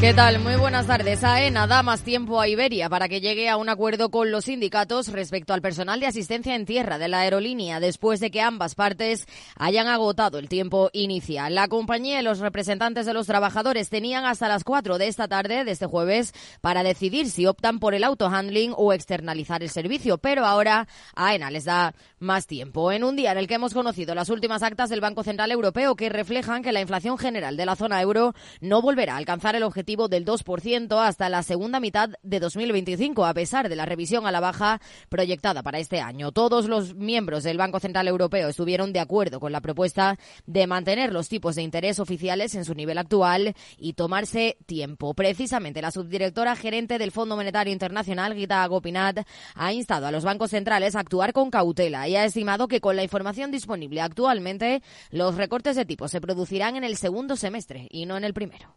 ¿Qué 0.00 0.14
tal? 0.14 0.40
Muy 0.40 0.56
buenas 0.56 0.86
tardes. 0.86 1.22
AENA 1.22 1.66
da 1.66 1.82
más 1.82 2.00
tiempo 2.00 2.40
a 2.40 2.48
Iberia 2.48 2.88
para 2.88 3.06
que 3.06 3.20
llegue 3.20 3.50
a 3.50 3.58
un 3.58 3.68
acuerdo 3.68 4.10
con 4.10 4.30
los 4.30 4.46
sindicatos 4.46 5.08
respecto 5.08 5.52
al 5.52 5.60
personal 5.60 6.00
de 6.00 6.06
asistencia 6.06 6.54
en 6.54 6.64
tierra 6.64 6.96
de 6.96 7.08
la 7.08 7.20
aerolínea 7.20 7.80
después 7.80 8.18
de 8.18 8.30
que 8.30 8.40
ambas 8.40 8.74
partes 8.74 9.26
hayan 9.56 9.88
agotado 9.88 10.38
el 10.38 10.48
tiempo 10.48 10.88
inicial. 10.94 11.54
La 11.54 11.68
compañía 11.68 12.18
y 12.18 12.22
los 12.22 12.38
representantes 12.38 13.04
de 13.04 13.12
los 13.12 13.26
trabajadores 13.26 13.90
tenían 13.90 14.24
hasta 14.24 14.48
las 14.48 14.64
4 14.64 14.96
de 14.96 15.06
esta 15.06 15.28
tarde 15.28 15.64
de 15.64 15.70
este 15.70 15.84
jueves 15.84 16.32
para 16.62 16.82
decidir 16.82 17.28
si 17.28 17.44
optan 17.44 17.78
por 17.78 17.92
el 17.92 18.04
autohandling 18.04 18.72
o 18.78 18.94
externalizar 18.94 19.62
el 19.62 19.68
servicio, 19.68 20.16
pero 20.16 20.46
ahora 20.46 20.88
AENA 21.14 21.50
les 21.50 21.66
da 21.66 21.94
más 22.18 22.46
tiempo. 22.46 22.90
En 22.90 23.04
un 23.04 23.16
día 23.16 23.32
en 23.32 23.38
el 23.38 23.46
que 23.46 23.54
hemos 23.54 23.74
conocido 23.74 24.14
las 24.14 24.30
últimas 24.30 24.62
actas 24.62 24.88
del 24.88 25.02
Banco 25.02 25.24
Central 25.24 25.52
Europeo 25.52 25.94
que 25.94 26.08
reflejan 26.08 26.62
que 26.62 26.72
la 26.72 26.80
inflación 26.80 27.18
general 27.18 27.58
de 27.58 27.66
la 27.66 27.76
zona 27.76 28.00
euro 28.00 28.34
no 28.62 28.80
volverá 28.80 29.12
a 29.12 29.18
alcanzar 29.18 29.56
el 29.56 29.62
objetivo 29.62 29.89
del 29.90 30.24
2% 30.24 31.04
hasta 31.04 31.28
la 31.28 31.42
segunda 31.42 31.80
mitad 31.80 32.10
de 32.22 32.38
2025, 32.38 33.26
a 33.26 33.34
pesar 33.34 33.68
de 33.68 33.74
la 33.74 33.86
revisión 33.86 34.24
a 34.24 34.30
la 34.30 34.38
baja 34.38 34.80
proyectada 35.08 35.64
para 35.64 35.80
este 35.80 36.00
año. 36.00 36.30
Todos 36.30 36.66
los 36.66 36.94
miembros 36.94 37.42
del 37.42 37.58
Banco 37.58 37.80
Central 37.80 38.06
Europeo 38.06 38.48
estuvieron 38.48 38.92
de 38.92 39.00
acuerdo 39.00 39.40
con 39.40 39.50
la 39.50 39.60
propuesta 39.60 40.16
de 40.46 40.68
mantener 40.68 41.12
los 41.12 41.28
tipos 41.28 41.56
de 41.56 41.62
interés 41.62 41.98
oficiales 41.98 42.54
en 42.54 42.64
su 42.64 42.74
nivel 42.74 42.98
actual 42.98 43.54
y 43.78 43.94
tomarse 43.94 44.56
tiempo. 44.64 45.12
Precisamente 45.14 45.82
la 45.82 45.90
subdirectora 45.90 46.54
gerente 46.54 46.98
del 46.98 47.10
Fondo 47.10 47.34
Monetario 47.34 47.72
Internacional, 47.72 48.34
Gita 48.34 48.64
Gopinath, 48.66 49.26
ha 49.56 49.72
instado 49.72 50.06
a 50.06 50.12
los 50.12 50.22
bancos 50.22 50.50
centrales 50.50 50.94
a 50.94 51.00
actuar 51.00 51.32
con 51.32 51.50
cautela 51.50 52.06
y 52.06 52.14
ha 52.14 52.24
estimado 52.24 52.68
que 52.68 52.80
con 52.80 52.94
la 52.94 53.02
información 53.02 53.50
disponible 53.50 54.00
actualmente, 54.00 54.82
los 55.10 55.34
recortes 55.34 55.74
de 55.74 55.84
tipos 55.84 56.12
se 56.12 56.20
producirán 56.20 56.76
en 56.76 56.84
el 56.84 56.96
segundo 56.96 57.34
semestre 57.34 57.88
y 57.90 58.06
no 58.06 58.16
en 58.16 58.22
el 58.22 58.34
primero. 58.34 58.76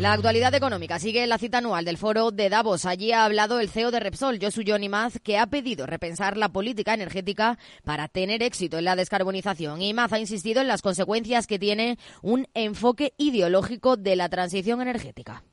La 0.00 0.12
actualidad 0.12 0.52
económica 0.56 0.98
sigue 0.98 1.22
en 1.22 1.28
la 1.28 1.38
cita 1.38 1.58
anual 1.58 1.84
del 1.84 1.98
foro 1.98 2.32
de 2.32 2.48
Davos. 2.48 2.84
Allí 2.84 3.12
ha 3.12 3.24
hablado 3.24 3.60
el 3.60 3.68
CEO 3.68 3.92
de 3.92 4.00
Repsol, 4.00 4.40
Josu 4.42 4.62
Maz, 4.90 5.20
que 5.22 5.38
ha 5.38 5.46
pedido 5.46 5.86
repensar 5.86 6.36
la 6.36 6.48
política 6.48 6.94
energética 6.94 7.58
para 7.84 8.08
tener 8.08 8.42
éxito 8.42 8.78
en 8.78 8.86
la 8.86 8.96
descarbonización. 8.96 9.80
Y 9.82 9.94
Maz 9.94 10.12
ha 10.12 10.18
insistido 10.18 10.60
en 10.60 10.66
las 10.66 10.82
consecuencias 10.82 11.46
que 11.46 11.60
tiene 11.60 11.96
un 12.22 12.48
enfoque 12.54 13.14
ideológico 13.18 13.96
de 13.96 14.16
la 14.16 14.28
transición 14.28 14.82
energética. 14.82 15.44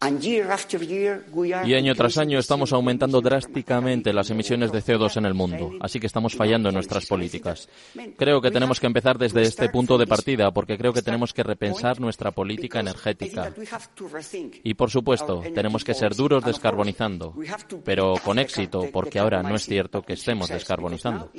Y 1.63 1.73
año 1.75 1.93
tras 1.93 2.17
año 2.17 2.39
estamos 2.39 2.73
aumentando 2.73 3.21
drásticamente 3.21 4.11
las 4.11 4.31
emisiones 4.31 4.71
de 4.71 4.81
CO2 4.81 5.17
en 5.17 5.25
el 5.27 5.35
mundo, 5.35 5.73
así 5.81 5.99
que 5.99 6.07
estamos 6.07 6.35
fallando 6.35 6.69
en 6.69 6.75
nuestras 6.75 7.05
políticas. 7.05 7.69
Creo 8.17 8.41
que 8.41 8.49
tenemos 8.49 8.79
que 8.79 8.87
empezar 8.87 9.19
desde 9.19 9.43
este 9.43 9.69
punto 9.69 9.99
de 9.99 10.07
partida 10.07 10.49
porque 10.49 10.79
creo 10.79 10.93
que 10.93 11.03
tenemos 11.03 11.31
que 11.31 11.43
repensar 11.43 11.99
nuestra 11.99 12.31
política 12.31 12.79
energética. 12.79 13.53
Y 14.63 14.73
por 14.73 14.89
supuesto, 14.89 15.41
tenemos 15.53 15.83
que 15.83 15.93
ser 15.93 16.15
duros 16.15 16.43
descarbonizando, 16.43 17.35
pero 17.83 18.13
con 18.23 18.39
éxito, 18.39 18.89
porque 18.91 19.19
ahora 19.19 19.43
no 19.43 19.55
es 19.55 19.65
cierto 19.65 20.01
que 20.01 20.13
estemos 20.13 20.49
descarbonizando. 20.49 21.31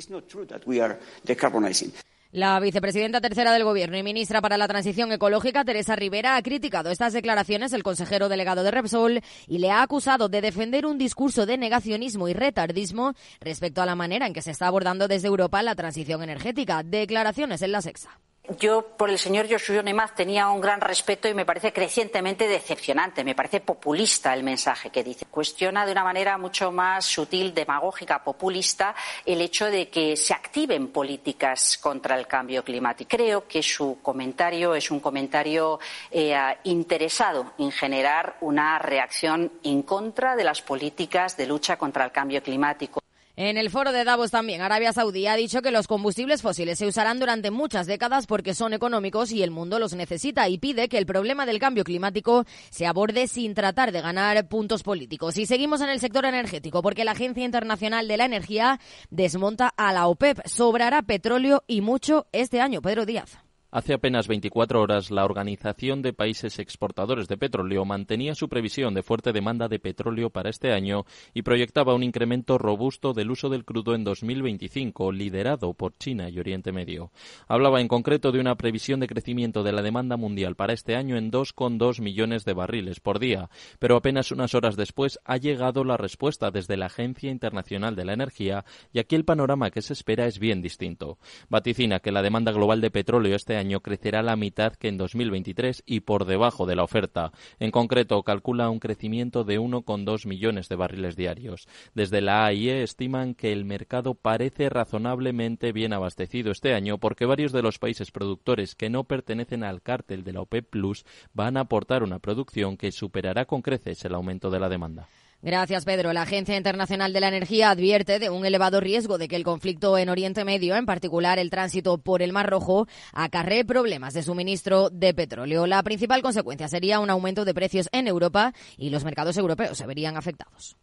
La 2.33 2.59
vicepresidenta 2.59 3.21
tercera 3.21 3.53
del 3.53 3.63
Gobierno 3.63 3.95
y 3.95 4.01
ministra 4.01 4.41
para 4.41 4.57
la 4.57 4.67
Transición 4.67 5.11
Ecológica, 5.11 5.63
Teresa 5.63 5.95
Rivera, 5.95 6.35
ha 6.35 6.41
criticado 6.41 6.89
estas 6.89 7.13
declaraciones 7.13 7.69
del 7.69 7.83
consejero 7.83 8.27
delegado 8.27 8.63
de 8.63 8.71
Repsol 8.71 9.21
y 9.47 9.59
le 9.59 9.69
ha 9.69 9.83
acusado 9.83 10.29
de 10.29 10.41
defender 10.41 10.87
un 10.87 10.97
discurso 10.97 11.45
de 11.45 11.59
negacionismo 11.59 12.27
y 12.27 12.33
retardismo 12.33 13.13
respecto 13.39 13.83
a 13.83 13.85
la 13.85 13.93
manera 13.93 14.25
en 14.25 14.33
que 14.33 14.41
se 14.41 14.49
está 14.49 14.65
abordando 14.65 15.07
desde 15.07 15.27
Europa 15.27 15.61
la 15.61 15.75
transición 15.75 16.23
energética. 16.23 16.81
Declaraciones 16.81 17.61
en 17.61 17.71
la 17.71 17.83
Sexa. 17.83 18.19
Yo 18.59 18.81
por 18.97 19.09
el 19.09 19.17
señor 19.17 19.47
Joshua 19.49 19.81
Nemaz 19.81 20.15
tenía 20.15 20.49
un 20.49 20.59
gran 20.59 20.81
respeto 20.81 21.29
y 21.29 21.33
me 21.33 21.45
parece 21.45 21.71
crecientemente 21.71 22.45
decepcionante, 22.45 23.23
me 23.23 23.35
parece 23.35 23.61
populista 23.61 24.33
el 24.33 24.43
mensaje 24.43 24.89
que 24.89 25.01
dice. 25.01 25.27
Cuestiona 25.27 25.85
de 25.85 25.93
una 25.93 26.03
manera 26.03 26.37
mucho 26.37 26.69
más 26.69 27.05
sutil, 27.05 27.53
demagógica, 27.53 28.21
populista 28.21 28.95
el 29.25 29.39
hecho 29.39 29.67
de 29.67 29.87
que 29.87 30.17
se 30.17 30.33
activen 30.33 30.89
políticas 30.89 31.77
contra 31.77 32.19
el 32.19 32.27
cambio 32.27 32.65
climático. 32.65 33.15
Creo 33.15 33.47
que 33.47 33.63
su 33.63 33.99
comentario 34.01 34.75
es 34.75 34.91
un 34.91 34.99
comentario 34.99 35.79
eh, 36.11 36.35
interesado 36.65 37.53
en 37.57 37.71
generar 37.71 38.35
una 38.41 38.77
reacción 38.77 39.53
en 39.63 39.83
contra 39.83 40.35
de 40.35 40.43
las 40.43 40.61
políticas 40.61 41.37
de 41.37 41.47
lucha 41.47 41.77
contra 41.77 42.03
el 42.03 42.11
cambio 42.11 42.43
climático. 42.43 43.03
En 43.35 43.57
el 43.57 43.71
foro 43.71 43.91
de 43.91 44.03
Davos 44.03 44.29
también, 44.29 44.61
Arabia 44.61 44.93
Saudí 44.93 45.25
ha 45.25 45.35
dicho 45.35 45.63
que 45.63 45.71
los 45.71 45.87
combustibles 45.87 46.43
fósiles 46.43 46.77
se 46.77 46.85
usarán 46.85 47.19
durante 47.19 47.49
muchas 47.49 47.87
décadas 47.87 48.27
porque 48.27 48.53
son 48.53 48.73
económicos 48.73 49.31
y 49.31 49.41
el 49.41 49.49
mundo 49.49 49.79
los 49.79 49.95
necesita 49.95 50.47
y 50.49 50.59
pide 50.59 50.87
que 50.87 50.99
el 50.99 51.07
problema 51.07 51.47
del 51.47 51.57
cambio 51.57 51.83
climático 51.83 52.45
se 52.69 52.85
aborde 52.85 53.27
sin 53.27 53.55
tratar 53.55 53.91
de 53.91 54.01
ganar 54.01 54.47
puntos 54.47 54.83
políticos. 54.83 55.35
Y 55.37 55.47
seguimos 55.47 55.81
en 55.81 55.89
el 55.89 55.99
sector 55.99 56.25
energético 56.25 56.83
porque 56.83 57.05
la 57.05 57.13
Agencia 57.13 57.43
Internacional 57.43 58.07
de 58.07 58.17
la 58.17 58.25
Energía 58.25 58.79
desmonta 59.09 59.67
a 59.77 59.93
la 59.93 60.05
OPEP. 60.05 60.45
Sobrará 60.45 61.01
petróleo 61.01 61.63
y 61.65 61.81
mucho 61.81 62.27
este 62.33 62.61
año. 62.61 62.83
Pedro 62.83 63.07
Díaz. 63.07 63.42
Hace 63.75 63.95
apenas 63.95 64.27
24 64.27 64.79
horas, 64.79 65.09
la 65.09 65.25
Organización 65.25 66.03
de 66.03 66.13
Países 66.13 66.59
Exportadores 66.59 67.27
de 67.27 67.37
Petróleo 67.37 67.85
mantenía 67.85 68.35
su 68.35 68.47
previsión 68.47 68.93
de 68.93 69.01
fuerte 69.01 69.33
demanda 69.33 69.67
de 69.67 69.79
petróleo 69.79 70.29
para 70.29 70.51
este 70.51 70.71
año 70.71 71.07
y 71.33 71.41
proyectaba 71.41 71.95
un 71.95 72.03
incremento 72.03 72.59
robusto 72.59 73.13
del 73.13 73.31
uso 73.31 73.49
del 73.49 73.65
crudo 73.65 73.95
en 73.95 74.03
2025, 74.03 75.11
liderado 75.11 75.73
por 75.73 75.97
China 75.97 76.29
y 76.29 76.37
Oriente 76.37 76.71
Medio. 76.71 77.11
Hablaba 77.47 77.81
en 77.81 77.87
concreto 77.87 78.31
de 78.31 78.39
una 78.39 78.53
previsión 78.57 78.99
de 78.99 79.07
crecimiento 79.07 79.63
de 79.63 79.71
la 79.71 79.81
demanda 79.81 80.17
mundial 80.17 80.55
para 80.55 80.73
este 80.73 80.95
año 80.95 81.17
en 81.17 81.31
2,2 81.31 81.99
millones 81.99 82.45
de 82.45 82.53
barriles 82.53 82.99
por 82.99 83.17
día, 83.17 83.49
pero 83.79 83.95
apenas 83.95 84.31
unas 84.31 84.53
horas 84.53 84.75
después 84.75 85.17
ha 85.25 85.37
llegado 85.37 85.83
la 85.83 85.97
respuesta 85.97 86.51
desde 86.51 86.77
la 86.77 86.85
Agencia 86.85 87.31
Internacional 87.31 87.95
de 87.95 88.05
la 88.05 88.13
Energía 88.13 88.65
y 88.91 88.99
aquí 88.99 89.15
el 89.15 89.25
panorama 89.25 89.71
que 89.71 89.81
se 89.81 89.93
espera 89.93 90.27
es 90.27 90.37
bien 90.37 90.61
distinto. 90.61 91.17
Vaticina 91.49 92.01
que 92.01 92.11
la 92.11 92.21
demanda 92.21 92.51
global 92.51 92.79
de 92.79 92.91
petróleo 92.91 93.35
este 93.35 93.55
año 93.55 93.62
año 93.63 93.79
crecerá 93.79 94.21
la 94.21 94.35
mitad 94.35 94.73
que 94.73 94.89
en 94.89 94.97
2023 94.97 95.83
y 95.85 96.01
por 96.01 96.25
debajo 96.25 96.65
de 96.65 96.75
la 96.75 96.83
oferta. 96.83 97.31
En 97.59 97.71
concreto, 97.71 98.21
calcula 98.23 98.69
un 98.69 98.79
crecimiento 98.79 99.45
de 99.45 99.59
1,2 99.59 100.27
millones 100.27 100.67
de 100.67 100.75
barriles 100.75 101.15
diarios. 101.15 101.67
Desde 101.95 102.21
la 102.21 102.45
AIE 102.45 102.83
estiman 102.83 103.35
que 103.35 103.53
el 103.53 103.63
mercado 103.63 104.15
parece 104.15 104.69
razonablemente 104.69 105.71
bien 105.71 105.93
abastecido 105.93 106.51
este 106.51 106.73
año 106.73 106.97
porque 106.97 107.25
varios 107.25 107.53
de 107.53 107.61
los 107.61 107.79
países 107.79 108.11
productores 108.11 108.75
que 108.75 108.89
no 108.89 109.05
pertenecen 109.05 109.63
al 109.63 109.81
cártel 109.81 110.23
de 110.23 110.33
la 110.33 110.41
OPEP 110.41 110.69
Plus 110.69 111.05
van 111.33 111.55
a 111.55 111.61
aportar 111.61 112.03
una 112.03 112.19
producción 112.19 112.75
que 112.75 112.91
superará 112.91 113.45
con 113.45 113.61
creces 113.61 114.03
el 114.03 114.13
aumento 114.13 114.49
de 114.51 114.59
la 114.59 114.67
demanda. 114.67 115.07
Gracias, 115.43 115.83
Pedro. 115.83 116.13
La 116.13 116.21
Agencia 116.21 116.55
Internacional 116.55 117.11
de 117.11 117.19
la 117.19 117.27
Energía 117.27 117.69
advierte 117.69 118.17
de 118.17 118.29
un 118.29 118.45
elevado 118.45 118.79
riesgo 118.79 119.17
de 119.17 119.27
que 119.27 119.35
el 119.35 119.43
conflicto 119.43 119.97
en 119.97 120.07
Oriente 120.07 120.45
Medio, 120.45 120.77
en 120.77 120.85
particular 120.85 121.37
el 121.37 121.49
tránsito 121.49 121.97
por 121.97 122.21
el 122.21 122.31
Mar 122.31 122.49
Rojo, 122.49 122.87
acarree 123.11 123.65
problemas 123.65 124.13
de 124.13 124.23
suministro 124.23 124.89
de 124.89 125.13
petróleo. 125.13 125.67
La 125.67 125.83
principal 125.83 126.21
consecuencia 126.21 126.69
sería 126.69 127.01
un 127.01 127.09
aumento 127.09 127.43
de 127.43 127.53
precios 127.53 127.89
en 127.91 128.07
Europa 128.07 128.53
y 128.77 128.89
los 128.89 129.03
mercados 129.03 129.35
europeos 129.35 129.77
se 129.77 129.85
verían 129.85 130.15
afectados. 130.15 130.77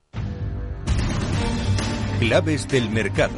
Claves 2.19 2.69
del 2.69 2.91
mercado. 2.91 3.33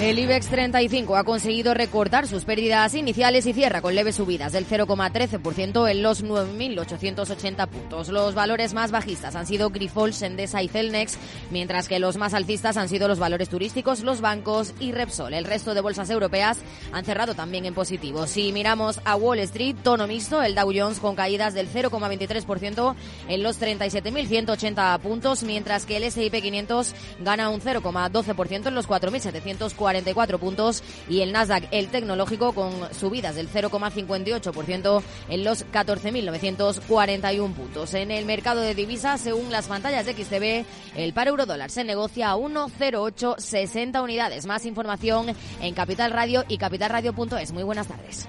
El 0.00 0.16
IBEX 0.20 0.46
35 0.46 1.16
ha 1.16 1.24
conseguido 1.24 1.74
recortar 1.74 2.28
sus 2.28 2.44
pérdidas 2.44 2.94
iniciales 2.94 3.46
y 3.46 3.52
cierra 3.52 3.82
con 3.82 3.96
leves 3.96 4.14
subidas 4.14 4.52
del 4.52 4.64
0,13% 4.64 5.90
en 5.90 6.02
los 6.04 6.24
9.880 6.24 7.66
puntos. 7.66 8.08
Los 8.08 8.32
valores 8.36 8.74
más 8.74 8.92
bajistas 8.92 9.34
han 9.34 9.48
sido 9.48 9.70
Grifols, 9.70 10.22
Endesa 10.22 10.62
y 10.62 10.68
Celnex, 10.68 11.18
mientras 11.50 11.88
que 11.88 11.98
los 11.98 12.16
más 12.16 12.32
alcistas 12.32 12.76
han 12.76 12.88
sido 12.88 13.08
los 13.08 13.18
valores 13.18 13.48
turísticos, 13.48 14.04
los 14.04 14.20
bancos 14.20 14.72
y 14.78 14.92
Repsol. 14.92 15.34
El 15.34 15.44
resto 15.44 15.74
de 15.74 15.80
bolsas 15.80 16.10
europeas 16.10 16.58
han 16.92 17.04
cerrado 17.04 17.34
también 17.34 17.64
en 17.64 17.74
positivo. 17.74 18.28
Si 18.28 18.52
miramos 18.52 19.00
a 19.04 19.16
Wall 19.16 19.40
Street, 19.40 19.74
tono 19.82 20.06
mixto, 20.06 20.40
el 20.44 20.54
Dow 20.54 20.72
Jones 20.72 21.00
con 21.00 21.16
caídas 21.16 21.54
del 21.54 21.68
0,23% 21.68 22.94
en 23.26 23.42
los 23.42 23.60
37.180 23.60 25.00
puntos, 25.00 25.42
mientras 25.42 25.86
que 25.86 25.96
el 25.96 26.04
S&P 26.04 26.40
500 26.40 26.94
gana 27.18 27.48
un 27.48 27.60
0,12% 27.60 28.68
en 28.68 28.74
los 28.76 28.88
4.740 28.88 29.87
44 29.88 30.38
puntos 30.38 30.82
y 31.08 31.22
el 31.22 31.32
Nasdaq, 31.32 31.66
el 31.70 31.88
tecnológico, 31.88 32.52
con 32.52 32.72
subidas 32.92 33.36
del 33.36 33.48
0,58% 33.50 35.02
en 35.30 35.44
los 35.44 35.64
14.941 35.72 37.54
puntos. 37.54 37.94
En 37.94 38.10
el 38.10 38.26
mercado 38.26 38.60
de 38.60 38.74
divisas, 38.74 39.22
según 39.22 39.50
las 39.50 39.66
pantallas 39.66 40.04
de 40.04 40.12
XTB, 40.12 40.66
el 40.98 41.14
par 41.14 41.28
euro 41.28 41.46
dólar 41.46 41.70
se 41.70 41.84
negocia 41.84 42.30
a 42.30 42.36
1,0860 42.36 44.02
unidades. 44.02 44.44
Más 44.44 44.66
información 44.66 45.34
en 45.62 45.74
Capital 45.74 46.10
Radio 46.10 46.44
y 46.48 46.58
capitalradio.es. 46.58 47.52
Muy 47.52 47.62
buenas 47.62 47.88
tardes. 47.88 48.28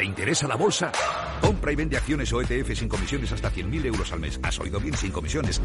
¿Te 0.00 0.06
interesa 0.06 0.48
la 0.48 0.56
bolsa? 0.56 0.90
Compra 1.42 1.72
y 1.72 1.76
vende 1.76 1.94
acciones 1.94 2.32
o 2.32 2.40
ETF 2.40 2.72
sin 2.74 2.88
comisiones 2.88 3.32
hasta 3.32 3.52
100.000 3.52 3.84
euros 3.84 4.10
al 4.12 4.20
mes. 4.20 4.40
¿Has 4.42 4.58
oído 4.58 4.80
bien? 4.80 4.96
Sin 4.96 5.12
comisiones. 5.12 5.60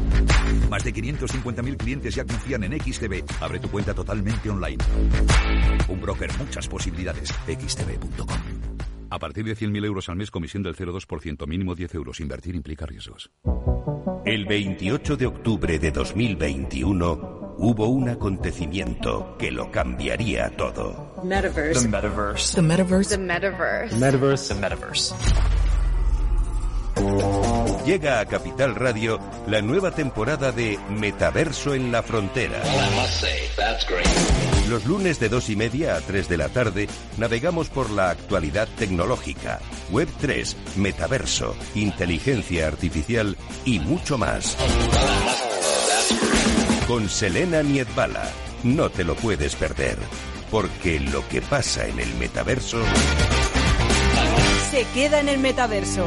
Más 0.68 0.84
de 0.84 0.92
550.000 0.92 1.76
clientes 1.78 2.14
ya 2.14 2.22
confían 2.22 2.64
en 2.64 2.78
XTB. 2.78 3.24
Abre 3.40 3.60
tu 3.60 3.70
cuenta 3.70 3.94
totalmente 3.94 4.50
online. 4.50 4.76
Un 5.88 6.00
broker, 6.02 6.30
muchas 6.36 6.68
posibilidades. 6.68 7.32
XTB.com. 7.46 8.38
A 9.08 9.18
partir 9.18 9.46
de 9.46 9.56
100.000 9.56 9.86
euros 9.86 10.10
al 10.10 10.16
mes, 10.16 10.30
comisión 10.30 10.62
del 10.62 10.76
0,2%, 10.76 11.46
mínimo 11.46 11.74
10 11.74 11.94
euros. 11.94 12.20
Invertir 12.20 12.54
implica 12.54 12.84
riesgos. 12.84 13.30
El 14.26 14.44
28 14.44 15.16
de 15.16 15.26
octubre 15.28 15.78
de 15.78 15.90
2021 15.92 17.45
hubo 17.58 17.86
un 17.88 18.08
acontecimiento 18.08 19.36
que 19.38 19.50
lo 19.50 19.70
cambiaría 19.70 20.50
todo. 20.56 21.14
Metaverse. 21.24 21.82
The 21.82 21.88
metaverse. 21.88 22.54
The 22.54 22.62
metaverse. 22.62 23.10
The 23.10 23.18
metaverse. 23.18 23.88
The 23.90 23.96
metaverse. 23.96 24.54
The 24.54 24.60
metaverse. 24.60 25.14
Llega 27.84 28.20
a 28.20 28.26
Capital 28.26 28.74
Radio 28.74 29.20
la 29.46 29.62
nueva 29.62 29.92
temporada 29.92 30.50
de 30.50 30.78
Metaverso 30.90 31.74
en 31.74 31.92
la 31.92 32.02
Frontera. 32.02 32.60
Los 34.68 34.86
lunes 34.86 35.20
de 35.20 35.28
dos 35.28 35.48
y 35.50 35.56
media 35.56 35.94
a 35.94 36.00
3 36.00 36.28
de 36.28 36.36
la 36.36 36.48
tarde 36.48 36.88
navegamos 37.16 37.68
por 37.68 37.90
la 37.90 38.10
actualidad 38.10 38.66
tecnológica, 38.76 39.60
Web 39.92 40.08
3, 40.20 40.56
Metaverso, 40.76 41.54
inteligencia 41.76 42.66
artificial 42.66 43.36
y 43.64 43.78
mucho 43.78 44.18
más. 44.18 44.56
Con 46.86 47.08
Selena 47.08 47.64
Niedbala. 47.64 48.30
No 48.62 48.90
te 48.90 49.02
lo 49.02 49.16
puedes 49.16 49.56
perder, 49.56 49.98
porque 50.52 51.00
lo 51.00 51.26
que 51.28 51.42
pasa 51.42 51.86
en 51.88 51.98
el 51.98 52.14
metaverso 52.14 52.78
Se 54.70 54.84
queda 54.94 55.18
en 55.18 55.28
el 55.28 55.38
metaverso. 55.38 56.06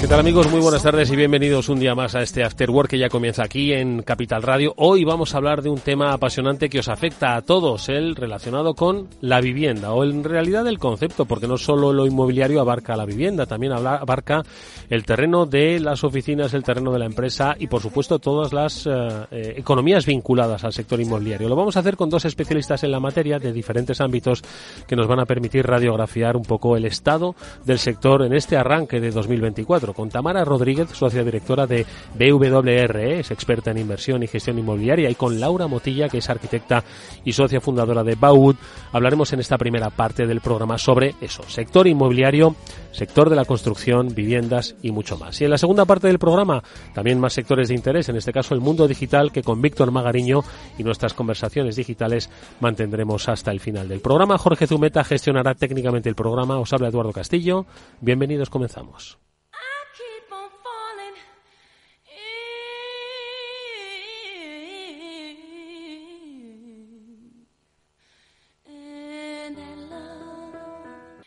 ¿Qué 0.00 0.06
tal 0.06 0.20
amigos? 0.20 0.48
Muy 0.48 0.60
buenas 0.60 0.84
tardes 0.84 1.10
y 1.10 1.16
bienvenidos 1.16 1.68
un 1.68 1.80
día 1.80 1.92
más 1.96 2.14
a 2.14 2.22
este 2.22 2.44
After 2.44 2.70
Work 2.70 2.90
que 2.90 2.98
ya 2.98 3.08
comienza 3.08 3.42
aquí 3.42 3.72
en 3.72 4.02
Capital 4.02 4.44
Radio. 4.44 4.72
Hoy 4.76 5.02
vamos 5.02 5.34
a 5.34 5.38
hablar 5.38 5.60
de 5.60 5.70
un 5.70 5.80
tema 5.80 6.12
apasionante 6.12 6.68
que 6.68 6.78
os 6.78 6.88
afecta 6.88 7.34
a 7.34 7.42
todos, 7.42 7.88
el 7.88 8.14
relacionado 8.14 8.74
con 8.74 9.08
la 9.20 9.40
vivienda 9.40 9.92
o 9.92 10.04
en 10.04 10.22
realidad 10.22 10.68
el 10.68 10.78
concepto, 10.78 11.24
porque 11.24 11.48
no 11.48 11.58
solo 11.58 11.92
lo 11.92 12.06
inmobiliario 12.06 12.60
abarca 12.60 12.96
la 12.96 13.06
vivienda, 13.06 13.46
también 13.46 13.72
abarca 13.72 14.44
el 14.88 15.04
terreno 15.04 15.46
de 15.46 15.80
las 15.80 16.04
oficinas, 16.04 16.54
el 16.54 16.62
terreno 16.62 16.92
de 16.92 17.00
la 17.00 17.06
empresa 17.06 17.56
y 17.58 17.66
por 17.66 17.82
supuesto 17.82 18.20
todas 18.20 18.52
las 18.52 18.86
eh, 18.86 18.90
eh, 19.32 19.54
economías 19.56 20.06
vinculadas 20.06 20.62
al 20.62 20.72
sector 20.72 21.00
inmobiliario. 21.00 21.48
Lo 21.48 21.56
vamos 21.56 21.76
a 21.76 21.80
hacer 21.80 21.96
con 21.96 22.08
dos 22.08 22.24
especialistas 22.24 22.84
en 22.84 22.92
la 22.92 23.00
materia 23.00 23.40
de 23.40 23.52
diferentes 23.52 24.00
ámbitos 24.00 24.42
que 24.86 24.94
nos 24.94 25.08
van 25.08 25.18
a 25.18 25.26
permitir 25.26 25.66
radiografiar 25.66 26.36
un 26.36 26.44
poco 26.44 26.76
el 26.76 26.84
estado 26.84 27.34
del 27.64 27.80
sector 27.80 28.22
en 28.22 28.32
este 28.32 28.56
arranque 28.56 29.00
de 29.00 29.10
2024 29.10 29.87
con 29.94 30.08
Tamara 30.08 30.44
Rodríguez, 30.44 30.90
socia 30.92 31.24
directora 31.24 31.66
de 31.66 31.86
BWRE, 32.18 33.20
es 33.20 33.30
experta 33.30 33.70
en 33.70 33.78
inversión 33.78 34.22
y 34.22 34.26
gestión 34.26 34.58
inmobiliaria, 34.58 35.10
y 35.10 35.14
con 35.14 35.40
Laura 35.40 35.66
Motilla, 35.66 36.08
que 36.08 36.18
es 36.18 36.30
arquitecta 36.30 36.84
y 37.24 37.32
socia 37.32 37.60
fundadora 37.60 38.04
de 38.04 38.14
Baud. 38.14 38.56
Hablaremos 38.92 39.32
en 39.32 39.40
esta 39.40 39.58
primera 39.58 39.90
parte 39.90 40.26
del 40.26 40.40
programa 40.40 40.78
sobre 40.78 41.14
eso, 41.20 41.42
sector 41.44 41.86
inmobiliario, 41.86 42.54
sector 42.92 43.30
de 43.30 43.36
la 43.36 43.44
construcción, 43.44 44.14
viviendas 44.14 44.76
y 44.82 44.90
mucho 44.90 45.18
más. 45.18 45.40
Y 45.40 45.44
en 45.44 45.50
la 45.50 45.58
segunda 45.58 45.84
parte 45.84 46.08
del 46.08 46.18
programa, 46.18 46.62
también 46.94 47.20
más 47.20 47.32
sectores 47.32 47.68
de 47.68 47.74
interés, 47.74 48.08
en 48.08 48.16
este 48.16 48.32
caso 48.32 48.54
el 48.54 48.60
mundo 48.60 48.88
digital, 48.88 49.32
que 49.32 49.42
con 49.42 49.62
Víctor 49.62 49.90
Magariño 49.90 50.42
y 50.78 50.82
nuestras 50.82 51.14
conversaciones 51.14 51.76
digitales 51.76 52.30
mantendremos 52.60 53.28
hasta 53.28 53.50
el 53.50 53.60
final 53.60 53.88
del 53.88 54.00
programa. 54.00 54.38
Jorge 54.38 54.66
Zumeta 54.66 55.04
gestionará 55.04 55.54
técnicamente 55.54 56.08
el 56.08 56.14
programa. 56.14 56.58
Os 56.58 56.72
habla 56.72 56.88
Eduardo 56.88 57.12
Castillo. 57.12 57.66
Bienvenidos, 58.00 58.50
comenzamos. 58.50 59.18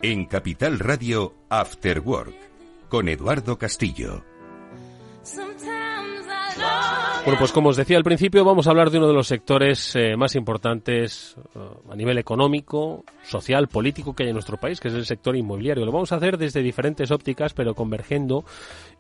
En 0.04 0.26
Capital 0.26 0.80
Radio, 0.80 1.36
After 1.48 2.00
Work, 2.00 2.34
con 2.90 3.08
Eduardo 3.08 3.60
Castillo. 3.60 4.31
Bueno, 7.24 7.38
pues 7.38 7.52
como 7.52 7.70
os 7.70 7.78
decía 7.78 7.98
al 7.98 8.04
principio, 8.04 8.44
vamos 8.44 8.66
a 8.66 8.72
hablar 8.72 8.90
de 8.90 8.98
uno 8.98 9.08
de 9.08 9.14
los 9.14 9.28
sectores 9.28 9.96
eh, 9.96 10.18
más 10.18 10.34
importantes 10.36 11.36
eh, 11.56 11.60
a 11.92 11.96
nivel 11.96 12.18
económico, 12.18 13.06
social, 13.24 13.68
político 13.68 14.16
que 14.16 14.24
hay 14.24 14.30
en 14.30 14.34
nuestro 14.34 14.58
país, 14.58 14.80
que 14.80 14.88
es 14.88 14.96
el 14.96 15.06
sector 15.06 15.36
inmobiliario. 15.36 15.86
Lo 15.86 15.92
vamos 15.92 16.12
a 16.12 16.16
hacer 16.16 16.40
desde 16.40 16.64
diferentes 16.64 17.12
ópticas, 17.12 17.54
pero 17.54 17.76
convergiendo 17.76 18.44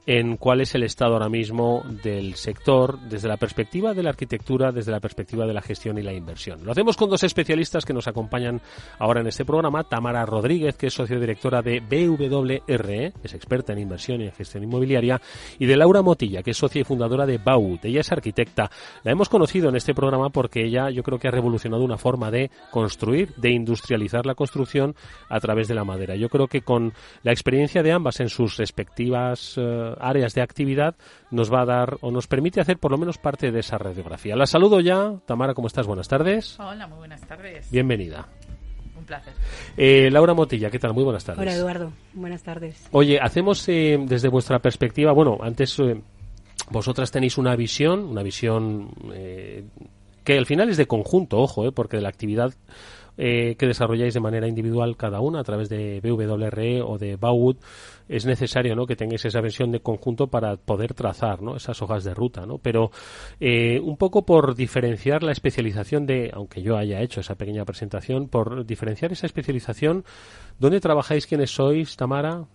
en 0.05 0.37
cuál 0.37 0.61
es 0.61 0.73
el 0.73 0.83
estado 0.83 1.13
ahora 1.13 1.29
mismo 1.29 1.83
del 2.03 2.35
sector 2.35 2.99
desde 3.01 3.27
la 3.27 3.37
perspectiva 3.37 3.93
de 3.93 4.03
la 4.03 4.09
arquitectura, 4.09 4.71
desde 4.71 4.91
la 4.91 4.99
perspectiva 4.99 5.45
de 5.45 5.53
la 5.53 5.61
gestión 5.61 5.97
y 5.97 6.01
la 6.01 6.13
inversión. 6.13 6.63
Lo 6.65 6.71
hacemos 6.71 6.97
con 6.97 7.09
dos 7.09 7.23
especialistas 7.23 7.85
que 7.85 7.93
nos 7.93 8.07
acompañan 8.07 8.61
ahora 8.97 9.21
en 9.21 9.27
este 9.27 9.45
programa. 9.45 9.83
Tamara 9.83 10.25
Rodríguez, 10.25 10.75
que 10.75 10.87
es 10.87 10.93
sociodirectora 10.93 11.61
de 11.61 11.79
BWRE, 11.79 13.13
es 13.23 13.33
experta 13.33 13.73
en 13.73 13.79
inversión 13.79 14.21
y 14.21 14.25
en 14.25 14.31
gestión 14.31 14.63
inmobiliaria, 14.63 15.21
y 15.59 15.65
de 15.65 15.77
Laura 15.77 16.01
Motilla, 16.01 16.41
que 16.41 16.51
es 16.51 16.57
socia 16.57 16.81
y 16.81 16.83
fundadora 16.83 17.25
de 17.25 17.37
Baud. 17.71 17.85
Ella 17.85 18.01
es 18.01 18.11
arquitecta. 18.11 18.69
La 19.03 19.11
hemos 19.11 19.29
conocido 19.29 19.69
en 19.69 19.75
este 19.75 19.93
programa 19.93 20.29
porque 20.29 20.65
ella 20.65 20.89
yo 20.89 21.03
creo 21.03 21.19
que 21.19 21.27
ha 21.27 21.31
revolucionado 21.31 21.83
una 21.83 21.97
forma 21.97 22.31
de 22.31 22.51
construir, 22.69 23.33
de 23.35 23.51
industrializar 23.51 24.25
la 24.25 24.35
construcción 24.35 24.95
a 25.29 25.39
través 25.39 25.67
de 25.67 25.75
la 25.75 25.83
madera. 25.83 26.15
Yo 26.15 26.29
creo 26.29 26.47
que 26.47 26.61
con 26.61 26.93
la 27.23 27.31
experiencia 27.31 27.83
de 27.83 27.91
ambas 27.91 28.19
en 28.19 28.29
sus 28.29 28.57
respectivas 28.57 29.55
eh, 29.57 29.95
áreas 29.99 30.33
de 30.33 30.41
actividad 30.41 30.95
nos 31.29 31.51
va 31.51 31.61
a 31.61 31.65
dar 31.65 31.97
o 32.01 32.11
nos 32.11 32.27
permite 32.27 32.61
hacer 32.61 32.77
por 32.77 32.91
lo 32.91 32.97
menos 32.97 33.17
parte 33.17 33.51
de 33.51 33.59
esa 33.59 33.77
radiografía. 33.77 34.35
La 34.35 34.45
saludo 34.45 34.79
ya. 34.79 35.13
Tamara, 35.25 35.53
¿cómo 35.53 35.67
estás? 35.67 35.87
Buenas 35.87 36.07
tardes. 36.07 36.59
Hola, 36.59 36.87
muy 36.87 36.97
buenas 36.97 37.21
tardes. 37.21 37.69
Bienvenida. 37.71 38.27
Un 38.97 39.05
placer. 39.05 39.33
Eh, 39.77 40.09
Laura 40.11 40.33
Motilla, 40.33 40.69
¿qué 40.69 40.77
tal? 40.77 40.93
Muy 40.93 41.03
buenas 41.03 41.23
tardes. 41.23 41.41
Hola 41.41 41.53
Eduardo, 41.53 41.91
buenas 42.13 42.43
tardes. 42.43 42.87
Oye, 42.91 43.19
hacemos 43.19 43.67
eh, 43.67 43.97
desde 44.05 44.27
vuestra 44.27 44.59
perspectiva, 44.59 45.11
bueno, 45.11 45.39
antes 45.41 45.79
eh, 45.79 45.99
vosotras 46.69 47.11
tenéis 47.11 47.37
una 47.37 47.55
visión, 47.55 48.03
una 48.03 48.23
visión 48.23 48.91
eh, 49.13 49.63
que 50.23 50.37
al 50.37 50.45
final 50.45 50.69
es 50.69 50.77
de 50.77 50.87
conjunto, 50.87 51.39
ojo, 51.39 51.67
eh, 51.67 51.71
porque 51.71 51.97
de 51.97 52.03
la 52.03 52.09
actividad 52.09 52.53
eh, 53.17 53.55
que 53.57 53.67
desarrolláis 53.67 54.13
de 54.13 54.19
manera 54.19 54.47
individual 54.47 54.95
cada 54.95 55.19
una 55.19 55.41
a 55.41 55.43
través 55.43 55.69
de 55.69 55.99
BWRE 56.01 56.81
o 56.81 56.97
de 56.97 57.17
Bauwood, 57.17 57.57
es 58.07 58.25
necesario 58.25 58.75
¿no? 58.75 58.87
que 58.87 58.95
tengáis 58.95 59.25
esa 59.25 59.41
versión 59.41 59.71
de 59.71 59.81
conjunto 59.81 60.27
para 60.27 60.55
poder 60.55 60.93
trazar 60.93 61.41
¿no? 61.41 61.55
esas 61.55 61.81
hojas 61.81 62.03
de 62.03 62.13
ruta. 62.13 62.45
¿no? 62.45 62.57
Pero 62.57 62.91
eh, 63.39 63.79
un 63.79 63.97
poco 63.97 64.25
por 64.25 64.55
diferenciar 64.55 65.23
la 65.23 65.33
especialización 65.33 66.05
de, 66.05 66.31
aunque 66.33 66.61
yo 66.61 66.77
haya 66.77 67.01
hecho 67.01 67.19
esa 67.19 67.35
pequeña 67.35 67.65
presentación, 67.65 68.27
por 68.27 68.65
diferenciar 68.65 69.11
esa 69.11 69.25
especialización, 69.25 70.05
¿dónde 70.57 70.79
trabajáis? 70.79 71.27
¿Quiénes 71.27 71.51
sois, 71.51 71.97
Tamara? 71.97 72.45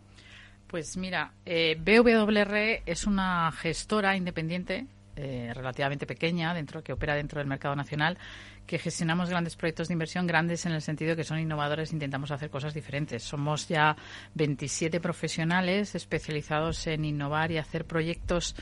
Pues 0.67 0.97
mira, 0.97 1.33
eh, 1.45 1.77
BWR 1.79 2.83
es 2.87 3.07
una 3.07 3.53
gestora 3.53 4.17
independiente 4.17 4.87
eh, 5.15 5.53
relativamente 5.55 6.07
pequeña 6.07 6.53
dentro 6.53 6.83
que 6.83 6.93
opera 6.93 7.15
dentro 7.15 7.39
del 7.39 7.47
mercado 7.49 7.75
nacional 7.75 8.19
que 8.67 8.79
gestionamos 8.79 9.31
grandes 9.31 9.57
proyectos 9.57 9.89
de 9.89 9.95
inversión 9.95 10.27
grandes 10.27 10.67
en 10.67 10.73
el 10.73 10.83
sentido 10.83 11.17
que 11.17 11.25
son 11.25 11.39
innovadores 11.39 11.93
intentamos 11.93 12.31
hacer 12.33 12.51
cosas 12.51 12.75
diferentes. 12.75 13.23
Somos 13.23 13.69
ya 13.69 13.97
27 14.35 15.01
profesionales 15.01 15.95
especializados 15.95 16.87
en 16.89 17.05
innovar 17.05 17.53
y 17.53 17.59
hacer 17.59 17.87
proyectos 17.87 18.57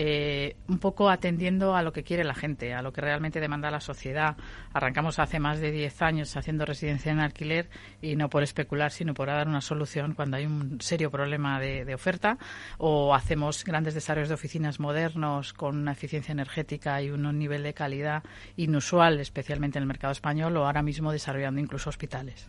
eh, 0.00 0.54
un 0.68 0.78
poco 0.78 1.10
atendiendo 1.10 1.74
a 1.74 1.82
lo 1.82 1.92
que 1.92 2.04
quiere 2.04 2.22
la 2.22 2.32
gente, 2.32 2.72
a 2.72 2.82
lo 2.82 2.92
que 2.92 3.00
realmente 3.00 3.40
demanda 3.40 3.68
la 3.68 3.80
sociedad. 3.80 4.36
Arrancamos 4.72 5.18
hace 5.18 5.40
más 5.40 5.58
de 5.58 5.72
10 5.72 6.02
años 6.02 6.36
haciendo 6.36 6.64
residencia 6.64 7.10
en 7.10 7.18
alquiler 7.18 7.68
y 8.00 8.14
no 8.14 8.30
por 8.30 8.44
especular, 8.44 8.92
sino 8.92 9.12
por 9.12 9.26
dar 9.26 9.48
una 9.48 9.60
solución 9.60 10.14
cuando 10.14 10.36
hay 10.36 10.46
un 10.46 10.80
serio 10.80 11.10
problema 11.10 11.58
de, 11.58 11.92
oferta. 11.92 12.38
O 12.78 13.12
hacemos 13.12 13.64
grandes 13.64 13.94
desarrollos 13.94 14.28
de 14.28 14.36
oficinas 14.36 14.78
modernos 14.78 15.52
con 15.52 15.76
una 15.76 15.90
eficiencia 15.90 16.30
energética 16.30 17.02
y 17.02 17.10
un 17.10 17.36
nivel 17.36 17.64
de 17.64 17.74
calidad 17.74 18.22
inusual, 18.56 19.18
especialmente 19.18 19.78
en 19.78 19.82
el 19.82 19.88
mercado 19.88 20.12
español, 20.12 20.56
o 20.58 20.64
ahora 20.64 20.82
mismo 20.82 21.10
desarrollando 21.10 21.60
incluso 21.60 21.90
hospitales. 21.90 22.48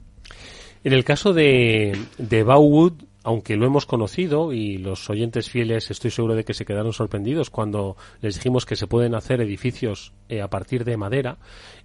En 0.84 0.94
el 0.94 1.04
caso 1.04 1.34
de, 1.34 2.00
de 2.20 2.44
Bauwood, 2.44 3.09
aunque 3.24 3.58
lo 3.58 3.66
hemos 3.66 3.86
conocido 3.86 4.54
y 4.54 4.78
los 4.78 5.10
oyentes 5.10 5.50
fieles 5.50 5.92
estoy 5.92 6.12
seguro 6.12 6.36
de 6.36 6.46
que 6.46 6.54
se 6.54 6.66
quedaron 6.66 6.94
sorprendidos 6.94 7.50
cuando 7.50 7.98
les 8.22 8.36
dijimos 8.36 8.66
que 8.66 8.76
se 8.76 8.88
pueden 8.88 9.16
hacer 9.16 9.42
edificios 9.42 10.14
eh, 10.30 10.42
a 10.42 10.50
partir 10.50 10.86
de 10.86 10.98
madera, 10.98 11.38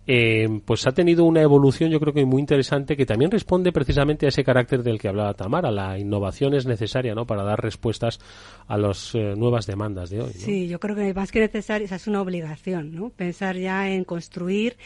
eh, 0.07 0.61
pues 0.65 0.87
ha 0.87 0.93
tenido 0.93 1.25
una 1.25 1.41
evolución 1.41 1.91
yo 1.91 1.99
creo 1.99 2.13
que 2.13 2.25
muy 2.27 2.41
interesante 2.41 2.97
que 2.97 3.07
también 3.07 3.31
responde 3.31 3.73
precisamente 3.73 4.27
a 4.27 4.29
ese 4.29 4.45
carácter 4.45 4.83
del 4.83 4.99
que 4.99 5.09
hablaba 5.09 5.35
Tamara. 5.35 5.71
La 5.71 5.99
innovación 5.99 6.55
es 6.55 6.67
necesaria 6.67 7.15
¿no? 7.15 7.27
para 7.27 7.43
dar 7.43 7.63
respuestas 7.63 8.21
a 8.67 8.77
las 8.77 9.15
eh, 9.15 9.35
nuevas 9.37 9.67
demandas 9.67 10.11
de 10.11 10.21
hoy. 10.21 10.33
Sí, 10.33 10.69
yo 10.69 10.79
creo 10.79 10.95
que 10.95 11.15
más 11.15 11.33
que 11.33 11.41
necesaria 11.41 11.87
es 11.91 12.07
una 12.07 12.21
obligación, 12.21 12.95
¿no? 12.95 13.11
pensar 13.11 13.57
ya 13.57 13.89
en 13.89 14.05
construir 14.05 14.77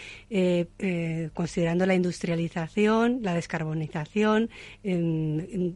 considerando 1.35 1.87
la 1.87 1.95
industrialización, 1.95 3.21
la 3.23 3.35
descarbonización, 3.35 4.51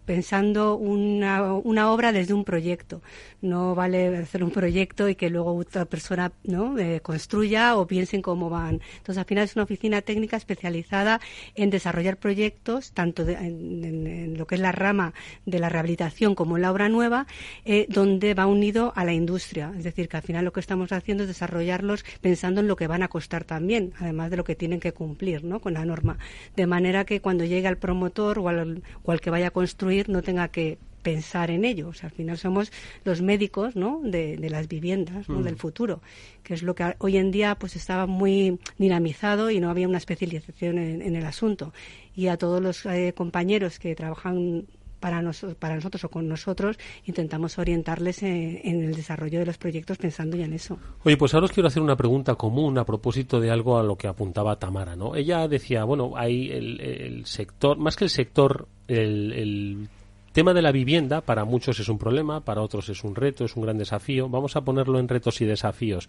pensando 0.05 0.77
una, 0.77 1.55
una 1.55 1.91
obra 1.91 2.13
desde 2.13 2.35
un 2.35 2.45
proyecto. 2.45 3.03
No 3.41 3.75
vale 3.75 4.19
hacer 4.19 4.45
un 4.45 4.51
proyecto 4.51 5.09
y 5.09 5.15
que 5.15 5.31
luego 5.31 5.55
otra 5.55 5.85
persona 5.85 6.33
¿no? 6.45 6.77
construya 7.03 7.77
o 7.77 7.87
piensen 7.87 8.23
cómo 8.23 8.51
van. 8.51 8.81
Entonces, 8.99 9.19
final 9.33 9.45
es 9.45 9.57
una 9.57 9.65
oficina 9.65 10.03
técnica 10.03 10.37
especializada 10.37 11.19
en 11.55 11.71
desarrollar 11.71 12.19
proyectos, 12.19 12.93
tanto 12.93 13.27
en, 13.27 14.37
lo 14.37 14.47
que 14.47 14.57
es 14.57 14.61
la 14.61 14.73
rama 14.73 15.15
de 15.47 15.59
la 15.59 15.71
rehabilitación 15.71 16.35
como 16.35 16.57
en 16.57 16.63
la 16.63 16.71
obra 16.71 16.91
nueva, 16.91 17.27
eh, 17.65 17.87
donde 17.89 18.35
va 18.35 18.47
unido 18.47 18.93
a 18.95 19.07
la 19.07 19.15
industria. 19.15 19.73
Es 19.79 19.85
decir, 19.85 20.11
que 20.11 20.19
al 20.19 20.23
final 20.23 20.45
lo 20.45 20.53
que 20.53 20.61
estamos 20.61 20.93
haciendo 20.93 21.25
es 21.25 21.29
desarrollarlos 21.29 22.05
pensando 22.21 22.61
en 22.61 22.69
lo 22.69 22.77
que 22.77 22.87
van 22.87 23.03
a 23.03 23.09
costar 23.09 23.45
también, 23.45 23.95
además 23.99 24.31
de 24.31 24.37
lo 24.37 24.45
que 24.45 24.55
tienen 24.55 24.81
que 24.81 24.93
cumplir 24.93 25.45
¿no? 25.45 25.61
con 25.61 25.73
la 25.73 25.87
norma. 25.87 26.19
De 26.55 26.67
manera 26.67 27.07
que 27.07 27.23
cuando 27.23 27.47
llegue 27.47 27.69
al 27.69 27.79
promotor 27.79 28.39
o 28.39 28.49
al, 28.51 28.83
o 29.03 29.13
al 29.13 29.21
que 29.23 29.31
vaya 29.31 29.47
a 29.47 29.51
construir 29.51 30.11
no 30.11 30.21
tenga 30.21 30.49
que 30.49 30.77
pensar 31.03 31.51
en 31.51 31.65
ello. 31.65 31.89
O 31.89 31.93
sea, 31.93 32.09
al 32.09 32.15
final 32.15 32.39
somos 32.39 32.73
los 33.05 33.21
médicos 33.23 33.77
¿no? 33.77 34.01
de, 34.03 34.37
las 34.49 34.69
viviendas 34.69 35.29
¿no? 35.29 35.41
Mm. 35.41 35.45
del 35.45 35.57
futuro, 35.57 36.01
que 36.43 36.55
es 36.55 36.63
lo 36.63 36.75
que 36.75 36.95
hoy 36.99 37.17
en 37.17 37.31
día 37.31 37.57
pues 37.57 37.77
estaba 37.77 38.07
muy 38.07 38.59
dinamizado 38.79 39.51
y 39.51 39.61
no 39.61 39.71
había 39.71 39.89
una 39.89 39.99
especialización 39.99 40.79
en, 40.79 41.17
el 41.17 41.27
asunto. 41.27 41.73
Y 42.15 42.29
a 42.29 42.37
todos 42.37 42.63
los 42.63 42.87
eh, 42.87 43.13
compañeros 43.17 43.79
que 43.79 43.95
trabajan 43.95 44.67
para, 45.01 45.21
para 45.59 45.75
nosotros 45.75 46.05
o 46.05 46.09
con 46.09 46.29
nosotros, 46.29 46.79
intentamos 47.07 47.59
orientarles 47.59 48.23
en, 48.23 48.61
el 48.65 48.95
desarrollo 48.95 49.41
de 49.41 49.47
los 49.47 49.59
proyectos 49.59 49.99
pensando 49.99 50.37
ya 50.37 50.45
en 50.45 50.53
eso. 50.53 50.79
Oye, 51.03 51.17
pues 51.17 51.35
ahora 51.35 51.47
os 51.47 51.53
quiero 51.53 51.67
hacer 51.67 51.83
una 51.83 51.97
pregunta 51.97 52.37
común 52.37 52.79
a 52.79 52.85
propósito 52.85 53.41
de 53.41 53.51
algo 53.51 53.79
a 53.79 53.83
lo 53.83 53.97
que 53.97 54.07
apuntaba 54.07 54.61
Tamara, 54.61 54.95
¿no? 54.95 55.17
Ella 55.17 55.49
decía, 55.49 55.83
bueno, 55.83 56.13
hay 56.15 56.51
el, 56.53 57.27
sector, 57.27 57.79
más 57.79 57.97
que 57.97 58.05
el 58.05 58.11
sector, 58.11 58.69
el 58.87 59.89
tema 60.33 60.55
de 60.55 60.63
la 60.63 60.73
vivienda 60.73 61.21
para 61.21 61.45
muchos 61.45 61.79
es 61.79 61.89
un 61.89 61.99
problema, 61.99 62.41
para 62.41 62.63
otros 62.63 62.89
es 62.89 63.05
un 63.05 63.15
reto, 63.15 63.45
es 63.45 63.57
un 63.57 63.63
gran 63.63 63.79
desafío. 63.79 64.29
Vamos 64.29 64.57
a 64.57 64.63
ponerlo 64.63 64.99
en 64.99 65.09
retos 65.09 65.41
y 65.41 65.45
desafíos 65.45 66.09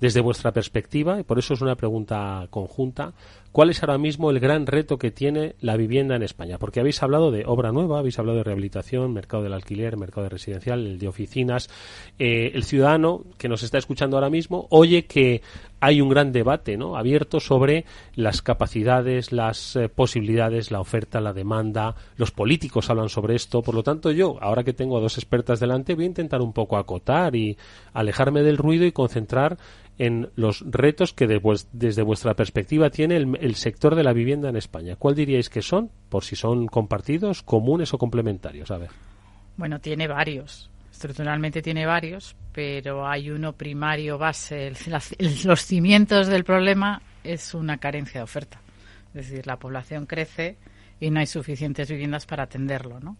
desde 0.00 0.20
vuestra 0.20 0.52
perspectiva 0.52 1.20
y 1.20 1.24
por 1.24 1.38
eso 1.38 1.54
es 1.54 1.60
una 1.60 1.74
pregunta 1.74 2.46
conjunta. 2.50 3.12
¿Cuál 3.54 3.70
es 3.70 3.84
ahora 3.84 3.98
mismo 3.98 4.32
el 4.32 4.40
gran 4.40 4.66
reto 4.66 4.98
que 4.98 5.12
tiene 5.12 5.54
la 5.60 5.76
vivienda 5.76 6.16
en 6.16 6.24
España? 6.24 6.58
Porque 6.58 6.80
habéis 6.80 7.00
hablado 7.04 7.30
de 7.30 7.44
obra 7.46 7.70
nueva, 7.70 8.00
habéis 8.00 8.18
hablado 8.18 8.38
de 8.38 8.42
rehabilitación, 8.42 9.12
mercado 9.12 9.44
del 9.44 9.52
alquiler, 9.52 9.96
mercado 9.96 10.24
de 10.24 10.30
residencial, 10.30 10.84
el 10.84 10.98
de 10.98 11.06
oficinas. 11.06 11.70
Eh, 12.18 12.50
el 12.52 12.64
ciudadano 12.64 13.22
que 13.38 13.48
nos 13.48 13.62
está 13.62 13.78
escuchando 13.78 14.16
ahora 14.16 14.28
mismo 14.28 14.66
oye 14.70 15.04
que 15.04 15.40
hay 15.78 16.00
un 16.00 16.08
gran 16.08 16.32
debate 16.32 16.76
¿no? 16.76 16.96
abierto 16.96 17.38
sobre 17.38 17.84
las 18.16 18.42
capacidades, 18.42 19.30
las 19.30 19.76
eh, 19.76 19.88
posibilidades, 19.88 20.72
la 20.72 20.80
oferta, 20.80 21.20
la 21.20 21.32
demanda. 21.32 21.94
Los 22.16 22.32
políticos 22.32 22.90
hablan 22.90 23.08
sobre 23.08 23.36
esto. 23.36 23.62
Por 23.62 23.76
lo 23.76 23.84
tanto, 23.84 24.10
yo, 24.10 24.36
ahora 24.40 24.64
que 24.64 24.72
tengo 24.72 24.98
a 24.98 25.00
dos 25.00 25.16
expertas 25.16 25.60
delante, 25.60 25.94
voy 25.94 26.04
a 26.04 26.08
intentar 26.08 26.40
un 26.40 26.54
poco 26.54 26.76
acotar 26.76 27.36
y 27.36 27.56
alejarme 27.92 28.42
del 28.42 28.56
ruido 28.56 28.84
y 28.84 28.90
concentrar 28.90 29.58
en 29.98 30.30
los 30.34 30.64
retos 30.66 31.12
que 31.12 31.26
desde 31.26 32.02
vuestra 32.02 32.34
perspectiva 32.34 32.90
tiene 32.90 33.16
el, 33.16 33.54
sector 33.54 33.94
de 33.94 34.02
la 34.02 34.12
vivienda 34.12 34.48
en 34.48 34.56
España. 34.56 34.96
¿Cuál 34.96 35.14
diríais 35.14 35.48
que 35.48 35.62
son? 35.62 35.90
Por 36.08 36.24
si 36.24 36.36
son 36.36 36.66
compartidos, 36.66 37.42
comunes 37.42 37.94
o 37.94 37.98
complementarios. 37.98 38.70
A. 38.70 38.80
Bueno, 39.56 39.80
tiene 39.80 40.08
varios 40.08 40.70
estructuralmente 40.94 41.60
tiene 41.60 41.86
varios, 41.86 42.36
pero 42.52 43.06
hay 43.06 43.30
uno 43.30 43.52
primario 43.52 44.16
base. 44.16 44.72
los 45.44 45.64
cimientos 45.64 46.28
del 46.28 46.44
problema 46.44 47.02
es 47.24 47.52
una 47.52 47.78
carencia 47.78 48.20
de 48.20 48.24
oferta. 48.24 48.60
Es 49.12 49.28
decir, 49.28 49.46
la 49.46 49.58
población 49.58 50.06
crece 50.06 50.56
y 51.00 51.10
no 51.10 51.20
hay 51.20 51.26
suficientes 51.26 51.90
viviendas 51.90 52.26
para 52.26 52.44
atenderlo, 52.44 53.00
¿no? 53.00 53.16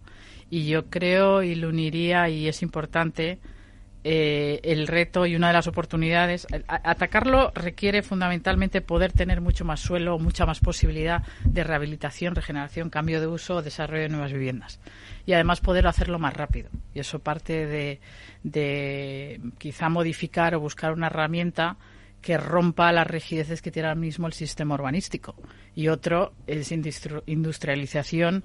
Y 0.49 0.67
yo 0.67 0.85
creo 0.85 1.43
y 1.43 1.55
lo 1.55 1.69
uniría 1.69 2.29
y 2.29 2.47
es 2.47 2.61
importante 2.61 3.39
eh, 4.07 4.59
el 4.61 4.85
reto 4.85 5.25
y 5.25 5.35
una 5.35 5.47
de 5.47 5.53
las 5.53 5.65
oportunidades. 5.65 6.45
atacarlo 6.67 7.51
requiere 7.55 8.03
fundamentalmente 8.03 8.81
poder 8.81 9.11
tener 9.11 9.41
mucho 9.41 9.65
más 9.65 9.79
suelo, 9.79 10.19
mucha 10.19 10.45
más 10.45 10.59
posibilidad 10.59 11.23
de 11.43 11.63
rehabilitación, 11.63 12.35
regeneración, 12.35 12.91
cambio 12.91 13.19
de 13.19 13.25
uso, 13.25 13.63
desarrollo 13.63 14.03
de 14.03 14.09
nuevas 14.09 14.31
viviendas. 14.31 14.79
Y 15.25 15.33
además 15.33 15.59
poder 15.59 15.87
hacerlo 15.87 16.19
más 16.19 16.35
rápido. 16.35 16.69
Y 16.93 16.99
eso 16.99 17.17
parte 17.17 17.65
de, 18.43 19.41
quizá 19.57 19.89
modificar 19.89 20.53
o 20.53 20.59
buscar 20.59 20.93
una 20.93 21.07
herramienta 21.07 21.77
que 22.21 22.37
rompa 22.37 22.91
las 22.91 23.07
rigideces 23.07 23.63
que 23.63 23.71
tiene 23.71 23.87
ahora 23.87 23.99
mismo 23.99 24.27
el 24.27 24.33
sistema 24.33 24.75
urbanístico. 24.75 25.33
Y 25.73 25.87
otro 25.87 26.33
es 26.45 26.71
industrialización 26.71 28.43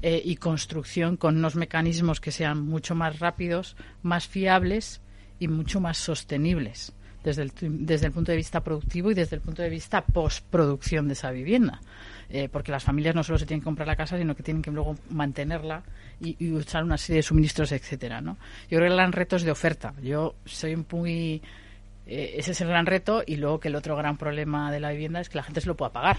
eh, 0.00 0.22
y 0.24 0.36
construcción 0.36 1.18
con 1.18 1.36
unos 1.36 1.54
mecanismos 1.54 2.18
que 2.18 2.32
sean 2.32 2.62
mucho 2.66 2.94
más 2.94 3.18
rápidos, 3.18 3.76
más 4.02 4.26
fiables 4.26 5.01
y 5.42 5.48
mucho 5.48 5.80
más 5.80 5.98
sostenibles 5.98 6.92
desde 7.24 7.42
el, 7.42 7.52
desde 7.60 8.06
el 8.06 8.12
punto 8.12 8.32
de 8.32 8.36
vista 8.36 8.60
productivo 8.60 9.10
y 9.10 9.14
desde 9.14 9.36
el 9.36 9.42
punto 9.42 9.62
de 9.62 9.70
vista 9.70 10.04
postproducción 10.04 11.06
de 11.06 11.14
esa 11.14 11.30
vivienda. 11.30 11.80
Eh, 12.28 12.48
porque 12.48 12.72
las 12.72 12.82
familias 12.82 13.14
no 13.14 13.22
solo 13.22 13.38
se 13.38 13.46
tienen 13.46 13.60
que 13.60 13.66
comprar 13.66 13.86
la 13.86 13.96
casa, 13.96 14.16
sino 14.16 14.34
que 14.34 14.42
tienen 14.42 14.62
que 14.62 14.70
luego 14.70 14.96
mantenerla 15.10 15.82
y, 16.20 16.52
usar 16.52 16.82
una 16.82 16.96
serie 16.96 17.18
de 17.18 17.22
suministros, 17.22 17.72
etcétera, 17.72 18.20
¿no? 18.20 18.38
Yo 18.70 18.78
creo 18.78 18.82
que 18.82 18.86
el 18.86 18.94
gran 18.94 19.12
reto 19.12 19.36
es 19.36 19.42
de 19.42 19.50
oferta. 19.50 19.92
Yo 20.02 20.34
soy 20.44 20.76
muy... 20.90 21.42
Eh, 22.06 22.34
ese 22.38 22.52
es 22.52 22.60
el 22.60 22.68
gran 22.68 22.86
reto 22.86 23.22
y 23.26 23.36
luego 23.36 23.60
que 23.60 23.68
el 23.68 23.76
otro 23.76 23.96
gran 23.96 24.16
problema 24.16 24.72
de 24.72 24.80
la 24.80 24.90
vivienda 24.90 25.20
es 25.20 25.28
que 25.28 25.36
la 25.36 25.44
gente 25.44 25.60
se 25.60 25.68
lo 25.68 25.76
pueda 25.76 25.92
pagar 25.92 26.18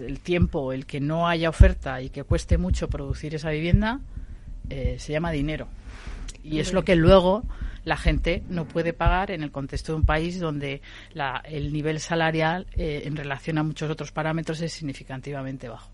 el 0.00 0.20
tiempo, 0.20 0.72
el 0.72 0.84
que 0.84 1.00
no 1.00 1.28
haya 1.28 1.48
oferta 1.48 2.02
y 2.02 2.10
que 2.10 2.24
cueste 2.24 2.58
mucho 2.58 2.88
producir 2.88 3.34
esa 3.34 3.50
vivienda, 3.50 4.00
eh, 4.68 4.96
se 4.98 5.12
llama 5.12 5.30
dinero. 5.30 5.68
Y 6.42 6.58
es 6.58 6.72
lo 6.72 6.84
que 6.84 6.96
luego 6.96 7.44
la 7.84 7.96
gente 7.96 8.42
no 8.48 8.66
puede 8.66 8.92
pagar 8.92 9.30
en 9.30 9.42
el 9.42 9.50
contexto 9.50 9.92
de 9.92 9.98
un 9.98 10.04
país 10.04 10.38
donde 10.38 10.82
el 11.44 11.72
nivel 11.72 12.00
salarial 12.00 12.66
eh, 12.76 13.02
en 13.04 13.16
relación 13.16 13.58
a 13.58 13.62
muchos 13.62 13.90
otros 13.90 14.12
parámetros 14.12 14.60
es 14.60 14.72
significativamente 14.72 15.68
bajo. 15.68 15.90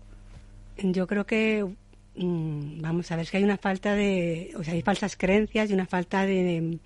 Yo 0.77 1.07
creo 1.07 1.25
que 1.25 1.65
mm, 2.15 2.81
vamos 2.81 3.11
a 3.11 3.15
ver 3.15 3.27
que 3.27 3.37
hay 3.37 3.43
una 3.43 3.57
falta 3.57 3.95
de, 3.95 4.51
o 4.57 4.63
sea, 4.63 4.73
hay 4.73 4.81
falsas 4.81 5.15
creencias 5.15 5.69
y 5.69 5.73
una 5.73 5.85
falta 5.85 6.25
de 6.25 6.79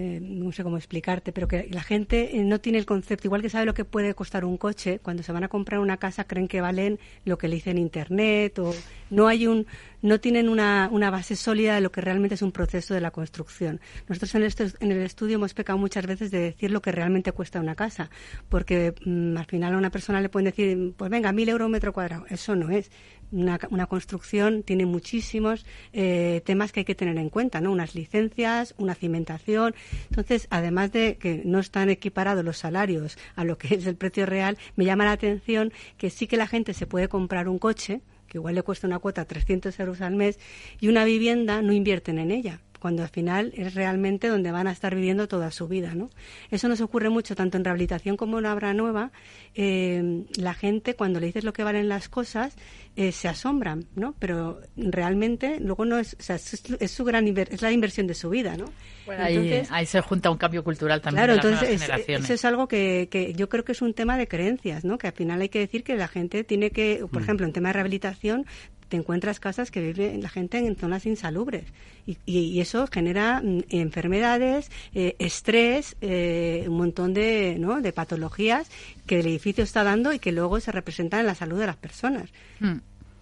eh, 0.00 0.20
no 0.22 0.52
sé 0.52 0.62
cómo 0.62 0.76
explicarte, 0.76 1.32
pero 1.32 1.48
que 1.48 1.68
la 1.72 1.82
gente 1.82 2.36
eh, 2.36 2.44
no 2.44 2.60
tiene 2.60 2.78
el 2.78 2.86
concepto, 2.86 3.26
igual 3.26 3.42
que 3.42 3.50
sabe 3.50 3.66
lo 3.66 3.74
que 3.74 3.84
puede 3.84 4.14
costar 4.14 4.44
un 4.44 4.56
coche, 4.56 5.00
cuando 5.00 5.24
se 5.24 5.32
van 5.32 5.42
a 5.42 5.48
comprar 5.48 5.80
una 5.80 5.96
casa 5.96 6.22
creen 6.22 6.46
que 6.46 6.60
valen 6.60 7.00
lo 7.24 7.36
que 7.36 7.48
le 7.48 7.56
dicen 7.56 7.78
internet 7.78 8.60
o 8.60 8.72
no 9.10 9.26
hay 9.26 9.48
un 9.48 9.66
no 10.02 10.20
tienen 10.20 10.48
una, 10.48 10.88
una 10.92 11.10
base 11.10 11.36
sólida 11.36 11.74
de 11.74 11.80
lo 11.80 11.90
que 11.90 12.00
realmente 12.00 12.34
es 12.34 12.42
un 12.42 12.52
proceso 12.52 12.94
de 12.94 13.00
la 13.00 13.10
construcción. 13.10 13.80
Nosotros 14.08 14.34
en, 14.34 14.42
este, 14.44 14.66
en 14.80 14.92
el 14.92 15.02
estudio 15.02 15.36
hemos 15.36 15.54
pecado 15.54 15.78
muchas 15.78 16.06
veces 16.06 16.30
de 16.30 16.40
decir 16.40 16.70
lo 16.70 16.82
que 16.82 16.92
realmente 16.92 17.32
cuesta 17.32 17.60
una 17.60 17.74
casa, 17.74 18.10
porque 18.48 18.94
mm, 19.04 19.36
al 19.36 19.46
final 19.46 19.74
a 19.74 19.78
una 19.78 19.90
persona 19.90 20.20
le 20.20 20.28
pueden 20.28 20.46
decir, 20.46 20.94
pues 20.96 21.10
venga, 21.10 21.32
mil 21.32 21.48
euros 21.48 21.68
metro 21.68 21.92
cuadrado. 21.92 22.26
Eso 22.28 22.54
no 22.54 22.70
es 22.70 22.90
una, 23.30 23.58
una 23.70 23.86
construcción 23.86 24.62
tiene 24.62 24.86
muchísimos 24.86 25.66
eh, 25.92 26.42
temas 26.44 26.72
que 26.72 26.80
hay 26.80 26.84
que 26.84 26.94
tener 26.94 27.16
en 27.18 27.30
cuenta, 27.30 27.60
¿no? 27.60 27.72
Unas 27.72 27.94
licencias, 27.94 28.74
una 28.78 28.94
cimentación. 28.94 29.74
Entonces, 30.08 30.46
además 30.50 30.92
de 30.92 31.16
que 31.16 31.42
no 31.44 31.58
están 31.58 31.90
equiparados 31.90 32.44
los 32.44 32.58
salarios 32.58 33.18
a 33.36 33.44
lo 33.44 33.58
que 33.58 33.74
es 33.74 33.86
el 33.86 33.96
precio 33.96 34.26
real, 34.26 34.58
me 34.76 34.84
llama 34.84 35.04
la 35.04 35.12
atención 35.12 35.72
que 35.96 36.10
sí 36.10 36.26
que 36.26 36.36
la 36.36 36.46
gente 36.46 36.74
se 36.74 36.86
puede 36.86 37.08
comprar 37.08 37.48
un 37.48 37.58
coche, 37.58 38.00
que 38.28 38.38
igual 38.38 38.54
le 38.54 38.62
cuesta 38.62 38.86
una 38.86 38.98
cuota 38.98 39.24
300 39.24 39.78
euros 39.80 40.00
al 40.00 40.14
mes, 40.14 40.38
y 40.80 40.88
una 40.88 41.04
vivienda 41.04 41.62
no 41.62 41.72
invierten 41.72 42.18
en 42.18 42.30
ella 42.30 42.60
cuando 42.78 43.02
al 43.02 43.08
final 43.08 43.52
es 43.56 43.74
realmente 43.74 44.28
donde 44.28 44.52
van 44.52 44.66
a 44.66 44.72
estar 44.72 44.94
viviendo 44.94 45.28
toda 45.28 45.50
su 45.50 45.68
vida. 45.68 45.94
¿no? 45.94 46.10
Eso 46.50 46.68
nos 46.68 46.80
ocurre 46.80 47.10
mucho 47.10 47.34
tanto 47.34 47.56
en 47.56 47.64
rehabilitación 47.64 48.16
como 48.16 48.38
en 48.38 48.46
obra 48.46 48.74
nueva. 48.74 49.10
Eh, 49.54 50.24
la 50.36 50.54
gente, 50.54 50.94
cuando 50.94 51.20
le 51.20 51.26
dices 51.26 51.44
lo 51.44 51.52
que 51.52 51.64
valen 51.64 51.88
las 51.88 52.08
cosas, 52.08 52.56
eh, 52.96 53.12
se 53.12 53.28
asombran, 53.28 53.86
¿no? 53.94 54.14
pero 54.18 54.60
realmente 54.76 55.60
luego 55.60 55.84
no 55.84 55.98
es, 55.98 56.16
o 56.18 56.22
sea, 56.22 56.36
es, 56.36 56.90
su 56.90 57.04
gran 57.04 57.26
es 57.28 57.62
la 57.62 57.70
inversión 57.70 58.06
de 58.06 58.14
su 58.14 58.30
vida. 58.30 58.56
¿no? 58.56 58.66
ahí, 59.08 59.86
se 59.86 60.00
junta 60.00 60.30
un 60.30 60.38
cambio 60.38 60.64
cultural 60.64 61.00
también. 61.00 61.26
Claro, 61.26 61.34
entonces 61.34 61.88
eso 62.08 62.34
es 62.34 62.44
algo 62.44 62.68
que, 62.68 63.08
que, 63.10 63.34
yo 63.34 63.48
creo 63.48 63.64
que 63.64 63.72
es 63.72 63.82
un 63.82 63.94
tema 63.94 64.16
de 64.16 64.28
creencias, 64.28 64.84
¿no? 64.84 64.98
que 64.98 65.08
al 65.08 65.12
final 65.12 65.40
hay 65.40 65.48
que 65.48 65.60
decir 65.60 65.84
que 65.84 65.96
la 65.96 66.08
gente 66.08 66.44
tiene 66.44 66.70
que, 66.70 67.04
por 67.10 67.20
mm. 67.20 67.24
ejemplo, 67.24 67.46
en 67.46 67.52
tema 67.52 67.68
de 67.68 67.74
rehabilitación, 67.74 68.46
te 68.88 68.96
encuentras 68.96 69.40
casas 69.40 69.70
que 69.70 69.80
vive 69.80 70.16
la 70.18 70.28
gente 70.28 70.58
en 70.58 70.76
zonas 70.76 71.06
insalubres 71.06 71.64
y, 72.06 72.16
y, 72.24 72.60
eso 72.60 72.86
genera 72.86 73.42
mm, 73.42 73.64
enfermedades, 73.68 74.70
eh, 74.94 75.14
estrés, 75.18 75.96
eh, 76.00 76.64
un 76.66 76.76
montón 76.76 77.12
de, 77.12 77.56
¿no? 77.58 77.80
de 77.80 77.92
patologías 77.92 78.70
que 79.06 79.20
el 79.20 79.26
edificio 79.26 79.62
está 79.62 79.84
dando 79.84 80.12
y 80.12 80.18
que 80.18 80.32
luego 80.32 80.58
se 80.60 80.72
representan 80.72 81.20
en 81.20 81.26
la 81.26 81.34
salud 81.34 81.58
de 81.58 81.66
las 81.66 81.76
personas. 81.76 82.30
Mm. 82.60 82.76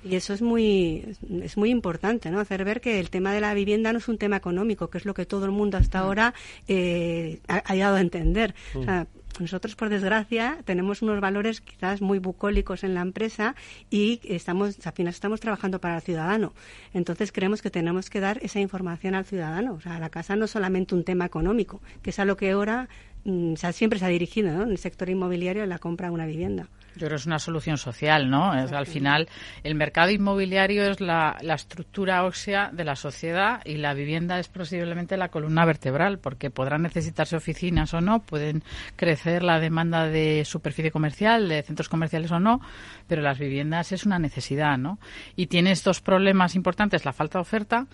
Y 0.04 0.14
eso 0.14 0.34
es 0.34 0.42
muy, 0.42 1.16
es 1.42 1.56
muy 1.56 1.70
importante, 1.70 2.30
¿no? 2.30 2.38
Hacer 2.38 2.64
ver 2.64 2.80
que 2.80 3.00
el 3.00 3.10
tema 3.10 3.32
de 3.32 3.40
la 3.40 3.54
vivienda 3.54 3.92
no 3.92 3.98
es 3.98 4.08
un 4.08 4.18
tema 4.18 4.36
económico, 4.36 4.88
que 4.88 4.98
es 4.98 5.04
lo 5.04 5.14
que 5.14 5.26
todo 5.26 5.44
el 5.46 5.50
mundo 5.50 5.78
hasta 5.78 6.00
mm. 6.00 6.04
ahora 6.04 6.34
eh, 6.68 7.40
ha, 7.48 7.56
ha, 7.56 7.74
llegado 7.74 7.96
a 7.96 8.00
entender. 8.00 8.54
O 8.74 8.84
sea, 8.84 9.06
nosotros, 9.40 9.76
por 9.76 9.88
desgracia, 9.88 10.58
tenemos 10.64 11.02
unos 11.02 11.20
valores 11.20 11.60
quizás 11.60 12.00
muy 12.00 12.18
bucólicos 12.18 12.84
en 12.84 12.94
la 12.94 13.02
empresa 13.02 13.54
y 13.90 14.20
estamos, 14.24 14.78
al 14.86 14.92
final 14.92 15.12
estamos 15.12 15.40
trabajando 15.40 15.80
para 15.80 15.96
el 15.96 16.02
ciudadano. 16.02 16.54
Entonces 16.94 17.32
creemos 17.32 17.60
que 17.60 17.70
tenemos 17.70 18.08
que 18.08 18.20
dar 18.20 18.38
esa 18.42 18.60
información 18.60 19.14
al 19.14 19.24
ciudadano. 19.24 19.74
O 19.74 19.80
sea, 19.80 19.98
la 19.98 20.08
casa 20.08 20.36
no 20.36 20.46
es 20.46 20.50
solamente 20.50 20.94
un 20.94 21.04
tema 21.04 21.26
económico, 21.26 21.80
que 22.02 22.10
es 22.10 22.18
a 22.18 22.24
lo 22.24 22.36
que 22.36 22.50
ahora 22.50 22.88
mm, 23.26 23.54
siempre 23.72 23.98
se 23.98 24.04
ha 24.04 24.08
dirigido 24.08 24.48
en 24.62 24.70
el 24.70 24.78
sector 24.78 25.08
inmobiliario 25.08 25.62
en 25.62 25.68
la 25.68 25.78
compra 25.78 26.08
de 26.08 26.14
una 26.14 26.26
vivienda. 26.26 26.68
Yo 26.96 27.00
creo 27.00 27.10
que 27.10 27.16
es 27.16 27.26
una 27.26 27.38
solución 27.38 27.76
social, 27.76 28.30
¿no? 28.30 28.54
Es, 28.58 28.72
al 28.72 28.86
final, 28.86 29.28
el 29.62 29.74
mercado 29.74 30.10
inmobiliario 30.10 30.90
es 30.90 30.98
la, 31.02 31.36
estructura 31.42 32.24
ósea 32.24 32.70
de 32.72 32.84
la 32.84 32.96
sociedad 32.96 33.60
y 33.66 33.76
la 33.76 33.92
vivienda 33.92 34.38
es 34.38 34.48
posiblemente 34.48 35.18
la 35.18 35.28
columna 35.28 35.66
vertebral, 35.66 36.18
porque 36.18 36.48
podrán 36.48 36.82
necesitarse 36.82 37.36
oficinas 37.36 37.92
o 37.92 38.00
no, 38.00 38.20
pueden 38.20 38.62
crecer 38.96 39.42
la 39.42 39.60
demanda 39.60 40.06
de 40.06 40.46
superficie 40.46 40.90
comercial, 40.90 41.50
de 41.50 41.62
centros 41.62 41.90
comerciales 41.90 42.30
o 42.30 42.40
no, 42.40 42.62
pero 43.06 43.20
las 43.20 43.38
viviendas 43.38 43.92
es 43.92 44.06
una 44.06 44.18
necesidad, 44.18 44.78
¿no? 44.78 44.98
Y 45.36 45.48
tiene 45.48 45.72
estos 45.72 46.00
problemas 46.00 46.54
importantes, 46.54 47.04
la 47.04 47.12
falta 47.12 47.38
de 47.38 47.42
oferta, 47.42 47.86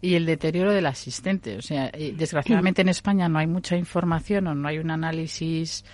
y 0.00 0.14
el 0.14 0.26
deterioro 0.26 0.72
del 0.72 0.86
asistente. 0.86 1.56
O 1.56 1.62
sea, 1.62 1.90
desgraciadamente 1.90 2.82
en 2.82 2.88
España 2.88 3.28
no 3.28 3.38
hay 3.38 3.46
mucha 3.46 3.76
información 3.76 4.46
o 4.46 4.54
no 4.54 4.68
hay 4.68 4.78
un 4.78 4.90
análisis 4.90 5.84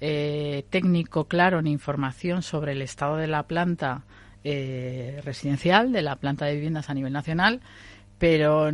eh, 0.00 0.64
técnico 0.70 1.24
claro 1.24 1.60
ni 1.60 1.72
información 1.72 2.42
sobre 2.42 2.72
el 2.72 2.82
estado 2.82 3.16
de 3.16 3.26
la 3.26 3.42
planta 3.44 4.04
eh, 4.44 5.20
residencial, 5.24 5.92
de 5.92 6.02
la 6.02 6.16
planta 6.16 6.46
de 6.46 6.54
viviendas 6.54 6.88
a 6.88 6.94
nivel 6.94 7.12
nacional, 7.12 7.60
pero 8.18 8.70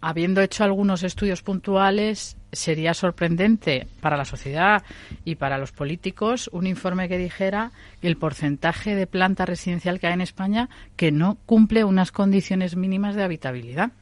habiendo 0.00 0.40
hecho 0.40 0.64
algunos 0.64 1.04
estudios 1.04 1.42
puntuales, 1.42 2.36
sería 2.52 2.94
sorprendente 2.94 3.86
para 4.00 4.16
la 4.16 4.24
sociedad 4.24 4.82
y 5.24 5.36
para 5.36 5.58
los 5.58 5.72
políticos 5.72 6.50
un 6.52 6.66
informe 6.66 7.08
que 7.08 7.18
dijera 7.18 7.72
el 8.02 8.16
porcentaje 8.16 8.94
de 8.94 9.06
planta 9.06 9.46
residencial 9.46 10.00
que 10.00 10.08
hay 10.08 10.14
en 10.14 10.20
España 10.20 10.68
que 10.96 11.12
no 11.12 11.36
cumple 11.46 11.84
unas 11.84 12.10
condiciones 12.10 12.74
mínimas 12.74 13.14
de 13.14 13.22
habitabilidad. 13.22 13.92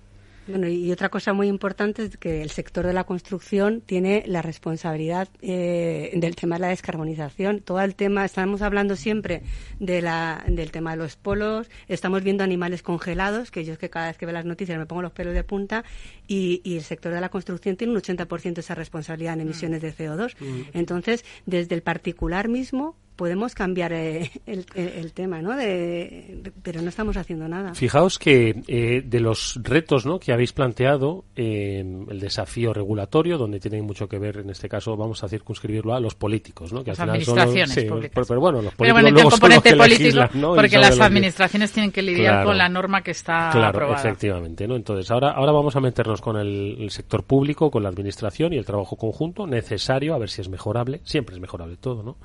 Bueno, 0.47 0.69
y 0.69 0.93
otra 0.93 1.09
cosa 1.09 1.33
muy 1.33 1.49
importante 1.49 2.05
es 2.05 2.17
que 2.17 2.43
el 2.43 2.51
sector 2.51 2.87
de 2.87 2.93
la 2.93 3.05
construcción 3.05 3.81
tiene 3.81 4.23
la 4.27 4.43
responsabilidad 4.43 5.29
eh, 5.43 6.13
del 6.15 6.37
tema 6.37 6.57
de 6.57 6.61
la 6.61 6.69
descarbonización. 6.69 7.61
Todo 7.61 7.81
el 7.81 7.95
tema, 7.95 8.25
estamos 8.25 8.63
hablando 8.63 8.97
siempre 8.97 9.43
de 9.81 10.03
la, 10.03 10.45
del 10.49 10.71
tema 10.71 10.93
de 10.93 10.99
los 10.99 11.17
polos, 11.17 11.69
estamos 11.89 12.23
viendo 12.23 12.45
animales 12.45 12.83
congelados, 12.83 13.51
que 13.51 13.65
yo 13.65 13.73
es 13.73 13.79
que 13.79 13.91
cada 13.91 14.07
vez 14.07 14.19
que 14.19 14.27
veo 14.27 14.33
las 14.33 14.45
noticias 14.45 14.79
me 14.79 14.87
pongo 14.87 15.03
los 15.03 15.13
pelos 15.13 15.35
de 15.35 15.43
punta, 15.43 15.85
y, 16.29 16.61
y 16.65 16.77
el 16.77 16.83
sector 16.83 17.13
de 17.13 17.21
la 17.21 17.29
construcción 17.29 17.77
tiene 17.77 17.93
un 17.93 18.01
80% 18.01 18.55
de 18.55 18.61
esa 18.61 18.75
responsabilidad 18.75 19.35
en 19.35 19.41
emisiones 19.41 19.83
de 19.83 19.93
CO2. 19.93 20.35
Mm. 20.39 20.61
Entonces, 20.75 21.25
desde 21.45 21.75
el 21.75 21.83
particular 21.83 22.49
mismo, 22.49 22.97
podemos 23.17 23.55
cambiar 23.55 23.93
eh, 23.95 24.31
el, 24.47 25.13
tema, 25.13 25.41
¿no? 25.41 25.57
De, 25.57 26.53
pero 26.63 26.83
no 26.83 26.91
estamos 26.91 27.17
haciendo 27.17 27.49
nada. 27.49 27.75
Fijaos 27.75 28.19
que 28.19 28.63
eh, 28.69 29.03
de 29.05 29.21
los 29.21 29.59
retos 29.63 30.05
¿no? 30.05 30.21
que 30.21 30.33
habéis 30.33 30.53
planteado, 30.53 31.25
eh, 31.35 31.81
el 31.81 32.21
desafío 32.21 32.75
regulatorio, 32.75 33.39
donde 33.39 33.59
tiene 33.59 33.81
mucho 33.83 34.07
que 34.07 34.19
ver, 34.19 34.39
en 34.39 34.51
este 34.51 34.69
caso, 34.69 34.97
vamos 34.97 35.25
a 35.25 35.29
circunscribirlo 35.29 35.95
a 35.95 36.01
los 36.01 36.15
políticos, 36.15 36.73
¿no? 36.73 36.85
Que 36.85 36.91
las 36.91 37.01
administraciones 37.01 37.85
públicas. 37.85 38.27
Pero, 38.29 38.41
bueno, 38.41 38.63
los 38.63 38.75
políticos 38.75 39.03
pero 39.03 39.15
bueno, 39.15 39.31
componente 39.31 39.77
político, 39.77 40.55
porque 40.55 40.79
las 40.79 41.01
administraciones 41.01 41.73
tienen 41.73 41.91
que 41.91 42.03
lidiar 42.03 42.45
con 42.45 42.59
la 42.59 42.69
norma 42.69 43.03
que 43.03 43.13
está 43.13 43.49
claro, 43.51 43.95
efectivamente, 43.95 44.69
¿no? 44.69 44.77
Entonces, 44.77 45.11
ahora, 45.11 45.33
ahora 45.33 45.53
vamos 45.53 45.75
a 45.75 45.81
meternos 45.81 46.21
con 46.21 46.37
el, 46.37 46.77
el 46.81 46.91
sector 46.91 47.25
público, 47.25 47.71
con 47.71 47.83
la 47.83 47.89
administración 47.89 48.53
y 48.53 48.59
el 48.59 48.67
trabajo 48.67 48.97
conjunto 48.97 49.47
necesario, 49.47 50.15
a 50.15 50.19
ver 50.19 50.29
si 50.29 50.43
es 50.43 50.49
mejorable. 50.49 51.01
Siempre 51.05 51.35
es 51.35 51.41
mejorable 51.41 51.77
todo, 51.77 52.03
¿no? 52.03 52.17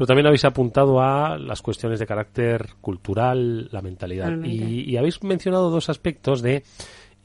Pero 0.00 0.06
también 0.06 0.28
habéis 0.28 0.46
apuntado 0.46 0.98
a 1.02 1.36
las 1.36 1.60
cuestiones 1.60 1.98
de 2.00 2.06
carácter 2.06 2.70
cultural, 2.80 3.68
la 3.70 3.82
mentalidad. 3.82 4.34
Y, 4.44 4.96
habéis 4.96 5.22
mencionado 5.22 5.68
dos 5.68 5.90
aspectos 5.90 6.40
de 6.40 6.62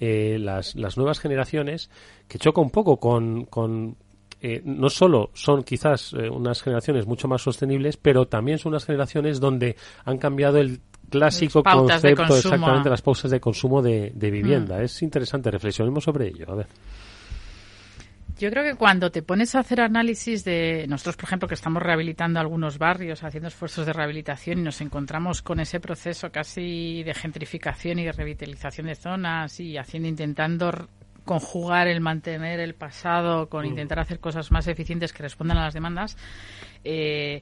eh, 0.01 0.37
las, 0.41 0.75
nuevas 0.97 1.21
generaciones 1.21 1.89
que 2.27 2.37
choca 2.37 2.59
un 2.59 2.71
poco 2.71 2.97
con, 2.97 3.45
con 3.45 3.95
eh, 4.41 4.61
no 4.65 4.89
solo 4.89 5.29
son 5.33 5.63
quizás 5.63 6.11
eh, 6.19 6.29
unas 6.29 6.61
generaciones 6.61 7.07
mucho 7.07 7.29
más 7.29 7.43
sostenibles, 7.43 7.95
pero 7.95 8.27
también 8.27 8.57
son 8.57 8.73
unas 8.73 8.83
generaciones 8.83 9.39
donde 9.39 9.77
han 10.03 10.17
cambiado 10.17 10.57
el 10.57 10.81
clásico 11.09 11.63
concepto 11.63 12.35
exactamente 12.35 12.89
las 12.89 13.01
pausas 13.01 13.31
de 13.31 13.39
consumo 13.39 13.81
de, 13.81 14.11
vivienda. 14.13 14.79
Mm. 14.79 14.83
Es 14.83 15.01
interesante, 15.01 15.49
reflexionemos 15.49 16.03
sobre 16.03 16.27
ello. 16.27 16.51
A 16.51 16.55
ver. 16.55 16.67
Yo 18.37 18.49
creo 18.49 18.63
que 18.63 18.75
cuando 18.75 19.11
te 19.11 19.21
pones 19.21 19.55
a 19.55 19.59
hacer 19.59 19.79
análisis 19.79 20.43
de 20.43 20.85
nosotros, 20.89 21.15
por 21.15 21.25
ejemplo, 21.25 21.47
que 21.47 21.53
estamos 21.53 21.81
rehabilitando 21.81 22.39
algunos 22.39 22.77
barrios, 22.77 23.23
haciendo 23.23 23.47
esfuerzos 23.47 23.85
de 23.85 23.93
rehabilitación 23.93 24.59
y 24.59 24.61
nos 24.63 24.81
encontramos 24.81 25.41
con 25.41 25.61
ese 25.61 25.79
proceso 25.79 26.29
casi 26.31 27.01
de 27.03 27.13
gentrificación 27.13 27.99
y 27.99 28.05
de 28.05 28.11
revitalización 28.11 28.87
de 28.87 28.95
zonas 28.95 29.59
y 29.61 29.77
haciendo 29.77 30.09
intentando 30.09 30.89
conjugar 31.23 31.87
el 31.87 32.01
mantener 32.01 32.59
el 32.59 32.75
pasado 32.75 33.47
con 33.47 33.63
mm. 33.63 33.69
intentar 33.69 33.99
hacer 33.99 34.19
cosas 34.19 34.51
más 34.51 34.67
eficientes 34.67 35.13
que 35.13 35.23
respondan 35.23 35.57
a 35.57 35.63
las 35.63 35.73
demandas, 35.73 36.17
eh, 36.83 37.41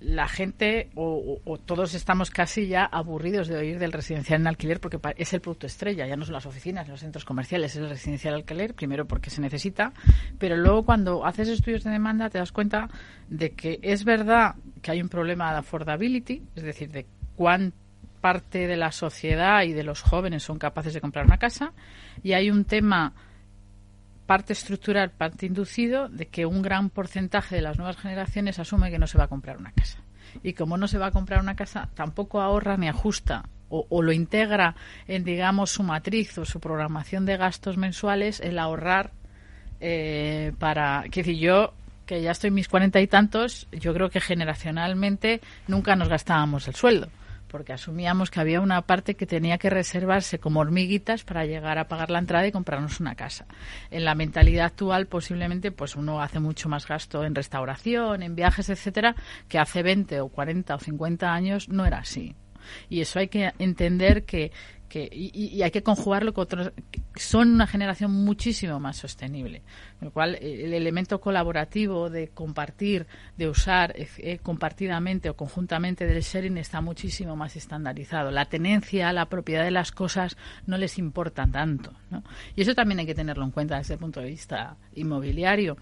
la 0.00 0.28
gente 0.28 0.90
o, 0.94 1.40
todos 1.64 1.94
estamos 1.94 2.30
casi 2.30 2.66
ya 2.66 2.84
aburridos 2.84 3.48
de 3.48 3.56
oír 3.56 3.78
del 3.78 3.92
residencial 3.92 4.40
en 4.40 4.46
alquiler 4.46 4.78
porque 4.78 4.98
es 5.16 5.32
el 5.32 5.40
producto 5.40 5.66
estrella, 5.66 6.06
ya 6.06 6.16
no 6.16 6.24
son 6.24 6.34
las 6.34 6.46
oficinas, 6.46 6.88
los 6.88 7.00
centros 7.00 7.24
comerciales, 7.24 7.72
es 7.72 7.82
el 7.82 7.88
residencial 7.88 8.34
alquiler, 8.34 8.74
primero 8.74 9.06
porque 9.06 9.30
se 9.30 9.40
necesita, 9.40 9.92
pero 10.38 10.56
luego 10.56 10.84
cuando 10.84 11.24
haces 11.24 11.48
estudios 11.48 11.84
de 11.84 11.90
demanda 11.90 12.28
te 12.28 12.38
das 12.38 12.52
cuenta 12.52 12.88
de 13.28 13.52
que 13.52 13.78
es 13.82 14.04
verdad 14.04 14.56
que 14.82 14.90
hay 14.90 15.00
un 15.00 15.08
problema 15.08 15.52
de 15.52 15.58
affordability, 15.58 16.42
es 16.54 16.62
decir, 16.62 16.90
de 16.90 17.06
cuán 17.34 17.72
parte 18.20 18.66
de 18.66 18.76
la 18.76 18.92
sociedad 18.92 19.62
y 19.62 19.72
de 19.72 19.82
los 19.82 20.02
jóvenes 20.02 20.42
son 20.42 20.58
capaces 20.58 20.92
de 20.92 21.00
comprar 21.00 21.24
una 21.24 21.38
casa, 21.38 21.72
y 22.22 22.32
hay 22.32 22.50
un 22.50 22.64
tema 22.64 23.14
parte 24.26 24.52
estructural, 24.52 25.10
parte 25.10 25.46
inducido, 25.46 26.08
de 26.08 26.26
que 26.26 26.46
un 26.46 26.62
gran 26.62 26.90
porcentaje 26.90 27.56
de 27.56 27.62
las 27.62 27.78
nuevas 27.78 27.96
generaciones 27.96 28.58
asume 28.58 28.90
que 28.90 28.98
no 28.98 29.06
se 29.06 29.18
va 29.18 29.24
a 29.24 29.28
comprar 29.28 29.56
una 29.56 29.72
casa. 29.72 29.98
Y 30.42 30.52
como 30.52 30.76
no 30.76 30.88
se 30.88 30.98
va 30.98 31.06
a 31.06 31.10
comprar 31.12 31.40
una 31.40 31.56
casa, 31.56 31.88
tampoco 31.94 32.40
ahorra 32.40 32.76
ni 32.76 32.88
ajusta 32.88 33.44
o, 33.68 34.02
lo 34.02 34.12
integra 34.12 34.76
en, 35.08 35.24
digamos, 35.24 35.72
su 35.72 35.82
matriz 35.82 36.38
o 36.38 36.44
su 36.44 36.60
programación 36.60 37.26
de 37.26 37.36
gastos 37.36 37.76
mensuales 37.76 38.40
el 38.40 38.58
ahorrar 38.58 39.10
eh, 39.80 40.52
para... 40.58 41.04
Que 41.10 41.22
decir, 41.22 41.38
yo 41.38 41.74
que 42.06 42.22
ya 42.22 42.30
estoy 42.30 42.48
en 42.48 42.54
mis 42.54 42.68
cuarenta 42.68 43.00
y 43.00 43.08
tantos, 43.08 43.66
yo 43.72 43.92
creo 43.92 44.10
que 44.10 44.20
generacionalmente 44.20 45.40
nunca 45.66 45.96
nos 45.96 46.08
gastábamos 46.08 46.68
el 46.68 46.76
sueldo 46.76 47.08
porque 47.48 47.72
asumíamos 47.72 48.30
que 48.30 48.40
había 48.40 48.60
una 48.60 48.82
parte 48.82 49.14
que 49.14 49.26
tenía 49.26 49.58
que 49.58 49.70
reservarse 49.70 50.38
como 50.38 50.60
hormiguitas 50.60 51.24
para 51.24 51.46
llegar 51.46 51.78
a 51.78 51.88
pagar 51.88 52.10
la 52.10 52.18
entrada 52.18 52.46
y 52.46 52.52
comprarnos 52.52 53.00
una 53.00 53.14
casa. 53.14 53.46
En 53.90 54.04
la 54.04 54.14
mentalidad 54.14 54.66
actual 54.66 55.06
posiblemente 55.06 55.72
pues 55.72 55.96
uno 55.96 56.20
hace 56.20 56.40
mucho 56.40 56.68
más 56.68 56.86
gasto 56.86 57.24
en 57.24 57.34
restauración, 57.34 58.22
en 58.22 58.34
viajes, 58.34 58.68
etcétera, 58.68 59.14
que 59.48 59.58
hace 59.58 59.82
20 59.82 60.20
o 60.20 60.28
40 60.28 60.74
o 60.74 60.78
50 60.78 61.32
años 61.32 61.68
no 61.68 61.86
era 61.86 61.98
así. 61.98 62.34
Y 62.88 63.00
eso 63.00 63.18
hay 63.18 63.28
que 63.28 63.52
entender 63.58 64.24
que 64.24 64.52
que, 64.88 65.08
y, 65.12 65.62
hay 65.62 65.70
que 65.70 65.82
conjugarlo 65.82 66.32
con 66.32 66.42
otros 66.42 66.72
son 67.14 67.52
una 67.52 67.66
generación 67.66 68.12
muchísimo 68.12 68.78
más 68.78 68.96
sostenible 68.96 69.62
con 69.98 70.06
lo 70.06 70.12
cual 70.12 70.36
el 70.36 70.72
elemento 70.74 71.20
colaborativo 71.20 72.10
de 72.10 72.28
compartir 72.28 73.06
de 73.36 73.48
usar 73.48 73.94
eh, 73.96 74.08
eh, 74.18 74.38
compartidamente 74.42 75.30
o 75.30 75.36
conjuntamente 75.36 76.06
del 76.06 76.22
sharing 76.22 76.58
está 76.58 76.80
muchísimo 76.80 77.36
más 77.36 77.56
estandarizado. 77.56 78.30
La 78.30 78.46
tenencia 78.46 79.12
la 79.12 79.26
propiedad 79.26 79.64
de 79.64 79.70
las 79.70 79.92
cosas 79.92 80.36
no 80.66 80.78
les 80.78 80.98
importa 80.98 81.46
tanto 81.46 81.92
y 82.54 82.62
eso 82.62 82.74
también 82.74 83.00
hay 83.00 83.06
que 83.06 83.14
tenerlo 83.14 83.44
en 83.44 83.50
cuenta 83.50 83.78
desde 83.78 83.94
el 83.94 84.00
punto 84.00 84.20
de 84.20 84.26
vista 84.26 84.76
inmobiliario. 84.94 85.76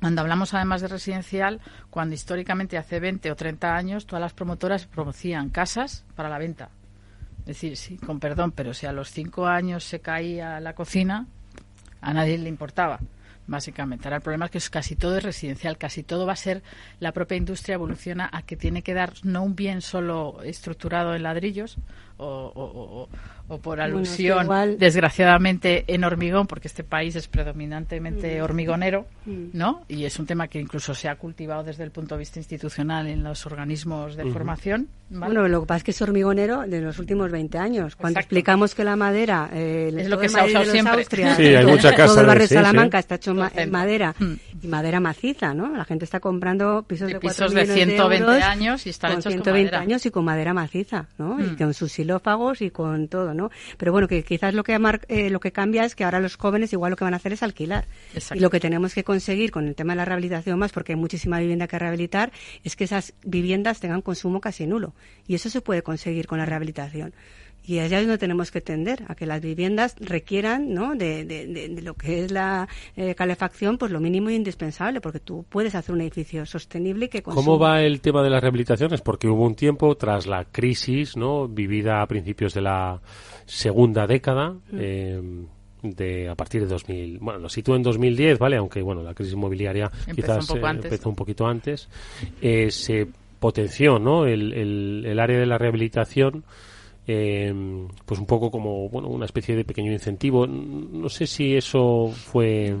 Cuando 0.00 0.20
hablamos 0.20 0.52
además 0.52 0.80
de 0.80 0.88
residencial, 0.88 1.60
cuando 1.88 2.16
históricamente 2.16 2.76
hace 2.76 2.98
20 2.98 3.30
o 3.30 3.36
30 3.36 3.76
años 3.76 4.04
todas 4.04 4.20
las 4.20 4.32
promotoras 4.32 4.86
promocionan 4.86 5.50
casas 5.50 6.04
para 6.16 6.28
la 6.28 6.38
venta, 6.38 6.70
es 7.42 7.46
decir, 7.46 7.76
sí, 7.76 7.96
con 7.98 8.20
perdón, 8.20 8.52
pero 8.52 8.72
si 8.72 8.86
a 8.86 8.92
los 8.92 9.10
cinco 9.10 9.46
años 9.46 9.82
se 9.82 10.00
caía 10.00 10.60
la 10.60 10.74
cocina, 10.74 11.26
a 12.00 12.14
nadie 12.14 12.38
le 12.38 12.48
importaba, 12.48 13.00
básicamente. 13.48 14.06
Ahora 14.06 14.16
el 14.16 14.22
problema 14.22 14.46
es 14.46 14.50
que 14.50 14.70
casi 14.70 14.94
todo 14.94 15.16
es 15.16 15.24
residencial, 15.24 15.76
casi 15.76 16.04
todo 16.04 16.24
va 16.24 16.34
a 16.34 16.36
ser, 16.36 16.62
la 17.00 17.12
propia 17.12 17.36
industria 17.36 17.74
evoluciona 17.74 18.30
a 18.32 18.42
que 18.42 18.56
tiene 18.56 18.82
que 18.82 18.94
dar 18.94 19.14
no 19.24 19.42
un 19.42 19.56
bien 19.56 19.80
solo 19.80 20.40
estructurado 20.44 21.16
en 21.16 21.24
ladrillos 21.24 21.78
o, 22.22 23.08
o 23.48 23.58
por 23.58 23.80
alusión, 23.80 24.48
desgraciadamente, 24.78 25.84
en 25.86 26.04
hormigón, 26.04 26.46
porque 26.46 26.68
este 26.68 26.84
país 26.84 27.16
es 27.16 27.28
predominantemente 27.28 28.40
mm. 28.40 28.44
hormigonero, 28.44 29.06
mm. 29.26 29.48
¿no? 29.52 29.84
Y 29.88 30.04
es 30.04 30.18
un 30.18 30.26
tema 30.26 30.48
que 30.48 30.58
incluso 30.58 30.94
se 30.94 31.08
ha 31.08 31.16
cultivado 31.16 31.62
desde 31.64 31.84
el 31.84 31.90
punto 31.90 32.14
de 32.14 32.20
vista 32.20 32.38
institucional 32.38 33.06
en 33.08 33.22
los 33.22 33.44
organismos 33.46 34.16
de 34.16 34.30
formación. 34.30 34.88
Bueno, 35.10 35.46
lo 35.46 35.60
que 35.60 35.66
pasa 35.66 35.76
es 35.78 35.84
que 35.84 35.90
es 35.90 36.00
hormigonero 36.00 36.62
de 36.62 36.80
los 36.80 36.98
últimos 36.98 37.30
20 37.30 37.58
años. 37.58 37.96
Cuando 37.96 38.20
explicamos 38.20 38.74
que 38.74 38.84
la 38.84 38.96
madera 38.96 39.50
eh, 39.52 39.92
es 39.94 40.08
lo 40.08 40.18
que 40.18 40.30
se 40.30 40.40
ha 40.40 40.44
usado 40.46 40.64
siempre. 40.64 41.04
sí, 41.04 41.54
hay 41.54 41.66
mucha 41.66 41.94
casa 41.94 42.06
todo 42.06 42.20
el 42.20 42.26
barrio 42.26 42.48
de 42.48 42.54
Salamanca 42.54 42.98
está 42.98 43.16
hecho 43.16 43.34
en 43.54 43.70
madera 43.70 44.14
mm. 44.18 44.32
y 44.62 44.68
madera 44.68 45.00
maciza, 45.00 45.52
¿no? 45.52 45.76
La 45.76 45.84
gente 45.84 46.06
está 46.06 46.20
comprando 46.20 46.84
pisos 46.84 47.08
de 47.08 47.20
pisos 47.20 47.52
de 47.52 47.66
120 47.66 48.42
años 48.42 48.86
y 48.86 48.90
están 48.90 49.20
con 49.20 49.22
120 49.22 49.76
años 49.76 50.06
y 50.06 50.10
con 50.10 50.24
madera 50.24 50.54
maciza, 50.54 51.06
¿no? 51.18 51.38
Y 51.38 51.56
con 51.56 51.74
sus 51.74 51.92
y 52.60 52.70
con 52.70 53.08
todo, 53.08 53.34
¿no? 53.34 53.50
Pero 53.76 53.92
bueno, 53.92 54.08
que 54.08 54.24
quizás 54.24 54.54
lo 54.54 54.64
que, 54.64 54.78
eh, 55.08 55.30
lo 55.30 55.40
que 55.40 55.52
cambia 55.52 55.84
es 55.84 55.94
que 55.94 56.04
ahora 56.04 56.20
los 56.20 56.36
jóvenes 56.36 56.72
igual 56.72 56.90
lo 56.90 56.96
que 56.96 57.04
van 57.04 57.14
a 57.14 57.16
hacer 57.16 57.32
es 57.32 57.42
alquilar. 57.42 57.86
Y 58.34 58.40
lo 58.40 58.50
que 58.50 58.60
tenemos 58.60 58.94
que 58.94 59.04
conseguir 59.04 59.50
con 59.50 59.68
el 59.68 59.74
tema 59.74 59.92
de 59.92 59.98
la 59.98 60.04
rehabilitación 60.04 60.58
más, 60.58 60.72
porque 60.72 60.92
hay 60.92 60.96
muchísima 60.96 61.38
vivienda 61.38 61.66
que 61.66 61.78
rehabilitar, 61.78 62.32
es 62.64 62.76
que 62.76 62.84
esas 62.84 63.14
viviendas 63.24 63.80
tengan 63.80 64.02
consumo 64.02 64.40
casi 64.40 64.66
nulo. 64.66 64.94
Y 65.26 65.34
eso 65.34 65.48
se 65.48 65.60
puede 65.60 65.82
conseguir 65.82 66.26
con 66.26 66.38
la 66.38 66.46
rehabilitación. 66.46 67.14
Y 67.64 67.78
allá 67.78 68.00
es 68.00 68.06
donde 68.06 68.18
tenemos 68.18 68.50
que 68.50 68.60
tender, 68.60 69.04
a 69.06 69.14
que 69.14 69.24
las 69.24 69.40
viviendas 69.40 69.94
requieran 70.00 70.74
¿no? 70.74 70.96
de, 70.96 71.78
lo 71.82 71.94
que 71.94 72.24
es 72.24 72.32
la 72.32 72.68
eh, 72.96 73.14
calefacción, 73.14 73.78
pues 73.78 73.92
lo 73.92 74.00
mínimo 74.00 74.30
e 74.30 74.34
indispensable, 74.34 75.00
porque 75.00 75.20
tú 75.20 75.44
puedes 75.48 75.74
hacer 75.76 75.94
un 75.94 76.00
edificio 76.00 76.44
sostenible 76.44 77.08
que 77.08 77.22
¿Cómo 77.22 77.58
va 77.58 77.82
el 77.82 78.00
tema 78.00 78.22
de 78.22 78.30
las 78.30 78.40
rehabilitaciones? 78.40 79.00
Porque 79.00 79.28
hubo 79.28 79.46
un 79.46 79.54
tiempo, 79.54 79.94
tras 79.96 80.26
la 80.26 80.44
crisis 80.44 81.16
¿no? 81.16 81.46
vivida 81.46 82.02
a 82.02 82.06
principios 82.06 82.52
de 82.52 82.62
la 82.62 83.00
segunda 83.46 84.08
década, 84.08 84.50
mm. 84.50 84.78
eh, 84.78 85.22
de 85.82 86.28
a 86.28 86.34
partir 86.34 86.62
de 86.62 86.68
2000, 86.68 87.18
bueno, 87.18 87.40
lo 87.40 87.48
sitúo 87.48 87.76
en 87.76 87.82
2010, 87.82 88.38
¿vale? 88.38 88.56
Aunque, 88.56 88.82
bueno, 88.82 89.02
la 89.02 89.14
crisis 89.14 89.34
inmobiliaria 89.34 89.90
quizás 90.14 90.48
eh, 90.50 90.60
empezó 90.62 91.08
un 91.08 91.16
poquito 91.16 91.46
antes, 91.46 91.88
se 92.40 93.08
potenció, 93.40 93.98
¿no? 93.98 94.24
El, 94.24 94.52
el, 94.52 95.04
el 95.04 95.18
área 95.18 95.38
de 95.38 95.46
la 95.46 95.58
rehabilitación 95.58 96.44
eh, 97.06 97.52
pues 98.06 98.20
un 98.20 98.26
poco 98.26 98.50
como 98.50 98.88
bueno 98.88 99.08
una 99.08 99.26
especie 99.26 99.56
de 99.56 99.64
pequeño 99.64 99.92
incentivo. 99.92 100.46
No 100.46 101.08
sé 101.08 101.26
si 101.26 101.56
eso 101.56 102.12
fue 102.14 102.76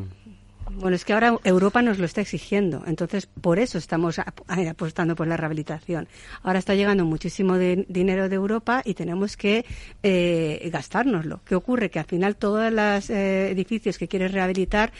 bueno, 0.76 0.96
es 0.96 1.04
que 1.04 1.12
ahora 1.12 1.36
Europa 1.44 1.82
nos 1.82 1.98
lo 1.98 2.04
está 2.04 2.20
exigiendo, 2.20 2.82
entonces 2.86 3.26
por 3.26 3.58
eso 3.58 3.78
estamos 3.78 4.18
apostando 4.18 5.14
por 5.14 5.26
la 5.26 5.36
rehabilitación. 5.36 6.08
Ahora 6.42 6.58
está 6.58 6.74
llegando 6.74 7.04
muchísimo 7.04 7.58
dinero 7.58 8.28
de 8.28 8.34
Europa 8.36 8.82
y 8.84 8.94
tenemos 8.94 9.36
que 9.36 9.64
eh, 10.02 10.68
gastárnoslo. 10.72 11.40
¿Qué 11.44 11.54
ocurre? 11.54 11.90
Que 11.90 11.98
al 11.98 12.06
final 12.06 12.36
todos 12.36 12.72
los 12.72 13.10
eh, 13.10 13.50
edificios 13.50 13.98
que 13.98 14.08
quieres 14.08 14.32
rehabilitar, 14.32 14.92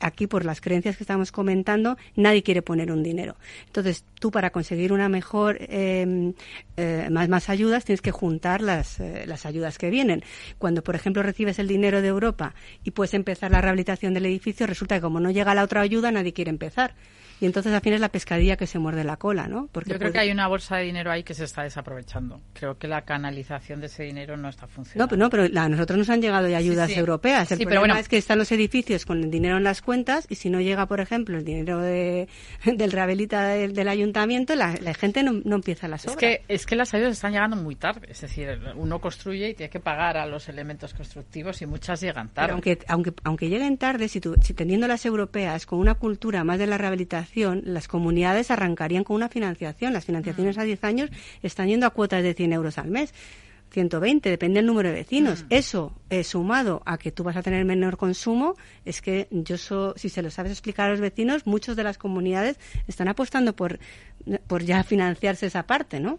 aquí 0.00 0.26
por 0.26 0.44
las 0.44 0.60
creencias 0.60 0.96
que 0.96 1.04
estamos 1.04 1.32
comentando, 1.32 1.96
nadie 2.16 2.42
quiere 2.42 2.62
poner 2.62 2.90
un 2.92 3.02
dinero. 3.02 3.36
Entonces 3.66 4.04
tú 4.20 4.30
para 4.30 4.50
conseguir 4.50 4.92
una 4.92 5.08
mejor, 5.08 5.58
em, 5.60 6.32
eh, 6.76 7.08
más, 7.10 7.28
más 7.28 7.48
ayudas, 7.50 7.84
tienes 7.84 8.00
que 8.00 8.10
juntar 8.10 8.62
las, 8.62 8.98
eh, 9.00 9.24
las 9.26 9.46
ayudas 9.46 9.78
que 9.78 9.90
vienen. 9.90 10.22
Cuando, 10.58 10.82
por 10.82 10.94
ejemplo, 10.94 11.22
recibes 11.22 11.58
el 11.58 11.68
dinero 11.68 12.00
de 12.00 12.08
Europa 12.08 12.54
y 12.82 12.92
puedes 12.92 13.14
empezar 13.14 13.50
la 13.50 13.60
rehabilitación 13.60 14.14
del 14.14 14.26
edificio, 14.26 14.66
resulta 14.66 14.96
que 14.96 15.02
como 15.02 15.13
no 15.20 15.30
llega 15.30 15.54
la 15.54 15.64
otra 15.64 15.80
ayuda, 15.80 16.10
nadie 16.10 16.32
quiere 16.32 16.50
empezar 16.50 16.94
y 17.40 17.46
entonces 17.46 17.72
al 17.72 17.80
final 17.80 17.96
es 17.96 18.00
la 18.00 18.10
pescadilla 18.10 18.56
que 18.56 18.66
se 18.66 18.78
muerde 18.78 19.04
la 19.04 19.16
cola, 19.16 19.48
¿no? 19.48 19.68
Porque 19.72 19.90
Yo 19.90 19.98
creo 19.98 20.12
que 20.12 20.18
hay 20.18 20.30
una 20.30 20.46
bolsa 20.46 20.76
de 20.76 20.84
dinero 20.84 21.10
ahí 21.10 21.24
que 21.24 21.34
se 21.34 21.44
está 21.44 21.62
desaprovechando. 21.62 22.40
Creo 22.52 22.78
que 22.78 22.86
la 22.86 23.02
canalización 23.02 23.80
de 23.80 23.86
ese 23.86 24.04
dinero 24.04 24.36
no 24.36 24.48
está 24.48 24.66
funcionando. 24.66 25.04
No, 25.04 25.08
pero, 25.08 25.42
no, 25.42 25.50
pero 25.50 25.60
a 25.60 25.68
nosotros 25.68 25.98
nos 25.98 26.10
han 26.10 26.22
llegado 26.22 26.48
ya 26.48 26.58
ayudas 26.58 26.90
europeas. 26.96 27.50
El 27.50 27.58
problema 27.58 27.80
bueno, 27.80 27.96
es 27.96 28.08
que 28.08 28.18
están 28.18 28.38
los 28.38 28.52
edificios 28.52 29.04
con 29.04 29.22
el 29.22 29.30
dinero 29.30 29.56
en 29.56 29.64
las 29.64 29.82
cuentas 29.82 30.26
y 30.28 30.36
si 30.36 30.48
no 30.48 30.60
llega, 30.60 30.86
por 30.86 31.00
ejemplo, 31.00 31.36
el 31.36 31.44
dinero 31.44 31.80
de, 31.80 32.28
del 32.64 32.92
rehabilita 32.92 33.48
del, 33.48 33.88
ayuntamiento, 33.88 34.54
la, 34.54 34.72
gente 34.94 35.22
no, 35.22 35.32
no, 35.44 35.56
empieza 35.56 35.88
las 35.88 36.06
obras. 36.06 36.22
Es 36.22 36.38
que, 36.38 36.44
es 36.48 36.66
que 36.66 36.76
las 36.76 36.94
ayudas 36.94 37.12
están 37.12 37.32
llegando 37.32 37.56
muy 37.56 37.74
tarde. 37.74 38.06
Es 38.10 38.20
decir, 38.20 38.58
uno 38.76 39.00
construye 39.00 39.50
y 39.50 39.54
tiene 39.54 39.70
que 39.70 39.80
pagar 39.80 40.16
a 40.16 40.26
los 40.26 40.48
elementos 40.48 40.94
constructivos 40.94 41.60
y 41.62 41.66
muchas 41.66 42.00
llegan 42.00 42.28
tarde. 42.28 42.52
aunque, 42.52 42.78
aunque, 42.86 43.12
aunque 43.24 43.48
lleguen 43.48 43.76
tarde, 43.76 44.08
si, 44.08 44.20
tú, 44.20 44.36
si 44.40 44.54
teniendo 44.54 44.86
las 44.86 45.03
europeas 45.04 45.66
con 45.66 45.78
una 45.78 45.94
cultura 45.94 46.44
más 46.44 46.58
de 46.58 46.66
la 46.66 46.78
rehabilitación, 46.78 47.62
las 47.64 47.88
comunidades 47.88 48.50
arrancarían 48.50 49.04
con 49.04 49.16
una 49.16 49.28
financiación. 49.28 49.92
Las 49.92 50.04
financiaciones 50.04 50.58
a 50.58 50.64
10 50.64 50.84
años 50.84 51.10
están 51.42 51.68
yendo 51.68 51.86
a 51.86 51.90
cuotas 51.90 52.22
de 52.22 52.34
100 52.34 52.52
euros 52.52 52.78
al 52.78 52.90
mes. 52.90 53.14
120, 53.74 54.30
depende 54.30 54.58
del 54.58 54.66
número 54.66 54.88
de 54.88 54.94
vecinos. 54.94 55.44
Eso, 55.50 55.92
eh, 56.08 56.22
sumado 56.22 56.82
a 56.86 56.96
que 56.96 57.10
tú 57.10 57.24
vas 57.24 57.36
a 57.36 57.42
tener 57.42 57.64
menor 57.64 57.96
consumo, 57.96 58.54
es 58.84 59.02
que 59.02 59.26
yo, 59.30 59.56
si 59.96 60.08
se 60.08 60.22
lo 60.22 60.30
sabes 60.30 60.52
explicar 60.52 60.86
a 60.86 60.90
los 60.90 61.00
vecinos, 61.00 61.44
muchas 61.46 61.74
de 61.74 61.82
las 61.82 61.98
comunidades 61.98 62.58
están 62.86 63.08
apostando 63.08 63.56
por, 63.56 63.80
por 64.46 64.62
ya 64.64 64.82
financiarse 64.82 65.46
esa 65.46 65.64
parte, 65.64 66.00
¿no? 66.00 66.18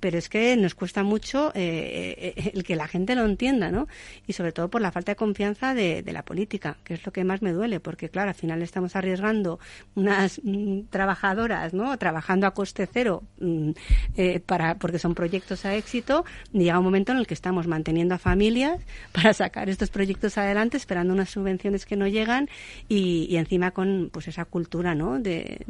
pero 0.00 0.18
es 0.18 0.28
que 0.28 0.56
nos 0.56 0.74
cuesta 0.74 1.02
mucho 1.02 1.50
eh, 1.54 2.34
eh, 2.36 2.52
el 2.54 2.62
que 2.62 2.76
la 2.76 2.86
gente 2.86 3.14
lo 3.14 3.24
entienda, 3.24 3.70
¿no? 3.70 3.88
Y 4.26 4.32
sobre 4.32 4.52
todo 4.52 4.68
por 4.68 4.80
la 4.80 4.92
falta 4.92 5.12
de 5.12 5.16
confianza 5.16 5.74
de, 5.74 6.04
la 6.12 6.22
política, 6.22 6.76
que 6.84 6.94
es 6.94 7.04
lo 7.04 7.12
que 7.12 7.24
más 7.24 7.42
me 7.42 7.52
duele, 7.52 7.80
porque 7.80 8.08
claro, 8.08 8.28
al 8.28 8.34
final 8.34 8.62
estamos 8.62 8.94
arriesgando 8.94 9.58
unas 9.96 10.40
mm, 10.44 10.82
trabajadoras, 10.90 11.74
¿no? 11.74 11.96
Trabajando 11.98 12.46
a 12.46 12.52
coste 12.52 12.88
cero 12.90 13.24
mm, 13.40 13.70
eh, 14.16 14.40
para 14.40 14.76
porque 14.76 14.98
son 14.98 15.14
proyectos 15.14 15.64
a 15.64 15.74
éxito, 15.74 16.24
y 16.52 16.60
llega 16.60 16.78
un 16.78 16.84
momento 16.84 17.12
en 17.12 17.18
el 17.18 17.26
que 17.26 17.34
estamos 17.34 17.66
manteniendo 17.66 18.14
a 18.14 18.18
familias 18.18 18.80
para 19.12 19.32
sacar 19.34 19.68
estos 19.68 19.90
proyectos 19.90 20.38
adelante, 20.38 20.76
esperando 20.76 21.12
unas 21.12 21.30
subvenciones 21.30 21.84
que 21.86 21.96
no 21.96 22.06
llegan 22.06 22.48
y, 22.88 23.34
encima 23.34 23.72
con 23.72 24.10
pues 24.12 24.28
esa 24.28 24.44
cultura, 24.44 24.94
¿no? 24.94 25.18
De, 25.18 25.64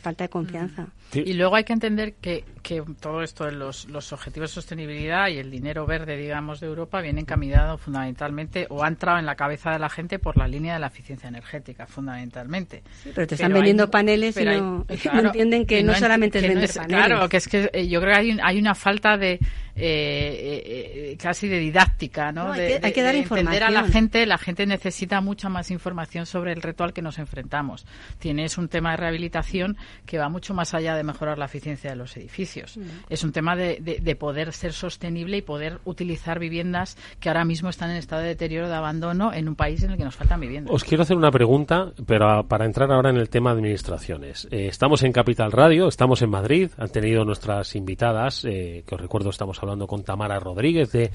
falta 0.00 0.24
de 0.24 0.30
confianza. 0.30 0.88
Y 1.26 1.34
luego 1.34 1.56
hay 1.56 1.64
que 1.64 1.72
entender 1.72 2.14
que, 2.14 2.44
que 2.62 2.82
todo 3.00 3.22
esto 3.22 3.50
los, 3.50 3.88
los 3.88 4.12
objetivos 4.12 4.50
de 4.50 4.54
sostenibilidad 4.54 5.28
y 5.28 5.38
el 5.38 5.50
dinero 5.50 5.86
verde, 5.86 6.16
digamos, 6.16 6.60
de 6.60 6.66
Europa 6.66 7.00
vienen 7.00 7.24
caminados 7.24 7.80
fundamentalmente 7.80 8.66
o 8.70 8.82
han 8.82 8.94
entrado 8.94 9.18
en 9.18 9.26
la 9.26 9.34
cabeza 9.34 9.70
de 9.70 9.78
la 9.78 9.88
gente 9.88 10.18
por 10.18 10.36
la 10.36 10.46
línea 10.46 10.74
de 10.74 10.80
la 10.80 10.88
eficiencia 10.88 11.28
energética, 11.28 11.86
fundamentalmente. 11.86 12.82
pero 13.14 13.26
te 13.26 13.34
están 13.34 13.52
vendiendo 13.52 13.90
paneles 13.90 14.36
y 14.36 14.44
no, 14.44 14.84
entienden 14.88 15.66
que, 15.66 15.82
no, 15.82 15.94
solamente 15.94 16.38
es 16.38 16.48
vender 16.48 16.70
paneles. 16.72 17.06
Claro, 17.06 17.28
que 17.28 17.36
es 17.36 17.48
que 17.48 17.70
eh, 17.72 17.88
yo 17.88 18.00
creo 18.00 18.14
que 18.14 18.18
hay, 18.18 18.38
hay 18.42 18.58
una 18.58 18.74
falta 18.74 19.16
de 19.16 19.38
eh, 19.80 21.12
eh, 21.12 21.16
casi 21.20 21.48
de 21.48 21.58
didáctica, 21.58 22.32
¿no? 22.32 22.52
hay, 22.52 22.92
que, 22.92 23.02
dar 23.02 23.14
información. 23.14 23.62
a 23.62 23.70
la 23.70 23.84
gente, 23.84 24.26
la 24.26 24.38
gente 24.38 24.66
necesita 24.66 25.20
mucha 25.20 25.48
más 25.48 25.70
información 25.70 26.26
sobre 26.26 26.52
el 26.52 26.62
reto 26.62 26.84
al 26.84 26.92
que 26.92 27.02
nos 27.02 27.18
enfrentamos. 27.18 27.86
Tienes 28.18 28.58
un 28.58 28.68
tema 28.68 28.92
de 28.92 28.98
rehabilitación 28.98 29.76
que 30.06 30.18
va 30.18 30.28
mucho 30.28 30.54
más 30.54 30.74
allá 30.74 30.94
de 30.94 31.02
mejorar 31.02 31.38
la 31.38 31.46
eficiencia 31.46 31.90
de 31.90 31.96
los 31.96 32.16
edificios. 32.16 32.78
Es 33.08 33.24
un 33.24 33.32
tema 33.32 33.56
de, 33.56 33.80
de, 33.80 34.16
poder 34.16 34.52
ser 34.52 34.72
sostenible 34.72 35.38
y 35.38 35.42
poder 35.42 35.78
utilizar 35.84 36.38
viviendas 36.38 36.96
que 37.20 37.28
ahora 37.28 37.44
mismo 37.44 37.70
están 37.70 37.90
en 37.90 37.96
estado 37.96 38.22
de 38.22 38.28
deterioro, 38.28 38.68
de 38.68 38.74
abandono, 38.74 39.32
en 39.32 39.48
un 39.48 39.54
país 39.54 39.82
en 39.82 39.92
el 39.92 39.96
que 39.96 40.04
nos 40.04 40.16
faltan 40.16 40.40
viviendas. 40.40 40.74
Os 40.74 40.84
quiero 40.84 41.02
hacer 41.02 41.16
una 41.16 41.30
pregunta, 41.30 41.92
pero 42.06 42.46
para 42.46 42.66
entrar 42.66 42.90
ahora 42.92 43.10
en 43.10 43.16
el 43.16 43.28
tema 43.28 43.50
de 43.50 43.60
administraciones. 43.60 44.48
Eh, 44.50 44.66
estamos 44.66 45.02
en 45.02 45.12
Capital 45.12 45.52
Radio, 45.52 45.88
estamos 45.88 46.22
en 46.22 46.30
Madrid, 46.30 46.70
han 46.76 46.90
tenido 46.90 47.24
nuestras 47.24 47.74
invitadas, 47.76 48.44
eh, 48.44 48.84
que 48.86 48.94
os 48.94 49.00
recuerdo 49.00 49.30
estamos 49.30 49.58
hablando 49.62 49.69
con 49.86 50.04
Tamara 50.04 50.38
Rodríguez 50.38 50.92
de 50.92 51.10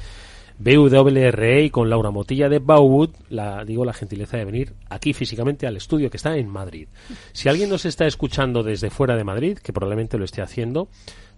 BWRE 0.58 1.66
y 1.66 1.70
con 1.70 1.90
Laura 1.90 2.12
Motilla 2.12 2.48
de 2.48 2.60
Bauwood, 2.60 3.10
la, 3.30 3.66
digo 3.66 3.84
la 3.84 3.94
gentileza 3.94 4.38
de 4.38 4.46
venir 4.46 4.74
aquí 4.90 5.14
físicamente 5.14 5.68
al 5.68 5.76
estudio 5.76 6.10
que 6.10 6.18
está 6.18 6.38
en 6.38 6.48
Madrid. 6.48 6.88
Si 7.34 7.50
alguien 7.50 7.70
nos 7.70 7.86
está 7.86 8.06
escuchando 8.06 8.64
desde 8.64 8.90
fuera 8.90 9.16
de 9.16 9.24
Madrid, 9.24 9.58
que 9.58 9.74
probablemente 9.74 10.18
lo 10.18 10.24
esté 10.24 10.42
haciendo, 10.42 10.88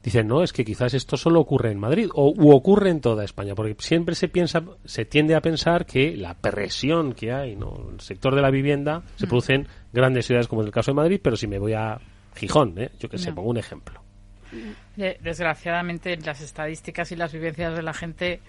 dicen, 0.04 0.28
no, 0.28 0.44
es 0.44 0.54
que 0.54 0.64
quizás 0.64 0.94
esto 0.94 1.18
solo 1.18 1.40
ocurre 1.40 1.72
en 1.72 1.80
Madrid 1.80 2.10
o 2.14 2.32
u 2.36 2.52
ocurre 2.52 2.92
en 2.92 3.02
toda 3.02 3.24
España, 3.24 3.56
porque 3.56 3.76
siempre 3.80 4.14
se 4.14 4.28
piensa, 4.28 4.64
se 4.86 5.06
tiende 5.06 5.36
a 5.36 5.42
pensar 5.42 5.86
que 5.86 6.16
la 6.16 6.36
presión 6.36 7.14
que 7.14 7.34
hay, 7.34 7.56
¿no? 7.56 7.90
el 7.92 8.00
sector 8.00 8.36
de 8.36 8.42
la 8.42 8.52
vivienda 8.52 9.02
se 9.16 9.26
mm. 9.26 9.30
produce 9.30 9.54
en 9.56 9.68
grandes 9.92 10.28
ciudades 10.28 10.48
como 10.48 10.62
en 10.62 10.68
el 10.68 10.74
caso 10.74 10.92
de 10.92 10.96
Madrid, 10.96 11.20
pero 11.24 11.36
si 11.36 11.48
me 11.48 11.58
voy 11.58 11.74
a 11.74 12.00
Gijón, 12.36 12.76
¿eh? 12.78 12.92
yo 13.00 13.10
que 13.10 13.18
sé, 13.18 13.34
pongo 13.34 13.50
un 13.50 13.58
ejemplo. 13.58 14.07
Desgraciadamente, 14.96 16.18
las 16.18 16.42
estadísticas 16.42 17.12
y 17.12 17.16
las 17.16 17.34
vivencias 17.34 17.76
de 17.76 17.84
la 17.84 17.94
gente 17.94 18.42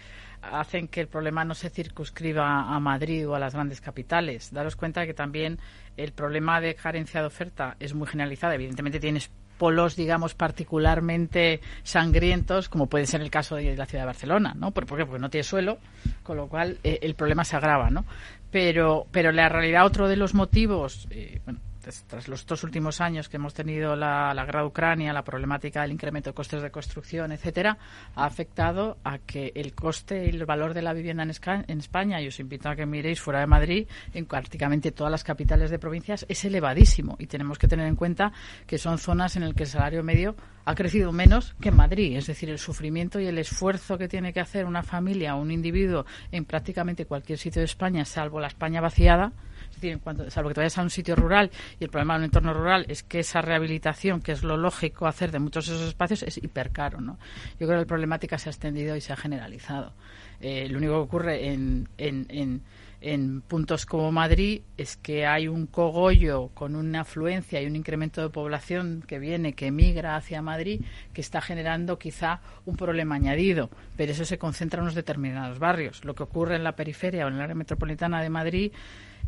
hacen 0.43 0.89
que 0.89 1.01
el 1.01 1.09
problema 1.09 1.45
no 1.45 1.55
se 1.55 1.71
circunscriba 1.71 2.75
a 2.75 2.81
Madrid 2.81 3.29
o 3.29 3.35
a 3.35 3.39
las 3.39 3.55
grandes 3.55 3.81
capitales. 3.81 4.53
Daros 4.53 4.77
cuenta 4.77 5.07
que 5.07 5.15
también 5.15 5.59
el 5.97 6.13
problema 6.13 6.61
de 6.61 6.75
carencia 6.75 7.21
de 7.21 7.27
oferta 7.27 7.77
es 7.81 7.95
muy 7.95 8.07
generalizado. 8.07 8.53
Evidentemente 8.53 9.01
tienes 9.01 9.31
polos, 9.59 9.97
digamos, 9.97 10.35
particularmente 10.35 11.61
sangrientos, 11.83 12.69
como 12.69 12.87
puede 12.87 13.07
ser 13.07 13.21
el 13.21 13.31
caso 13.31 13.57
de 13.57 13.77
la 13.77 13.87
ciudad 13.87 14.03
de 14.03 14.07
Barcelona, 14.07 14.55
¿no? 14.57 14.71
¿Por, 14.71 14.87
qué? 14.87 15.05
Porque 15.05 15.21
no 15.21 15.31
tiene 15.31 15.43
suelo, 15.43 15.79
con 16.23 16.37
lo 16.37 16.49
cual 16.49 16.79
eh, 16.85 17.01
el 17.03 17.15
problema 17.15 17.45
se 17.45 17.57
agrava, 17.57 17.91
¿no? 17.91 18.05
Pero, 18.53 19.07
pero 19.11 19.33
la 19.33 19.49
realidad, 19.49 19.85
otro 19.85 20.09
de 20.09 20.17
los 20.17 20.33
motivos, 20.33 21.09
eh, 21.11 21.41
bueno, 21.45 21.61
tras 22.07 22.29
los 22.29 22.47
dos 22.47 22.65
últimos 22.65 23.01
años 23.01 23.29
que 23.29 23.37
hemos 23.37 23.55
tenido 23.55 23.97
la, 23.97 24.33
guerra 24.45 24.61
de 24.61 24.67
Ucrania, 24.67 25.13
la 25.13 25.25
problemática 25.25 25.83
del 25.83 25.93
incremento 25.93 26.31
de 26.31 26.35
costes 26.35 26.63
de 26.63 26.71
construcción, 26.71 27.33
etcétera, 27.33 27.79
ha 28.15 28.25
afectado 28.25 28.99
a 29.05 29.19
que 29.19 29.53
el 29.55 29.75
coste 29.75 30.27
y 30.27 30.29
el 30.29 30.45
valor 30.45 30.75
de 30.75 30.83
la 30.83 30.93
vivienda 30.93 31.23
en, 31.23 31.31
España, 31.79 32.21
y 32.21 32.29
os 32.29 32.41
invito 32.41 32.69
a 32.69 32.77
que 32.77 32.87
miréis 32.87 33.21
fuera 33.21 33.41
de 33.41 33.47
Madrid, 33.47 33.89
en 34.13 34.27
prácticamente 34.27 34.93
todas 34.93 35.11
las 35.11 35.25
capitales 35.25 35.71
de 35.71 35.79
provincias, 35.79 36.27
es 36.29 36.45
elevadísimo. 36.45 37.17
Y 37.19 37.27
tenemos 37.27 37.59
que 37.59 37.69
tener 37.69 37.87
en 37.87 37.97
cuenta 37.97 38.33
que 38.67 38.79
son 38.79 38.99
zonas 38.99 39.37
en 39.37 39.45
las 39.45 39.55
que 39.55 39.65
el 39.65 39.69
salario 39.69 40.03
medio 40.03 40.37
ha 40.65 40.75
crecido 40.75 41.13
menos 41.13 41.55
que 41.61 41.71
en 41.71 41.77
Madrid. 41.77 42.17
Es 42.17 42.27
decir, 42.27 42.51
el 42.51 42.59
sufrimiento 42.59 43.19
y 43.21 43.27
el 43.27 43.39
esfuerzo 43.39 43.97
que 43.97 44.09
tiene 44.09 44.33
que 44.33 44.41
hacer 44.41 44.67
una 44.67 44.83
familia 44.83 45.35
o 45.35 45.41
un 45.41 45.51
individuo 45.51 46.05
en 46.31 46.45
prácticamente 46.45 47.07
cualquier 47.07 47.39
sitio 47.39 47.61
de 47.61 47.67
España, 47.67 48.05
salvo 48.05 48.39
la 48.41 48.49
España 48.49 48.81
vaciada, 48.81 49.33
decir, 49.81 50.01
en 50.05 50.31
salvo 50.31 50.49
que 50.51 50.55
te 50.55 50.61
vayas 50.61 50.79
a 50.79 50.83
un 50.83 50.91
sitio 50.91 51.17
rural 51.17 51.51
y 51.79 51.85
el 51.85 51.91
problema 51.91 52.15
de 52.15 52.19
un 52.19 52.25
entorno 52.25 52.55
rural 52.55 52.87
es 52.89 53.03
que 53.03 53.21
esa 53.21 53.41
rehabilitación, 53.41 54.21
que 54.21 54.33
es 54.33 54.43
lo 54.43 54.57
lógico 54.57 55.07
hacer 55.07 55.31
de 55.31 55.39
muchos 55.39 55.67
de 55.67 55.75
esos 55.75 55.89
espacios, 55.89 56.23
es 56.23 56.39
hipercaro, 56.39 57.01
¿no? 57.01 57.19
Yo 57.59 57.67
creo 57.67 57.71
que 57.71 57.83
la 57.83 57.87
problemática 57.87 58.39
se 58.39 58.49
ha 58.49 58.53
extendido 58.53 58.97
y 58.97 59.01
se 59.01 59.13
ha 59.13 59.17
generalizado. 59.17 59.93
Eh, 60.41 60.69
lo 60.69 60.79
único 60.79 60.95
que 60.95 61.01
ocurre 61.01 61.53
en, 61.53 61.89
en, 61.99 62.63
en, 63.01 63.41
puntos 63.43 63.87
como 63.87 64.13
Madrid 64.13 64.63
es 64.77 64.97
que 64.97 65.27
hay 65.27 65.49
un 65.49 65.67
cogollo 65.67 66.49
con 66.55 66.77
una 66.77 67.01
afluencia 67.01 67.61
y 67.61 67.67
un 67.67 67.75
incremento 67.75 68.23
de 68.23 68.29
población 68.29 69.03
que 69.07 69.19
viene, 69.19 69.55
que 69.55 69.73
migra 69.73 70.17
hacia 70.17 70.43
Madrid, 70.43 70.83
que 71.13 71.21
está 71.21 71.41
generando 71.41 71.99
quizá 71.99 72.41
un 72.67 72.77
problema 72.77 73.17
añadido, 73.17 73.69
pero 73.97 74.13
eso 74.13 74.25
se 74.25 74.39
concentra 74.39 74.79
en 74.79 74.83
unos 74.83 74.95
determinados 74.95 75.59
barrios. 75.59 76.05
Lo 76.05 76.15
que 76.15 76.23
ocurre 76.23 76.57
en 76.57 76.65
la 76.65 76.77
periferia 76.77 77.25
o 77.25 77.29
en 77.29 77.35
el 77.35 77.41
área 77.41 77.55
metropolitana 77.57 78.23
de 78.23 78.31
Madrid 78.31 78.73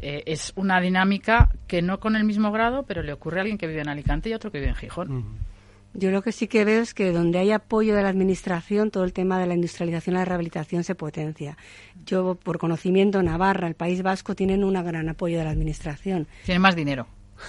eh, 0.01 0.23
es 0.27 0.53
una 0.57 0.81
dinámica 0.81 1.51
que 1.67 1.83
no 1.83 2.01
con 2.01 2.17
el 2.17 2.25
mismo 2.25 2.53
grado, 2.53 2.85
pero 2.85 3.03
le 3.03 3.13
ocurre 3.13 3.39
a 3.39 3.41
alguien 3.43 3.59
que 3.59 3.67
vive 3.67 3.81
en 3.81 3.89
Alicante 3.89 4.29
y 4.29 4.33
a 4.33 4.37
otro 4.37 4.51
que 4.51 4.59
vive 4.59 4.71
en 4.71 4.77
Gijón. 4.77 5.39
Yo 5.93 6.11
lo 6.11 6.23
que 6.23 6.31
sí 6.31 6.47
que 6.47 6.65
veo 6.65 6.83
es 6.83 6.95
que 6.95 7.11
donde 7.11 7.39
hay 7.39 7.51
apoyo 7.51 7.97
de 7.97 8.03
la 8.03 8.09
Administración, 8.09 8.91
todo 8.91 9.03
el 9.05 9.13
tema 9.13 9.41
de 9.41 9.47
la 9.47 9.55
industrialización 9.55 10.15
y 10.15 10.19
la 10.19 10.25
rehabilitación 10.25 10.85
se 10.85 10.95
potencia. 10.95 11.57
Yo, 12.07 12.37
por 12.37 12.59
conocimiento, 12.59 13.23
Navarra, 13.23 13.67
el 13.67 13.75
País 13.75 14.03
Vasco, 14.03 14.37
tienen 14.37 14.63
un 14.63 14.75
gran 14.75 15.09
apoyo 15.09 15.39
de 15.39 15.45
la 15.45 15.51
Administración. 15.51 16.29
Tienen 16.45 16.63
más 16.63 16.77
dinero. 16.77 17.09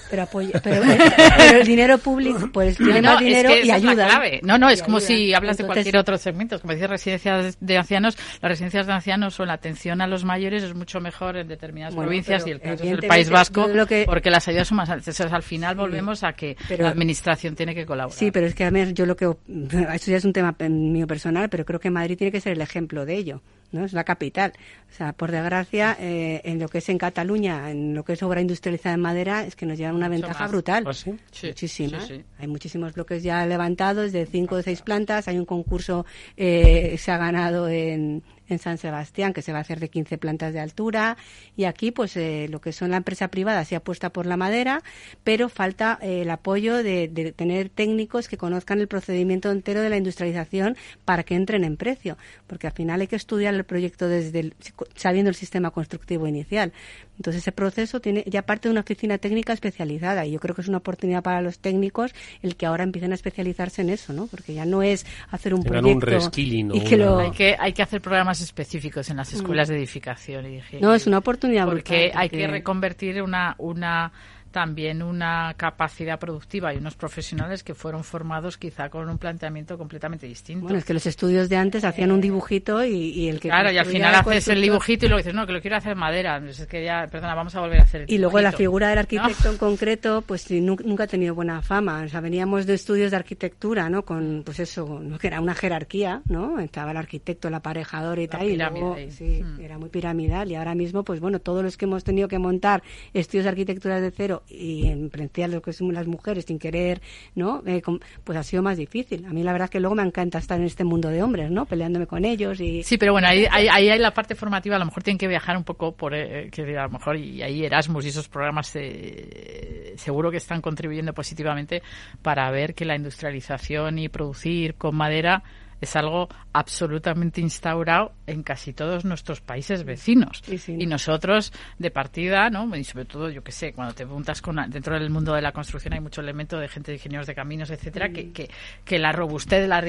Pero, 0.09 0.27
pero, 0.63 1.59
el 1.59 1.65
dinero 1.65 1.97
público, 1.97 2.49
pues 2.51 2.77
tiene 2.77 3.01
más 3.01 3.19
dinero 3.19 3.51
y 3.55 3.71
ayuda. 3.71 4.21
No, 4.41 4.57
no, 4.57 4.69
es 4.69 4.83
como 4.83 4.99
si 4.99 5.33
hablas 5.33 5.57
de 5.57 5.65
cualquier 5.65 5.97
otro 5.97 6.17
segmento. 6.17 6.59
Como 6.59 6.73
dices, 6.73 6.89
residencias 6.89 7.57
de 7.59 7.77
ancianos, 7.77 8.17
las 8.41 8.49
residencias 8.51 8.87
de 8.87 8.93
ancianos 8.93 9.39
o 9.39 9.45
la 9.45 9.53
atención 9.53 10.01
a 10.01 10.07
los 10.07 10.23
mayores 10.23 10.63
es 10.63 10.73
mucho 10.73 10.99
mejor 10.99 11.37
en 11.37 11.47
determinadas 11.47 11.95
provincias 11.95 12.45
y 12.47 12.51
el 12.51 12.59
caso 12.61 12.83
es 12.83 12.91
el 12.91 13.07
País 13.07 13.29
Vasco, 13.29 13.67
porque 14.05 14.29
las 14.29 14.47
ayudas 14.47 14.67
son 14.67 14.77
más 14.77 14.89
altas. 14.89 15.19
al 15.21 15.43
final 15.43 15.75
volvemos 15.75 16.23
a 16.23 16.33
que 16.33 16.57
la 16.77 16.89
administración 16.89 17.55
tiene 17.55 17.75
que 17.75 17.85
colaborar. 17.85 18.17
Sí, 18.17 18.31
pero 18.31 18.47
es 18.47 18.55
que 18.55 18.65
a 18.65 18.71
mí 18.71 18.93
yo 18.93 19.05
lo 19.05 19.15
que. 19.15 19.25
Esto 19.93 20.11
ya 20.11 20.17
es 20.17 20.25
un 20.25 20.33
tema 20.33 20.55
mío 20.69 21.07
personal, 21.07 21.49
pero 21.49 21.65
creo 21.65 21.79
que 21.79 21.89
Madrid 21.89 22.17
tiene 22.17 22.31
que 22.31 22.41
ser 22.41 22.53
el 22.53 22.61
ejemplo 22.61 23.05
de 23.05 23.15
ello. 23.15 23.41
¿No? 23.71 23.85
Es 23.85 23.93
la 23.93 24.03
capital. 24.03 24.53
O 24.91 24.93
sea, 24.93 25.13
por 25.13 25.31
desgracia, 25.31 25.95
eh, 25.99 26.41
en 26.43 26.59
lo 26.59 26.67
que 26.67 26.79
es 26.79 26.89
en 26.89 26.97
Cataluña, 26.97 27.71
en 27.71 27.93
lo 27.93 28.03
que 28.03 28.13
es 28.13 28.23
obra 28.23 28.41
industrializada 28.41 28.95
en 28.95 29.01
madera, 29.01 29.45
es 29.45 29.55
que 29.55 29.65
nos 29.65 29.77
lleva 29.77 29.93
una 29.93 30.09
ventaja 30.09 30.47
brutal. 30.47 30.83
¿Ah, 30.87 30.93
sí? 30.93 31.17
Muchísima. 31.43 31.99
Hay 32.39 32.47
muchísimos 32.47 32.93
bloques 32.93 33.23
ya 33.23 33.45
levantados 33.45 34.11
de 34.11 34.25
cinco 34.25 34.55
o 34.55 34.61
seis 34.61 34.81
plantas. 34.81 35.27
Hay 35.27 35.37
un 35.37 35.45
concurso, 35.45 36.05
eh, 36.35 36.95
se 36.97 37.11
ha 37.11 37.17
ganado 37.17 37.69
en, 37.69 38.23
en 38.51 38.59
San 38.59 38.77
Sebastián, 38.77 39.33
que 39.33 39.41
se 39.41 39.51
va 39.51 39.59
a 39.59 39.61
hacer 39.61 39.79
de 39.79 39.89
15 39.89 40.17
plantas 40.17 40.53
de 40.53 40.59
altura. 40.59 41.17
Y 41.55 41.65
aquí, 41.65 41.91
pues, 41.91 42.15
eh, 42.17 42.47
lo 42.49 42.61
que 42.61 42.71
son 42.71 42.91
la 42.91 42.97
empresa 42.97 43.29
privada 43.29 43.65
se 43.65 43.75
apuesta 43.75 44.11
por 44.11 44.25
la 44.25 44.37
madera, 44.37 44.83
pero 45.23 45.49
falta 45.49 45.97
eh, 46.01 46.21
el 46.21 46.29
apoyo 46.29 46.83
de, 46.83 47.07
de, 47.07 47.31
tener 47.31 47.69
técnicos 47.69 48.27
que 48.27 48.37
conozcan 48.37 48.79
el 48.79 48.87
procedimiento 48.87 49.51
entero 49.51 49.81
de 49.81 49.89
la 49.89 49.97
industrialización 49.97 50.77
para 51.05 51.23
que 51.23 51.35
entren 51.35 51.63
en 51.63 51.77
precio. 51.77 52.17
Porque 52.47 52.67
al 52.67 52.73
final 52.73 53.01
hay 53.01 53.07
que 53.07 53.15
estudiar 53.15 53.53
el 53.53 53.63
proyecto 53.63 54.07
desde 54.07 54.53
sabiendo 54.95 55.29
el 55.29 55.35
sistema 55.35 55.71
constructivo 55.71 56.27
inicial. 56.27 56.73
Entonces, 57.21 57.43
ese 57.43 57.51
proceso 57.51 57.99
tiene 57.99 58.23
ya 58.25 58.41
parte 58.41 58.67
de 58.67 58.71
una 58.71 58.81
oficina 58.81 59.19
técnica 59.19 59.53
especializada 59.53 60.25
y 60.25 60.31
yo 60.31 60.39
creo 60.39 60.55
que 60.55 60.61
es 60.61 60.67
una 60.67 60.79
oportunidad 60.79 61.21
para 61.21 61.39
los 61.43 61.59
técnicos 61.59 62.15
el 62.41 62.55
que 62.55 62.65
ahora 62.65 62.83
empiecen 62.83 63.11
a 63.11 63.13
especializarse 63.13 63.83
en 63.83 63.91
eso, 63.91 64.11
¿no? 64.11 64.25
Porque 64.25 64.55
ya 64.55 64.65
no 64.65 64.81
es 64.81 65.05
hacer 65.29 65.53
un 65.53 65.63
proyecto 65.63 66.31
y 66.39 66.83
que 66.83 66.97
lo... 66.97 67.19
hay 67.19 67.29
que 67.29 67.55
hay 67.59 67.73
que 67.73 67.83
hacer 67.83 68.01
programas 68.01 68.41
específicos 68.41 69.11
en 69.11 69.17
las 69.17 69.31
escuelas 69.33 69.67
de 69.67 69.77
edificación 69.77 70.51
y 70.51 70.61
No, 70.81 70.95
es 70.95 71.05
una 71.05 71.19
oportunidad 71.19 71.65
porque 71.65 72.05
brutal, 72.05 72.21
hay 72.21 72.29
que 72.29 72.47
reconvertir 72.47 73.21
una 73.21 73.53
una 73.59 74.11
también 74.51 75.01
una 75.01 75.53
capacidad 75.57 76.19
productiva 76.19 76.73
y 76.73 76.77
unos 76.77 76.95
profesionales 76.95 77.63
que 77.63 77.73
fueron 77.73 78.03
formados 78.03 78.57
quizá 78.57 78.89
con 78.89 79.09
un 79.09 79.17
planteamiento 79.17 79.77
completamente 79.77 80.27
distinto. 80.27 80.63
Bueno, 80.63 80.77
es 80.77 80.85
que 80.85 80.93
los 80.93 81.05
estudios 81.05 81.49
de 81.49 81.55
antes 81.55 81.83
hacían 81.83 82.11
un 82.11 82.19
eh, 82.19 82.23
dibujito 82.23 82.83
y, 82.83 83.27
el 83.29 83.39
que... 83.39 83.49
Claro, 83.49 83.71
y 83.71 83.77
al 83.77 83.85
final 83.85 84.13
haces 84.13 84.49
el 84.49 84.61
dibujito 84.61 85.05
y 85.05 85.09
luego 85.09 85.19
dices, 85.19 85.33
no, 85.33 85.47
que 85.47 85.53
lo 85.53 85.61
quiero 85.61 85.77
hacer 85.77 85.95
madera. 85.95 86.37
Es 86.37 86.65
que 86.67 86.83
ya, 86.83 87.07
perdona, 87.09 87.33
vamos 87.33 87.55
a 87.55 87.61
volver 87.61 87.79
a 87.79 87.83
hacer 87.83 88.05
Y 88.07 88.17
luego 88.17 88.39
la 88.41 88.51
figura 88.51 88.89
del 88.89 88.99
arquitecto 88.99 89.49
en 89.51 89.57
concreto, 89.57 90.21
pues 90.21 90.49
nunca 90.51 91.05
ha 91.05 91.07
tenido 91.07 91.33
buena 91.33 91.61
fama. 91.61 92.03
O 92.05 92.09
sea, 92.09 92.19
veníamos 92.19 92.65
de 92.65 92.73
estudios 92.73 93.11
de 93.11 93.17
arquitectura, 93.17 93.89
¿no? 93.89 94.03
Con, 94.03 94.43
pues 94.45 94.59
eso, 94.59 94.99
¿no? 95.01 95.17
que 95.17 95.27
era 95.27 95.39
una 95.39 95.55
jerarquía, 95.55 96.21
¿no? 96.27 96.59
Estaba 96.59 96.91
el 96.91 96.97
arquitecto, 96.97 97.47
el 97.47 97.53
aparejador 97.53 98.19
y 98.19 98.27
tal. 98.27 98.47
Y 98.47 98.57
luego, 98.57 98.97
sí, 99.09 99.43
mm. 99.43 99.61
era 99.61 99.77
muy 99.77 99.89
piramidal. 99.89 100.51
Y 100.51 100.55
ahora 100.55 100.75
mismo, 100.75 101.03
pues 101.03 101.19
bueno, 101.19 101.39
todos 101.39 101.63
los 101.63 101.77
que 101.77 101.85
hemos 101.85 102.03
tenido 102.03 102.27
que 102.27 102.39
montar 102.39 102.83
estudios 103.13 103.45
de 103.45 103.49
arquitectura 103.49 104.01
de 104.01 104.11
cero 104.11 104.40
y 104.47 104.87
en 104.87 105.09
principal 105.09 105.51
lo 105.51 105.61
que 105.61 105.73
somos 105.73 105.93
las 105.93 106.07
mujeres 106.07 106.45
sin 106.45 106.59
querer, 106.59 107.01
¿no? 107.35 107.63
Eh, 107.65 107.81
pues 108.23 108.37
ha 108.37 108.43
sido 108.43 108.63
más 108.63 108.77
difícil. 108.77 109.25
A 109.25 109.29
mí 109.29 109.43
la 109.43 109.51
verdad 109.51 109.65
es 109.65 109.71
que 109.71 109.79
luego 109.79 109.95
me 109.95 110.03
encanta 110.03 110.37
estar 110.37 110.59
en 110.59 110.65
este 110.65 110.83
mundo 110.83 111.09
de 111.09 111.23
hombres, 111.23 111.51
¿no? 111.51 111.65
Peleándome 111.65 112.07
con 112.07 112.25
ellos 112.25 112.59
y... 112.59 112.83
Sí, 112.83 112.97
pero 112.97 113.13
bueno, 113.13 113.27
ahí, 113.27 113.45
ahí, 113.49 113.89
hay 113.89 113.99
la 113.99 114.13
parte 114.13 114.35
formativa, 114.35 114.75
a 114.75 114.79
lo 114.79 114.85
mejor 114.85 115.03
tienen 115.03 115.17
que 115.17 115.27
viajar 115.27 115.57
un 115.57 115.63
poco 115.63 115.93
por, 115.95 116.13
eh, 116.13 116.49
que 116.51 116.77
a 116.77 116.83
lo 116.83 116.89
mejor, 116.89 117.17
y 117.17 117.41
ahí 117.41 117.65
Erasmus 117.65 118.05
y 118.05 118.09
esos 118.09 118.27
programas 118.27 118.75
eh, 118.75 119.93
seguro 119.97 120.31
que 120.31 120.37
están 120.37 120.61
contribuyendo 120.61 121.13
positivamente 121.13 121.81
para 122.21 122.49
ver 122.51 122.73
que 122.73 122.85
la 122.85 122.95
industrialización 122.95 123.99
y 123.99 124.09
producir 124.09 124.75
con 124.75 124.95
madera 124.95 125.43
es 125.81 125.95
algo 125.95 126.29
absolutamente 126.53 127.41
instaurado 127.41 128.13
en 128.27 128.43
casi 128.43 128.71
todos 128.71 129.03
nuestros 129.03 129.41
países 129.41 129.83
vecinos. 129.83 130.43
Y 130.67 130.85
nosotros, 130.85 131.51
de 131.79 131.89
partida, 131.89 132.49
¿no? 132.49 132.73
Y 132.75 132.83
sobre 132.83 133.05
todo, 133.05 133.29
yo 133.29 133.43
que 133.43 133.51
sé, 133.51 133.73
cuando 133.73 133.93
te 133.93 134.05
preguntas 134.05 134.41
con, 134.41 134.57
dentro 134.69 134.97
del 134.97 135.09
mundo 135.09 135.33
de 135.33 135.41
la 135.41 135.51
construcción 135.51 135.93
hay 135.93 135.99
mucho 135.99 136.21
elemento 136.21 136.59
de 136.59 136.67
gente 136.67 136.91
de 136.91 136.97
ingenieros 136.97 137.25
de 137.25 137.33
caminos, 137.33 137.71
etcétera, 137.71 138.09
que, 138.09 138.31
que, 138.31 138.49
que, 138.85 138.99
la 138.99 139.11
robustez, 139.11 139.67
la, 139.67 139.81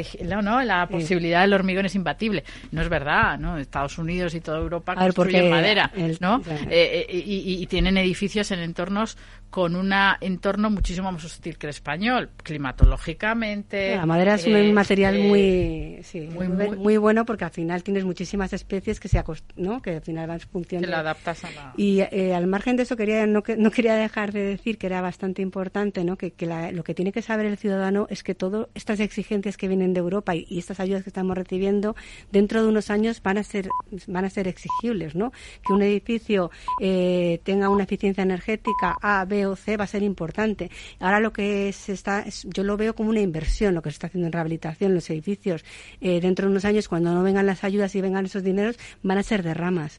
¿no? 0.42 0.62
la 0.62 0.86
posibilidad 0.88 1.42
del 1.42 1.52
hormigón 1.52 1.86
es 1.86 1.94
imbatible. 1.94 2.42
No 2.70 2.80
es 2.80 2.88
verdad, 2.88 3.38
¿no? 3.38 3.58
Estados 3.58 3.98
Unidos 3.98 4.34
y 4.34 4.40
toda 4.40 4.58
Europa 4.58 4.94
construyen 4.94 5.50
madera, 5.50 5.92
¿no? 6.20 6.40
Eh, 6.70 7.06
eh, 7.08 7.22
y, 7.24 7.62
y 7.62 7.66
tienen 7.66 7.98
edificios 7.98 8.50
en 8.50 8.60
entornos 8.60 9.18
con 9.52 9.76
un 9.76 9.92
entorno 10.22 10.70
muchísimo 10.70 11.12
más 11.12 11.22
hostil 11.26 11.58
que 11.58 11.66
el 11.66 11.70
español, 11.70 12.30
climatológicamente. 12.42 13.94
La 13.94 14.06
madera 14.06 14.36
es 14.36 14.46
un 14.46 14.56
eh, 14.56 14.72
material 14.72 15.18
muy, 15.18 15.98
sí, 16.04 16.22
muy, 16.22 16.48
muy, 16.48 16.96
bueno 16.96 17.26
porque 17.26 17.44
al 17.44 17.50
final 17.50 17.82
tienes 17.82 18.06
muchísimas 18.06 18.54
especies 18.54 18.98
que 18.98 19.08
se 19.08 19.22
¿no? 19.56 19.82
que 19.82 19.96
al 19.96 20.00
final 20.00 20.26
van 20.26 20.40
funcionando. 20.40 20.88
Que 20.88 20.90
la 20.90 21.00
adaptas 21.00 21.44
a 21.44 21.50
la... 21.50 21.74
Y 21.76 22.00
eh, 22.00 22.34
al 22.34 22.46
margen 22.46 22.76
de 22.76 22.84
eso 22.84 22.96
quería 22.96 23.26
no, 23.26 23.42
no 23.58 23.70
quería 23.70 23.94
dejar 23.94 24.32
de 24.32 24.42
decir 24.42 24.78
que 24.78 24.86
era 24.86 25.02
bastante 25.02 25.42
importante, 25.42 26.02
¿no? 26.02 26.16
que, 26.16 26.32
lo 26.72 26.82
que 26.82 26.94
tiene 26.94 27.12
que 27.12 27.20
saber 27.20 27.44
el 27.44 27.58
ciudadano 27.58 28.06
es 28.08 28.22
que 28.22 28.34
todas 28.34 28.68
estas 28.74 29.00
exigencias 29.00 29.58
que 29.58 29.68
vienen 29.68 29.92
de 29.92 30.00
Europa 30.00 30.34
y, 30.34 30.46
estas 30.58 30.80
ayudas 30.80 31.02
que 31.02 31.10
estamos 31.10 31.36
recibiendo 31.36 31.94
dentro 32.30 32.62
de 32.62 32.68
unos 32.68 32.88
años 32.88 33.20
van 33.22 33.36
a 33.36 33.42
ser 33.42 33.68
van 34.06 34.24
a 34.24 34.30
ser 34.30 34.48
exigibles, 34.48 35.14
¿no? 35.14 35.30
Que 35.66 35.74
un 35.74 35.82
edificio 35.82 36.50
eh, 36.80 37.40
tenga 37.44 37.68
una 37.68 37.84
eficiencia 37.84 38.22
energética 38.22 38.96
A, 39.02 39.26
B 39.26 39.41
va 39.46 39.84
a 39.84 39.86
ser 39.86 40.02
importante. 40.02 40.70
Ahora 41.00 41.20
lo 41.20 41.32
que 41.32 41.72
se 41.72 41.92
está, 41.92 42.24
yo 42.44 42.64
lo 42.64 42.76
veo 42.76 42.94
como 42.94 43.10
una 43.10 43.20
inversión, 43.20 43.74
lo 43.74 43.82
que 43.82 43.90
se 43.90 43.94
está 43.94 44.06
haciendo 44.08 44.26
en 44.26 44.32
rehabilitación, 44.32 44.94
los 44.94 45.08
edificios. 45.10 45.64
Eh, 46.00 46.20
dentro 46.20 46.46
de 46.46 46.52
unos 46.52 46.64
años, 46.64 46.88
cuando 46.88 47.12
no 47.12 47.22
vengan 47.22 47.46
las 47.46 47.64
ayudas 47.64 47.94
y 47.94 48.00
vengan 48.00 48.26
esos 48.26 48.42
dineros, 48.42 48.78
van 49.02 49.18
a 49.18 49.22
ser 49.22 49.42
derramas 49.42 49.98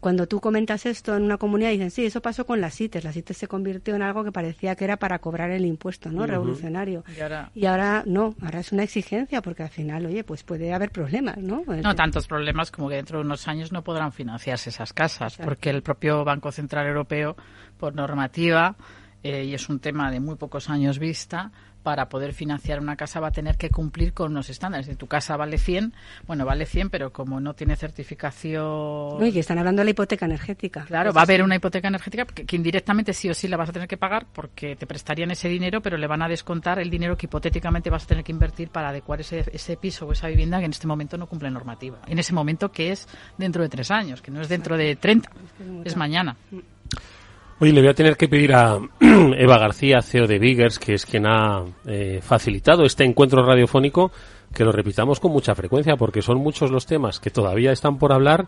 cuando 0.00 0.26
tú 0.26 0.40
comentas 0.40 0.86
esto 0.86 1.16
en 1.16 1.22
una 1.22 1.38
comunidad 1.38 1.70
dicen, 1.70 1.90
sí, 1.90 2.04
eso 2.04 2.20
pasó 2.20 2.46
con 2.46 2.60
las 2.60 2.76
CITES. 2.76 3.04
Las 3.04 3.14
CITES 3.14 3.36
se 3.36 3.48
convirtió 3.48 3.94
en 3.94 4.02
algo 4.02 4.24
que 4.24 4.32
parecía 4.32 4.76
que 4.76 4.84
era 4.84 4.98
para 4.98 5.18
cobrar 5.18 5.50
el 5.50 5.64
impuesto, 5.64 6.10
¿no? 6.10 6.26
Revolucionario. 6.26 7.04
¿Y 7.54 7.66
ahora? 7.66 8.02
no, 8.06 8.34
ahora 8.42 8.60
es 8.60 8.72
una 8.72 8.82
exigencia 8.82 9.42
porque 9.42 9.62
al 9.62 9.70
final, 9.70 10.06
oye, 10.06 10.22
pues 10.24 10.42
puede 10.42 10.72
haber 10.72 10.90
problemas, 10.90 11.38
¿no? 11.38 11.64
No 11.66 11.94
tantos 11.94 12.26
problemas 12.26 12.70
como 12.70 12.88
que 12.88 12.96
dentro 12.96 13.18
de 13.18 13.24
unos 13.24 13.48
años 13.48 13.72
no 13.72 13.82
podrán 13.82 14.12
financiarse 14.12 14.70
esas 14.70 14.92
casas 14.92 15.36
porque 15.36 15.70
el 15.70 15.82
propio 15.82 16.24
Banco 16.24 16.52
Central 16.52 16.86
Europeo, 16.86 17.36
por 17.78 17.94
normativa, 17.94 18.76
eh, 19.22 19.44
y 19.44 19.54
es 19.54 19.68
un 19.68 19.80
tema 19.80 20.10
de 20.10 20.20
muy 20.20 20.36
pocos 20.36 20.70
años 20.70 20.98
vista, 20.98 21.50
para 21.86 22.08
poder 22.08 22.34
financiar 22.34 22.80
una 22.80 22.96
casa 22.96 23.20
va 23.20 23.28
a 23.28 23.30
tener 23.30 23.56
que 23.56 23.70
cumplir 23.70 24.12
con 24.12 24.32
unos 24.32 24.50
estándares. 24.50 24.86
Si 24.86 24.96
tu 24.96 25.06
casa 25.06 25.36
vale 25.36 25.56
100, 25.56 25.92
bueno, 26.26 26.44
vale 26.44 26.66
100, 26.66 26.90
pero 26.90 27.12
como 27.12 27.38
no 27.38 27.54
tiene 27.54 27.76
certificación... 27.76 29.24
y 29.24 29.30
que 29.30 29.38
están 29.38 29.58
hablando 29.58 29.82
de 29.82 29.84
la 29.84 29.90
hipoteca 29.92 30.26
energética. 30.26 30.84
Claro, 30.84 31.12
va 31.12 31.20
a 31.20 31.22
haber 31.22 31.44
una 31.44 31.54
hipoteca 31.54 31.86
energética 31.86 32.26
que, 32.26 32.56
indirectamente 32.56 33.12
sí 33.12 33.30
o 33.30 33.34
sí 33.34 33.46
la 33.46 33.56
vas 33.56 33.68
a 33.68 33.72
tener 33.72 33.86
que 33.86 33.96
pagar 33.96 34.26
porque 34.32 34.74
te 34.74 34.84
prestarían 34.84 35.30
ese 35.30 35.48
dinero, 35.48 35.80
pero 35.80 35.96
le 35.96 36.08
van 36.08 36.22
a 36.22 36.28
descontar 36.28 36.80
el 36.80 36.90
dinero 36.90 37.16
que 37.16 37.26
hipotéticamente 37.26 37.88
vas 37.88 38.02
a 38.02 38.06
tener 38.08 38.24
que 38.24 38.32
invertir 38.32 38.70
para 38.70 38.88
adecuar 38.88 39.20
ese, 39.20 39.44
ese 39.52 39.76
piso 39.76 40.08
o 40.08 40.12
esa 40.12 40.26
vivienda 40.26 40.58
que 40.58 40.64
en 40.64 40.72
este 40.72 40.88
momento 40.88 41.16
no 41.16 41.28
cumple 41.28 41.52
normativa. 41.52 42.00
En 42.08 42.18
ese 42.18 42.32
momento 42.32 42.72
que 42.72 42.90
es 42.90 43.06
dentro 43.38 43.62
de 43.62 43.68
tres 43.68 43.92
años, 43.92 44.20
que 44.20 44.32
no 44.32 44.40
es 44.40 44.48
dentro 44.48 44.76
de 44.76 44.96
30, 44.96 45.30
es 45.84 45.96
mañana. 45.96 46.36
Oye, 47.58 47.72
le 47.72 47.80
voy 47.80 47.88
a 47.88 47.94
tener 47.94 48.18
que 48.18 48.28
pedir 48.28 48.52
a 48.52 48.78
Eva 49.00 49.58
García, 49.58 50.02
CEO 50.02 50.26
de 50.26 50.38
Biggers, 50.38 50.78
que 50.78 50.92
es 50.92 51.06
quien 51.06 51.26
ha 51.26 51.64
eh, 51.86 52.20
facilitado 52.22 52.84
este 52.84 53.04
encuentro 53.04 53.42
radiofónico, 53.46 54.12
que 54.52 54.62
lo 54.62 54.72
repitamos 54.72 55.20
con 55.20 55.32
mucha 55.32 55.54
frecuencia, 55.54 55.96
porque 55.96 56.20
son 56.20 56.36
muchos 56.36 56.70
los 56.70 56.84
temas 56.84 57.18
que 57.18 57.30
todavía 57.30 57.72
están 57.72 57.96
por 57.96 58.12
hablar 58.12 58.46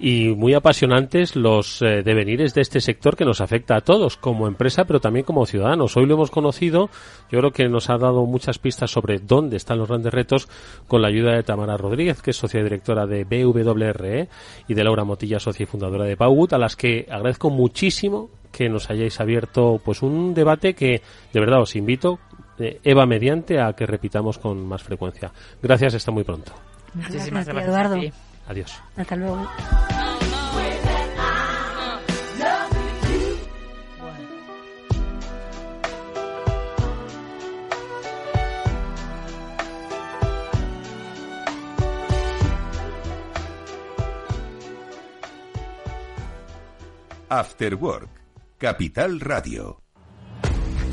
y 0.00 0.28
muy 0.30 0.54
apasionantes 0.54 1.36
los 1.36 1.82
eh, 1.82 2.02
devenires 2.02 2.54
de 2.54 2.60
este 2.60 2.80
sector 2.80 3.16
que 3.16 3.24
nos 3.24 3.40
afecta 3.40 3.76
a 3.76 3.80
todos 3.80 4.16
como 4.16 4.46
empresa 4.46 4.84
pero 4.84 5.00
también 5.00 5.24
como 5.24 5.46
ciudadanos. 5.46 5.96
Hoy 5.96 6.06
lo 6.06 6.14
hemos 6.14 6.30
conocido, 6.30 6.90
yo 7.30 7.38
creo 7.38 7.52
que 7.52 7.68
nos 7.68 7.90
ha 7.90 7.98
dado 7.98 8.24
muchas 8.26 8.58
pistas 8.58 8.90
sobre 8.90 9.18
dónde 9.18 9.56
están 9.56 9.78
los 9.78 9.88
grandes 9.88 10.12
retos 10.12 10.48
con 10.86 11.02
la 11.02 11.08
ayuda 11.08 11.32
de 11.32 11.42
Tamara 11.42 11.76
Rodríguez, 11.76 12.22
que 12.22 12.30
es 12.30 12.36
socia 12.36 12.62
directora 12.62 13.06
de 13.06 13.24
BWRE 13.24 14.28
y 14.66 14.74
de 14.74 14.84
Laura 14.84 15.04
Motilla, 15.04 15.40
socia 15.40 15.64
y 15.64 15.66
fundadora 15.66 16.04
de 16.04 16.16
Paugut, 16.16 16.52
a 16.52 16.58
las 16.58 16.76
que 16.76 17.06
agradezco 17.10 17.50
muchísimo 17.50 18.30
que 18.50 18.68
nos 18.68 18.90
hayáis 18.90 19.20
abierto 19.20 19.80
pues 19.84 20.02
un 20.02 20.34
debate 20.34 20.74
que 20.74 21.02
de 21.32 21.40
verdad 21.40 21.60
os 21.60 21.76
invito 21.76 22.18
eh, 22.58 22.80
Eva 22.82 23.06
mediante 23.06 23.60
a 23.60 23.72
que 23.74 23.86
repitamos 23.86 24.38
con 24.38 24.66
más 24.66 24.82
frecuencia. 24.82 25.32
Gracias, 25.62 25.94
hasta 25.94 26.10
muy 26.10 26.24
pronto. 26.24 26.52
Muchísimas 26.94 27.46
gracias, 27.46 27.68
Eduardo. 27.68 27.96
Adiós. 28.48 28.82
Hasta 28.96 29.16
luego. 29.16 29.46
After 47.30 47.74
Work, 47.74 48.08
Capital 48.58 49.20
Radio. 49.20 49.87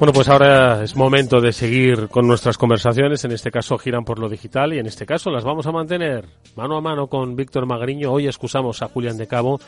Bueno, 0.00 0.14
pues 0.14 0.30
ahora 0.30 0.82
es 0.82 0.96
momento 0.96 1.42
de 1.42 1.52
seguir 1.52 2.08
con 2.08 2.26
nuestras 2.26 2.56
conversaciones. 2.56 3.22
En 3.26 3.32
este 3.32 3.50
caso 3.50 3.76
giran 3.76 4.02
por 4.02 4.18
lo 4.18 4.30
digital 4.30 4.72
y 4.72 4.78
en 4.78 4.86
este 4.86 5.04
caso 5.04 5.30
las 5.30 5.44
vamos 5.44 5.66
a 5.66 5.72
mantener 5.72 6.24
mano 6.56 6.78
a 6.78 6.80
mano 6.80 7.08
con 7.08 7.36
Víctor 7.36 7.66
Magriño. 7.66 8.10
Hoy 8.10 8.26
excusamos 8.26 8.80
a 8.80 8.88
Julián 8.88 9.18
de 9.18 9.26
Cabo, 9.26 9.60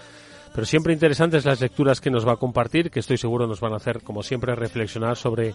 pero 0.55 0.65
siempre 0.65 0.95
interesantes 0.95 1.45
las 1.45 1.61
lecturas 1.61 2.01
que 2.01 2.11
nos 2.11 2.27
va 2.27 2.33
a 2.33 2.37
compartir, 2.37 2.91
que 2.91 3.01
estoy 3.01 3.19
seguro 3.19 3.47
nos 3.47 3.61
van 3.61 3.75
a 3.75 3.77
hacer, 3.77 4.01
como 4.01 4.23
siempre, 4.23 4.55
reflexionar 4.55 5.19
sobre 5.19 5.53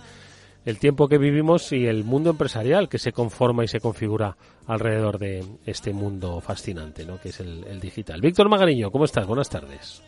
el 0.63 0.77
tiempo 0.77 1.07
que 1.07 1.17
vivimos 1.17 1.71
y 1.71 1.87
el 1.87 2.03
mundo 2.03 2.29
empresarial 2.29 2.87
que 2.87 2.99
se 2.99 3.13
conforma 3.13 3.63
y 3.63 3.67
se 3.67 3.79
configura 3.79 4.37
alrededor 4.67 5.17
de 5.17 5.43
este 5.65 5.91
mundo 5.91 6.39
fascinante, 6.39 7.03
¿no? 7.03 7.19
Que 7.19 7.29
es 7.29 7.39
el, 7.39 7.63
el 7.67 7.79
digital. 7.79 8.21
Víctor 8.21 8.47
Magariño, 8.47 8.91
¿cómo 8.91 9.05
estás? 9.05 9.25
Buenas 9.25 9.49
tardes. 9.49 10.03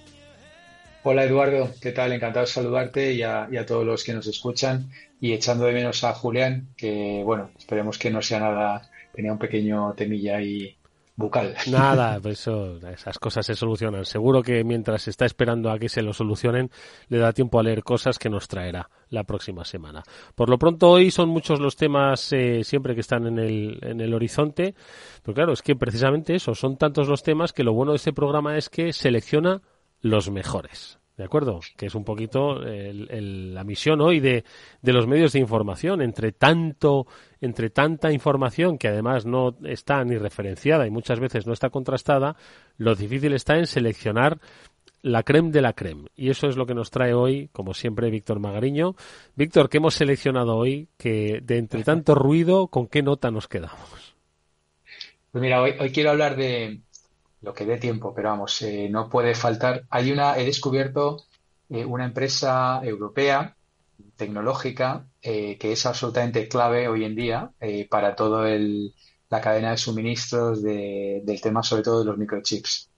Hola 1.01 1.23
Eduardo, 1.23 1.71
¿qué 1.81 1.93
tal? 1.93 2.11
Encantado 2.11 2.45
de 2.45 2.51
saludarte 2.51 3.13
y 3.13 3.23
a, 3.23 3.47
todos 3.65 3.85
los 3.85 4.03
que 4.03 4.13
nos 4.13 4.27
escuchan 4.27 4.91
y 5.21 5.31
echando 5.31 5.63
de 5.63 5.71
menos 5.71 6.03
a 6.03 6.13
Julián, 6.13 6.67
que 6.75 7.21
bueno, 7.23 7.51
esperemos 7.57 7.97
que 7.97 8.09
no 8.09 8.21
sea 8.21 8.41
nada, 8.41 8.81
tenía 9.13 9.31
un 9.31 9.39
pequeño 9.39 9.93
temilla 9.93 10.37
ahí 10.37 10.75
bucal. 11.15 11.55
Nada, 11.71 12.19
pues 12.21 12.41
eso, 12.41 12.77
esas 12.89 13.17
cosas 13.17 13.45
se 13.45 13.55
solucionan. 13.55 14.03
Seguro 14.03 14.43
que 14.43 14.65
mientras 14.65 15.07
está 15.07 15.25
esperando 15.25 15.71
a 15.71 15.79
que 15.79 15.87
se 15.87 16.01
lo 16.01 16.11
solucionen, 16.11 16.69
le 17.07 17.17
da 17.17 17.31
tiempo 17.31 17.61
a 17.61 17.63
leer 17.63 17.81
cosas 17.81 18.19
que 18.19 18.29
nos 18.29 18.49
traerá 18.49 18.89
la 19.09 19.23
próxima 19.23 19.63
semana. 19.63 20.03
Por 20.35 20.49
lo 20.49 20.59
pronto 20.59 20.89
hoy 20.89 21.11
son 21.11 21.29
muchos 21.29 21.61
los 21.61 21.77
temas 21.77 22.33
eh, 22.33 22.65
siempre 22.65 22.93
que 22.93 23.01
están 23.01 23.25
en 23.25 23.39
el, 23.39 23.79
en 23.83 24.01
el 24.01 24.13
horizonte, 24.13 24.75
pero 25.23 25.33
claro, 25.33 25.53
es 25.53 25.61
que 25.61 25.77
precisamente 25.77 26.35
eso, 26.35 26.53
son 26.55 26.75
tantos 26.75 27.07
los 27.07 27.23
temas 27.23 27.53
que 27.53 27.63
lo 27.63 27.71
bueno 27.71 27.93
de 27.93 27.97
este 27.97 28.11
programa 28.11 28.57
es 28.57 28.69
que 28.69 28.91
selecciona 28.91 29.61
los 30.01 30.29
mejores. 30.29 30.99
¿de 31.19 31.25
acuerdo? 31.25 31.59
Que 31.75 31.87
es 31.87 31.95
un 31.95 32.05
poquito 32.05 32.61
la 32.61 33.63
misión 33.65 33.99
hoy 33.99 34.21
de, 34.21 34.45
de, 34.81 34.93
los 34.93 35.05
medios 35.05 35.33
de 35.33 35.39
información, 35.39 36.01
entre 36.01 36.31
tanto, 36.31 37.07
entre 37.41 37.69
tanta 37.69 38.13
información 38.13 38.77
que 38.77 38.87
además 38.87 39.25
no 39.25 39.53
está 39.65 40.01
ni 40.05 40.17
referenciada 40.17 40.87
y 40.87 40.91
muchas 40.91 41.19
veces 41.19 41.45
no 41.45 41.51
está 41.51 41.71
contrastada, 41.71 42.37
lo 42.77 42.95
difícil 42.95 43.33
está 43.33 43.57
en 43.57 43.67
seleccionar 43.67 44.39
la 45.01 45.23
creme 45.23 45.51
de 45.51 45.61
la 45.61 45.73
creme. 45.73 46.07
Y 46.15 46.29
eso 46.29 46.47
es 46.47 46.55
lo 46.55 46.65
que 46.65 46.73
nos 46.73 46.89
trae 46.89 47.13
hoy, 47.13 47.49
como 47.51 47.73
siempre, 47.73 48.09
Víctor 48.09 48.39
Magariño. 48.39 48.95
Víctor, 49.35 49.69
¿qué 49.69 49.77
hemos 49.77 49.95
seleccionado 49.95 50.55
hoy? 50.55 50.87
Que 50.97 51.41
de 51.43 51.57
entre 51.57 51.83
tanto 51.83 52.15
ruido, 52.15 52.67
¿con 52.67 52.87
qué 52.87 53.03
nota 53.03 53.29
nos 53.29 53.49
quedamos? 53.49 54.15
Pues 55.31 55.41
mira, 55.41 55.61
hoy, 55.61 55.73
hoy 55.77 55.91
quiero 55.91 56.11
hablar 56.11 56.37
de, 56.37 56.79
lo 57.41 57.53
que 57.53 57.65
dé 57.65 57.77
tiempo, 57.77 58.13
pero 58.13 58.29
vamos, 58.29 58.61
eh, 58.61 58.89
no 58.89 59.09
puede 59.09 59.35
faltar. 59.35 59.85
Hay 59.89 60.11
una, 60.11 60.37
he 60.37 60.45
descubierto 60.45 61.23
eh, 61.69 61.85
una 61.85 62.05
empresa 62.05 62.81
europea 62.83 63.55
tecnológica 64.15 65.07
eh, 65.21 65.57
que 65.57 65.71
es 65.71 65.85
absolutamente 65.85 66.47
clave 66.47 66.87
hoy 66.87 67.03
en 67.05 67.15
día 67.15 67.51
para 67.89 68.15
todo 68.15 68.45
el, 68.45 68.93
la 69.29 69.41
cadena 69.41 69.71
de 69.71 69.77
suministros 69.77 70.61
del 70.63 71.41
tema, 71.41 71.63
sobre 71.63 71.83
todo 71.83 71.99
de 71.99 72.05
los 72.05 72.17
microchips. 72.17 72.89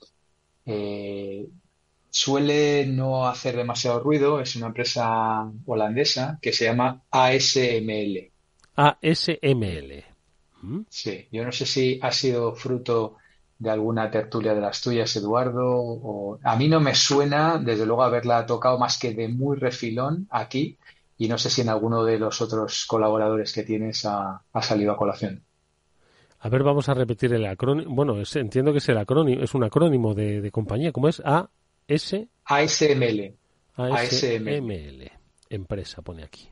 suele 2.09 2.85
no 2.87 3.27
hacer 3.27 3.55
demasiado 3.55 3.99
ruido, 3.99 4.41
es 4.41 4.55
una 4.55 4.67
empresa 4.67 5.51
holandesa 5.65 6.37
que 6.41 6.53
se 6.53 6.65
llama 6.65 7.03
ASML. 7.09 8.31
ASML. 8.75 10.03
¿Mm? 10.61 10.81
Sí, 10.89 11.27
yo 11.31 11.43
no 11.43 11.51
sé 11.51 11.65
si 11.65 11.99
ha 12.01 12.11
sido 12.11 12.55
fruto 12.55 13.17
de 13.62 13.70
alguna 13.70 14.09
tertulia 14.09 14.55
de 14.55 14.62
las 14.62 14.82
tuyas, 14.82 15.16
Eduardo. 15.16 15.70
O... 15.72 16.39
A 16.43 16.55
mí 16.55 16.68
no 16.68 16.80
me 16.80 16.95
suena, 16.95 17.59
desde 17.59 17.86
luego, 17.86 18.01
haberla 18.01 18.43
tocado 18.47 18.80
más 18.80 18.97
que 18.97 19.14
de 19.14 19.28
muy 19.28 19.55
refilón 19.55 20.28
aquí 20.32 20.80
y 21.16 21.28
no 21.28 21.38
sé 21.38 21.51
si 21.51 21.62
en 21.62 21.70
alguno 21.70 22.03
de 22.03 22.18
los 22.18 22.41
otros 22.41 22.86
colaboradores 22.88 23.53
que 23.53 23.62
tienes 23.62 24.03
ha, 24.05 24.41
salido 24.62 24.93
a 24.93 24.97
colación. 24.97 25.43
A 26.39 26.49
ver, 26.49 26.64
vamos 26.64 26.89
a 26.89 26.95
repetir 26.95 27.32
el 27.34 27.45
acrónimo. 27.45 27.93
Bueno, 27.93 28.18
entiendo 28.34 28.72
que 28.72 28.80
es 28.80 28.89
el 28.89 28.97
acrónimo, 28.97 29.43
es 29.43 29.53
un 29.53 29.64
acrónimo 29.64 30.16
de, 30.16 30.49
compañía. 30.51 30.91
¿Cómo 30.91 31.07
es? 31.07 31.22
A 31.24 31.47
S 31.88 32.28
ASML. 32.45 33.36
ASML. 33.76 35.12
Empresa 35.49 36.01
pone 36.01 36.24
aquí. 36.24 36.50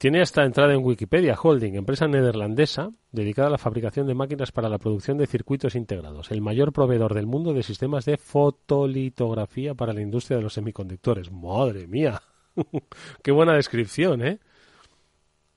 Tiene 0.00 0.22
hasta 0.22 0.44
entrada 0.44 0.72
en 0.72 0.82
Wikipedia 0.82 1.34
Holding, 1.38 1.74
empresa 1.74 2.08
neerlandesa 2.08 2.90
dedicada 3.12 3.48
a 3.48 3.50
la 3.50 3.58
fabricación 3.58 4.06
de 4.06 4.14
máquinas 4.14 4.50
para 4.50 4.70
la 4.70 4.78
producción 4.78 5.18
de 5.18 5.26
circuitos 5.26 5.74
integrados, 5.74 6.30
el 6.30 6.40
mayor 6.40 6.72
proveedor 6.72 7.12
del 7.12 7.26
mundo 7.26 7.52
de 7.52 7.62
sistemas 7.62 8.06
de 8.06 8.16
fotolitografía 8.16 9.74
para 9.74 9.92
la 9.92 10.00
industria 10.00 10.38
de 10.38 10.42
los 10.42 10.54
semiconductores. 10.54 11.30
Madre 11.30 11.86
mía, 11.86 12.18
qué 13.22 13.30
buena 13.30 13.52
descripción, 13.52 14.24
¿eh? 14.24 14.38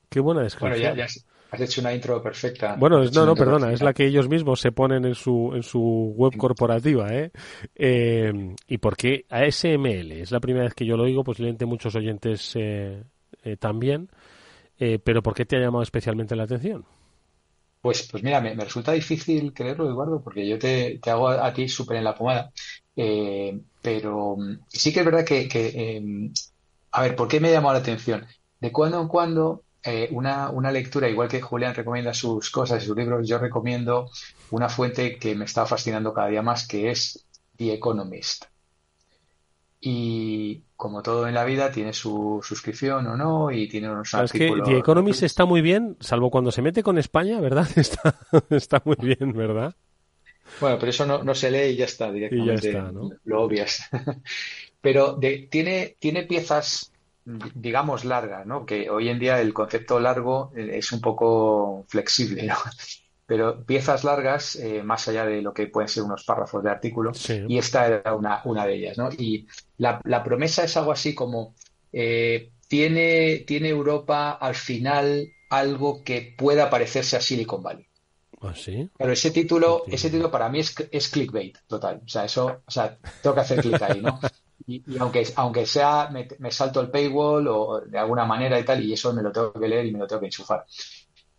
Qué 0.09 0.19
buena 0.19 0.41
descripción. 0.41 0.93
Bueno, 0.93 0.95
ya, 0.97 1.05
has 1.05 1.61
hecho 1.61 1.79
una 1.79 1.93
intro 1.93 2.21
perfecta. 2.21 2.75
Bueno, 2.75 3.01
no, 3.01 3.25
no, 3.25 3.35
perdona, 3.35 3.71
es 3.71 3.81
la 3.81 3.93
que 3.93 4.07
ellos 4.07 4.27
mismos 4.27 4.59
se 4.59 4.73
ponen 4.73 5.05
en 5.05 5.15
su, 5.15 5.53
en 5.55 5.63
su 5.63 6.13
web 6.17 6.35
corporativa, 6.35 7.13
¿eh? 7.13 7.31
eh 7.75 8.53
y 8.67 8.77
por 8.77 8.97
qué 8.97 9.25
ASML? 9.29 10.11
Es 10.11 10.31
la 10.31 10.41
primera 10.41 10.65
vez 10.65 10.73
que 10.73 10.85
yo 10.85 10.97
lo 10.97 11.03
oigo, 11.03 11.23
posiblemente 11.23 11.65
muchos 11.65 11.95
oyentes 11.95 12.51
eh, 12.57 13.03
eh 13.45 13.55
también. 13.55 14.09
Eh, 14.79 14.99
pero 14.99 15.21
¿por 15.21 15.33
qué 15.33 15.45
te 15.45 15.55
ha 15.55 15.59
llamado 15.59 15.83
especialmente 15.83 16.35
la 16.35 16.43
atención? 16.43 16.85
Pues, 17.81 18.07
pues 18.09 18.23
mira, 18.23 18.39
me, 18.39 18.55
resulta 18.55 18.93
difícil 18.93 19.53
creerlo, 19.53 19.89
Eduardo, 19.89 20.21
porque 20.23 20.47
yo 20.47 20.57
te, 20.57 20.99
hago 21.05 21.27
a, 21.27 21.53
ti 21.53 21.67
súper 21.67 21.97
en 21.97 22.05
la 22.05 22.15
pomada. 22.15 22.51
Eh, 22.95 23.59
pero 23.81 24.37
mm, 24.37 24.59
sí 24.69 24.93
que 24.93 24.99
es 25.01 25.05
verdad 25.05 25.25
que, 25.25 25.47
em, 25.97 26.33
a 26.91 27.01
ver, 27.01 27.15
¿por 27.15 27.27
qué 27.27 27.39
me 27.39 27.49
ha 27.49 27.51
llamado 27.51 27.73
la 27.73 27.81
atención? 27.81 28.25
De 28.59 28.71
cuando 28.71 29.01
en 29.01 29.07
cuando 29.09 29.63
eh, 29.83 30.07
una, 30.11 30.49
una, 30.49 30.71
lectura, 30.71 31.09
igual 31.09 31.27
que 31.27 31.41
Julián 31.41 31.75
recomienda 31.75 32.13
sus 32.13 32.49
cosas 32.51 32.83
y 32.83 32.85
sus 32.87 32.95
libros, 32.95 33.27
yo 33.27 33.37
recomiendo 33.37 34.09
una 34.51 34.69
fuente 34.69 35.17
que 35.19 35.35
me 35.35 35.45
está 35.45 35.65
fascinando 35.65 36.13
cada 36.13 36.29
día 36.29 36.41
más, 36.41 36.67
que 36.67 36.89
es 36.89 37.25
The 37.57 37.73
Economist. 37.73 38.45
Y 39.85 40.61
como 40.77 41.03
todo 41.03 41.27
en 41.27 41.33
la 41.33 41.43
vida, 41.43 41.69
tiene 41.69 41.91
su 41.91 42.39
suscripción 42.41 43.05
o 43.05 43.17
no 43.17 43.51
y 43.51 43.67
tiene 43.67 43.91
unos 43.91 44.13
artículos. 44.13 44.59
Es 44.59 44.63
que 44.63 44.71
The 44.71 44.77
Economist 44.79 45.23
está 45.23 45.43
muy 45.43 45.61
bien, 45.61 45.97
salvo 45.99 46.31
cuando 46.31 46.53
se 46.53 46.61
mete 46.61 46.83
con 46.83 46.97
España, 46.97 47.41
¿verdad? 47.41 47.67
Está, 47.75 48.17
está 48.49 48.81
muy 48.85 48.95
bien, 49.01 49.33
¿verdad? 49.33 49.75
Bueno, 50.61 50.77
pero 50.79 50.89
eso 50.89 51.05
no, 51.05 51.35
se 51.35 51.51
lee 51.51 51.73
y 51.73 51.75
ya 51.75 51.85
está, 51.85 52.13
directamente. 52.13 52.69
Y 52.69 52.71
ya 52.71 52.79
está, 52.79 52.91
¿no? 52.93 53.09
Lo 53.25 53.41
obvias. 53.41 53.89
pero 54.81 55.15
de, 55.15 55.49
tiene, 55.51 55.97
tiene 55.99 56.23
piezas, 56.23 56.93
digamos, 57.25 58.05
largas, 58.05 58.45
¿no? 58.45 58.65
Que 58.65 58.89
hoy 58.89 59.09
en 59.09 59.19
día 59.19 59.41
el 59.41 59.53
concepto 59.53 59.99
largo 59.99 60.53
es 60.55 60.93
un 60.93 61.01
poco 61.01 61.83
flexible, 61.89 62.43
¿no? 62.43 62.55
Pero 63.25 63.65
piezas 63.65 64.03
largas, 64.03 64.55
eh, 64.57 64.83
más 64.83 65.07
allá 65.07 65.25
de 65.25 65.41
lo 65.41 65.53
que 65.53 65.67
pueden 65.67 65.87
ser 65.87 66.03
unos 66.03 66.23
párrafos 66.23 66.63
de 66.63 66.69
artículo, 66.69 67.11
y 67.47 67.57
esta 67.57 67.87
era 67.87 68.15
una, 68.15 68.41
una 68.45 68.65
de 68.65 68.75
ellas, 68.75 68.97
¿no? 68.97 69.09
Y 69.17 69.47
la, 69.77 70.01
la 70.03 70.23
promesa 70.23 70.63
es 70.63 70.75
algo 70.75 70.91
así 70.91 71.15
como, 71.15 71.55
eh, 71.91 72.51
¿tiene, 72.67 73.43
¿tiene 73.47 73.69
Europa 73.69 74.31
al 74.31 74.55
final 74.55 75.31
algo 75.49 76.03
que 76.03 76.35
pueda 76.37 76.69
parecerse 76.69 77.15
a 77.15 77.21
Silicon 77.21 77.63
Valley? 77.63 77.87
¿Ah, 78.41 78.53
sí? 78.53 78.89
Pero 78.97 79.13
ese 79.13 79.31
título, 79.31 79.83
ese 79.87 80.09
título 80.09 80.29
para 80.29 80.49
mí 80.49 80.59
es, 80.59 80.75
es 80.91 81.07
clickbait, 81.07 81.57
total. 81.65 82.01
O 82.05 82.09
sea, 82.09 82.25
eso, 82.25 82.61
o 82.65 82.71
sea, 82.71 82.97
tengo 83.21 83.35
que 83.35 83.41
hacer 83.41 83.61
clic 83.61 83.81
ahí, 83.81 84.01
¿no? 84.01 84.19
Y, 84.65 84.81
aunque, 84.97 85.27
aunque 85.35 85.65
sea, 85.65 86.07
me, 86.09 86.25
me, 86.39 86.49
salto 86.49 86.79
el 86.79 86.89
paywall 86.89 87.45
o 87.49 87.81
de 87.81 87.97
alguna 87.97 88.23
manera 88.23 88.57
y 88.57 88.63
tal, 88.63 88.81
y 88.81 88.93
eso 88.93 89.11
me 89.11 89.21
lo 89.21 89.29
tengo 89.29 89.51
que 89.51 89.67
leer 89.67 89.85
y 89.85 89.91
me 89.91 89.99
lo 89.99 90.07
tengo 90.07 90.21
que 90.21 90.27
enchufar 90.27 90.65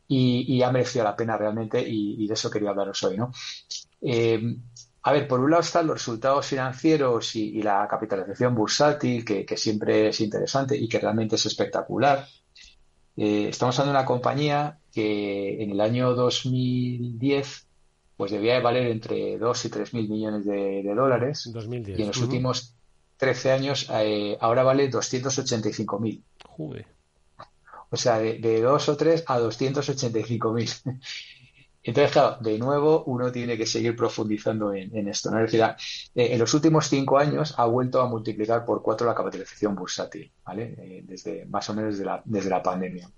y, 0.07 0.63
ha 0.63 0.71
merecido 0.71 1.05
la 1.05 1.17
pena 1.17 1.37
realmente 1.37 1.83
y, 1.87 2.27
de 2.27 2.35
eso 2.35 2.51
quería 2.51 2.71
hablaros 2.71 3.03
hoy, 3.05 3.17
¿no? 3.17 3.33
Eh, 4.01 4.57
a 5.07 5.13
ver, 5.13 5.29
por 5.29 5.41
un 5.41 5.51
lado 5.51 5.63
están 5.63 5.87
los 5.87 5.97
resultados 5.97 6.47
financieros 6.47 7.37
y, 7.37 7.63
la 7.63 7.87
capitalización 7.89 8.55
bursátil, 8.55 9.25
que, 9.25 9.57
siempre 9.57 10.09
es 10.09 10.21
interesante 10.21 10.77
y 10.77 10.89
que 10.89 10.99
realmente 10.99 11.37
es 11.37 11.47
espectacular. 11.47 12.27
Eh, 13.17 13.49
estamos 13.51 13.79
hablando 13.79 13.99
de 13.99 14.03
una 14.03 14.07
compañía 14.07 14.79
que 14.93 15.63
en 15.63 15.71
el 15.71 15.81
año 15.81 16.15
2010 16.15 17.67
pues 18.17 18.31
debía 18.31 18.55
de 18.55 18.61
valer 18.61 18.87
entre 18.89 19.39
2 19.39 19.65
y 19.65 19.69
3 19.69 19.95
mil 19.95 20.09
millones 20.09 20.45
de, 20.45 20.83
dólares. 20.95 21.47
Y 21.99 22.03
en 22.03 22.09
los 22.09 22.19
últimos 22.19 22.75
13 23.19 23.53
años 23.53 23.89
eh, 23.93 24.37
ahora 24.41 24.63
vale 24.63 24.89
285 24.89 26.01
mil. 26.01 26.23
O 27.91 27.97
sea, 27.97 28.19
de, 28.19 28.39
de 28.39 28.61
2 28.61 28.89
o 28.89 28.97
3 28.97 29.25
a 29.27 29.39
285 29.39 30.53
mil. 30.53 30.71
Entonces, 31.85 32.13
claro, 32.13 32.39
de 32.41 32.59
nuevo 32.59 33.05
uno 33.05 33.31
tiene 33.31 33.59
que 33.59 33.67
seguir 33.67 33.95
profundizando 33.95 34.73
en, 34.73 35.07
esto. 35.07 35.31
eh, 35.39 35.77
en 36.15 36.39
los 36.39 36.55
últimos 36.55 36.89
cinco 36.89 37.19
años 37.19 37.55
ha 37.59 37.67
vuelto 37.67 38.01
a 38.01 38.09
multiplicar 38.09 38.65
por 38.65 38.83
cuatro 38.83 39.07
la 39.07 39.15
capitalización 39.15 39.75
bursátil, 39.75 40.33
¿vale? 40.47 40.75
Eh, 40.79 41.05
desde 41.07 41.45
más 41.45 41.69
o 41.69 41.75
menos 41.75 41.93
desde 41.93 42.07
la, 42.07 42.23
desde 42.25 42.49
la 42.49 42.63
pandemia. 42.63 43.11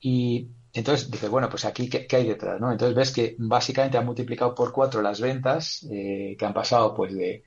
Y 0.00 0.48
entonces 0.72 1.08
dice, 1.08 1.28
bueno, 1.28 1.48
pues 1.48 1.64
aquí, 1.64 1.88
¿qué, 1.88 2.08
hay 2.16 2.26
detrás? 2.26 2.60
¿no? 2.60 2.72
Entonces 2.72 2.96
ves 2.96 3.12
que 3.12 3.36
básicamente 3.38 3.96
ha 3.96 4.02
multiplicado 4.02 4.52
por 4.52 4.72
cuatro 4.72 5.00
las 5.00 5.20
ventas, 5.20 5.86
eh, 5.88 6.34
que 6.36 6.44
han 6.44 6.54
pasado, 6.54 6.94
pues, 6.94 7.14
de 7.14 7.44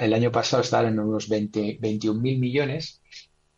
el 0.00 0.12
año 0.12 0.30
pasado 0.30 0.62
estaban 0.62 0.92
en 0.92 0.98
unos 0.98 1.28
20, 1.28 1.78
21 1.80 2.20
mil 2.20 2.38
millones 2.38 3.00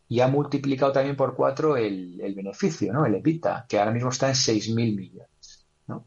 y 0.09 0.21
ha 0.21 0.27
multiplicado 0.27 0.91
también 0.91 1.15
por 1.15 1.35
cuatro 1.35 1.75
el, 1.75 2.19
el 2.21 2.33
beneficio, 2.33 2.93
¿no? 2.93 3.05
El 3.05 3.15
EBITDA, 3.15 3.65
que 3.67 3.77
ahora 3.77 3.91
mismo 3.91 4.09
está 4.09 4.27
en 4.29 4.35
6.000 4.35 4.95
millones, 4.95 5.65
¿no? 5.87 6.05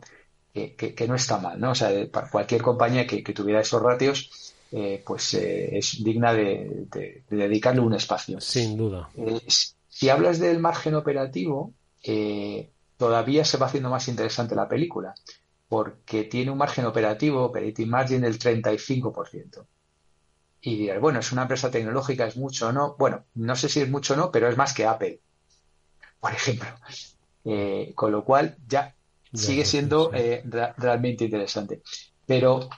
Que, 0.52 0.74
que, 0.74 1.08
no 1.08 1.14
está 1.14 1.38
mal, 1.38 1.60
¿no? 1.60 1.72
O 1.72 1.74
sea, 1.74 1.90
para 2.10 2.28
cualquier 2.28 2.60
compañía 2.62 3.06
que, 3.06 3.22
tuviera 3.22 3.60
esos 3.60 3.80
ratios, 3.80 4.54
eh, 4.72 5.02
pues 5.06 5.34
eh, 5.34 5.78
es 5.78 6.02
digna 6.02 6.32
de, 6.32 6.86
dedicarle 7.28 7.80
un 7.80 7.94
espacio. 7.94 8.40
Sin 8.40 8.76
duda. 8.76 9.08
Eh, 9.16 9.40
si 9.46 10.08
hablas 10.08 10.40
del 10.40 10.58
margen 10.58 10.94
operativo, 10.96 11.72
todavía 12.96 13.44
se 13.44 13.58
va 13.58 13.66
haciendo 13.66 13.90
más 13.90 14.08
interesante 14.08 14.56
la 14.56 14.68
película, 14.68 15.14
porque 15.68 16.24
tiene 16.24 16.50
un 16.50 16.58
margen 16.58 16.86
operativo, 16.86 17.44
operating 17.44 17.88
margin 17.88 18.22
del 18.22 18.38
35% 18.38 19.66
y 20.62 20.76
dirás, 20.76 21.00
bueno, 21.00 21.20
es 21.20 21.32
una 21.32 21.42
empresa 21.42 21.70
tecnológica, 21.70 22.26
es 22.26 22.36
mucho 22.36 22.68
o 22.68 22.72
no. 22.72 22.96
Bueno, 22.98 23.24
no 23.34 23.56
sé 23.56 23.68
si 23.68 23.80
es 23.80 23.88
mucho 23.88 24.14
o 24.14 24.16
no, 24.16 24.30
pero 24.30 24.48
es 24.48 24.56
más 24.56 24.74
que 24.74 24.86
Apple, 24.86 25.20
por 26.20 26.32
ejemplo. 26.32 26.68
Eh, 27.44 27.92
con 27.94 28.12
lo 28.12 28.24
cual 28.24 28.56
ya, 28.68 28.94
sigue 29.32 29.64
siendo 29.64 30.12
eh, 30.12 30.42
realmente 30.76 31.24
interesante. 31.24 31.82
Pero 32.26 32.68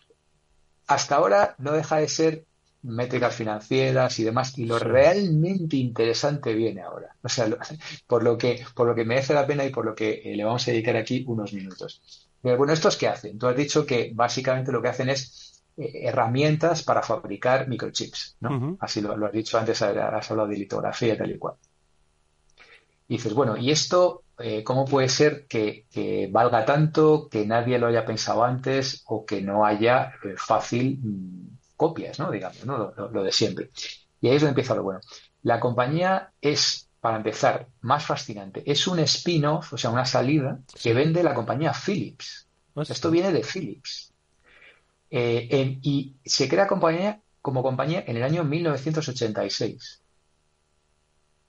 hasta 0.86 1.16
ahora 1.16 1.56
no 1.58 1.72
deja 1.72 1.96
de 1.96 2.08
ser 2.08 2.44
métricas 2.82 3.34
financieras 3.34 4.18
y 4.18 4.24
demás, 4.24 4.58
y 4.58 4.66
lo 4.66 4.78
realmente 4.78 5.76
interesante 5.76 6.54
viene 6.54 6.82
ahora. 6.82 7.16
O 7.22 7.28
sea, 7.28 7.48
por 8.06 8.22
lo 8.22 8.36
que, 8.36 8.64
por 8.74 8.86
lo 8.86 8.94
que 8.94 9.04
merece 9.04 9.34
la 9.34 9.46
pena 9.46 9.64
y 9.64 9.70
por 9.70 9.84
lo 9.84 9.94
que 9.94 10.22
eh, 10.24 10.36
le 10.36 10.44
vamos 10.44 10.66
a 10.66 10.70
dedicar 10.70 10.96
aquí 10.96 11.24
unos 11.26 11.52
minutos. 11.52 12.28
Pero 12.40 12.56
bueno, 12.56 12.72
¿estos 12.72 12.96
qué 12.96 13.06
hacen? 13.06 13.38
Tú 13.38 13.46
has 13.46 13.56
dicho 13.56 13.86
que 13.86 14.10
básicamente 14.14 14.72
lo 14.72 14.82
que 14.82 14.88
hacen 14.88 15.08
es 15.08 15.41
herramientas 15.76 16.82
para 16.82 17.02
fabricar 17.02 17.68
microchips, 17.68 18.36
¿no? 18.40 18.76
Así 18.80 19.00
lo, 19.00 19.14
has 19.26 19.32
dicho 19.32 19.58
antes, 19.58 19.80
has 19.82 20.30
hablado 20.30 20.48
de 20.48 20.56
litografía 20.56 21.14
y 21.14 21.18
tal 21.18 21.30
y 21.30 21.38
cual. 21.38 21.54
Y 23.08 23.16
dices, 23.16 23.34
bueno, 23.34 23.56
¿y 23.56 23.70
esto 23.70 24.22
eh, 24.38 24.64
cómo 24.64 24.86
puede 24.86 25.08
ser 25.08 25.46
que, 25.46 25.86
valga 26.32 26.64
tanto, 26.64 27.28
que 27.30 27.46
nadie 27.46 27.78
lo 27.78 27.86
haya 27.86 28.04
pensado 28.04 28.42
antes 28.42 29.02
o 29.06 29.24
que 29.24 29.40
no 29.40 29.64
haya 29.64 30.14
eh, 30.24 30.34
fácil 30.36 30.98
mm, 31.00 31.58
copias, 31.76 32.18
¿no? 32.18 32.30
Digamos, 32.30 32.64
¿no? 32.64 32.92
Lo, 32.96 33.22
de 33.22 33.30
siempre. 33.30 33.70
Y 34.20 34.28
ahí 34.28 34.36
es 34.36 34.42
donde 34.42 34.50
empieza 34.50 34.74
lo 34.74 34.82
bueno. 34.82 35.00
La 35.42 35.60
compañía 35.60 36.32
es, 36.40 36.88
para 37.00 37.18
empezar, 37.18 37.68
más 37.82 38.04
fascinante. 38.04 38.62
Es 38.66 38.86
un 38.86 38.98
spin-off, 39.00 39.74
o 39.74 39.78
sea, 39.78 39.90
una 39.90 40.04
salida 40.06 40.58
que 40.82 40.94
vende 40.94 41.22
la 41.22 41.34
compañía 41.34 41.72
Philips. 41.72 42.48
Esto 42.74 43.10
viene 43.10 43.32
de 43.32 43.44
Philips. 43.44 44.11
Eh, 45.14 45.78
y 45.82 46.16
se 46.24 46.48
crea 46.48 46.66
compañía, 46.66 47.20
como 47.42 47.62
compañía 47.62 48.02
en 48.06 48.16
el 48.16 48.22
año 48.22 48.44
1986. 48.44 50.02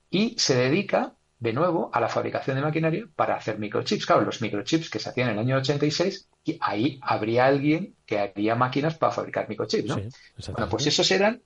Y 0.09 0.35
se 0.37 0.55
dedica 0.55 1.15
de 1.39 1.53
nuevo 1.53 1.89
a 1.93 2.01
la 2.01 2.09
fabricación 2.09 2.57
de 2.57 2.61
maquinaria 2.61 3.07
para 3.15 3.35
hacer 3.35 3.59
microchips. 3.59 4.05
Claro, 4.05 4.21
los 4.21 4.41
microchips 4.41 4.89
que 4.89 4.99
se 4.99 5.09
hacían 5.09 5.29
en 5.29 5.33
el 5.35 5.39
año 5.39 5.57
86, 5.57 6.27
y 6.43 6.57
ahí 6.59 6.99
habría 7.01 7.45
alguien 7.45 7.95
que 8.05 8.19
haría 8.19 8.55
máquinas 8.55 8.95
para 8.95 9.13
fabricar 9.13 9.47
microchips, 9.47 9.87
¿no? 9.87 9.95
bueno, 9.95 10.69
pues 10.69 10.87
esos 10.87 11.09
eran, 11.11 11.41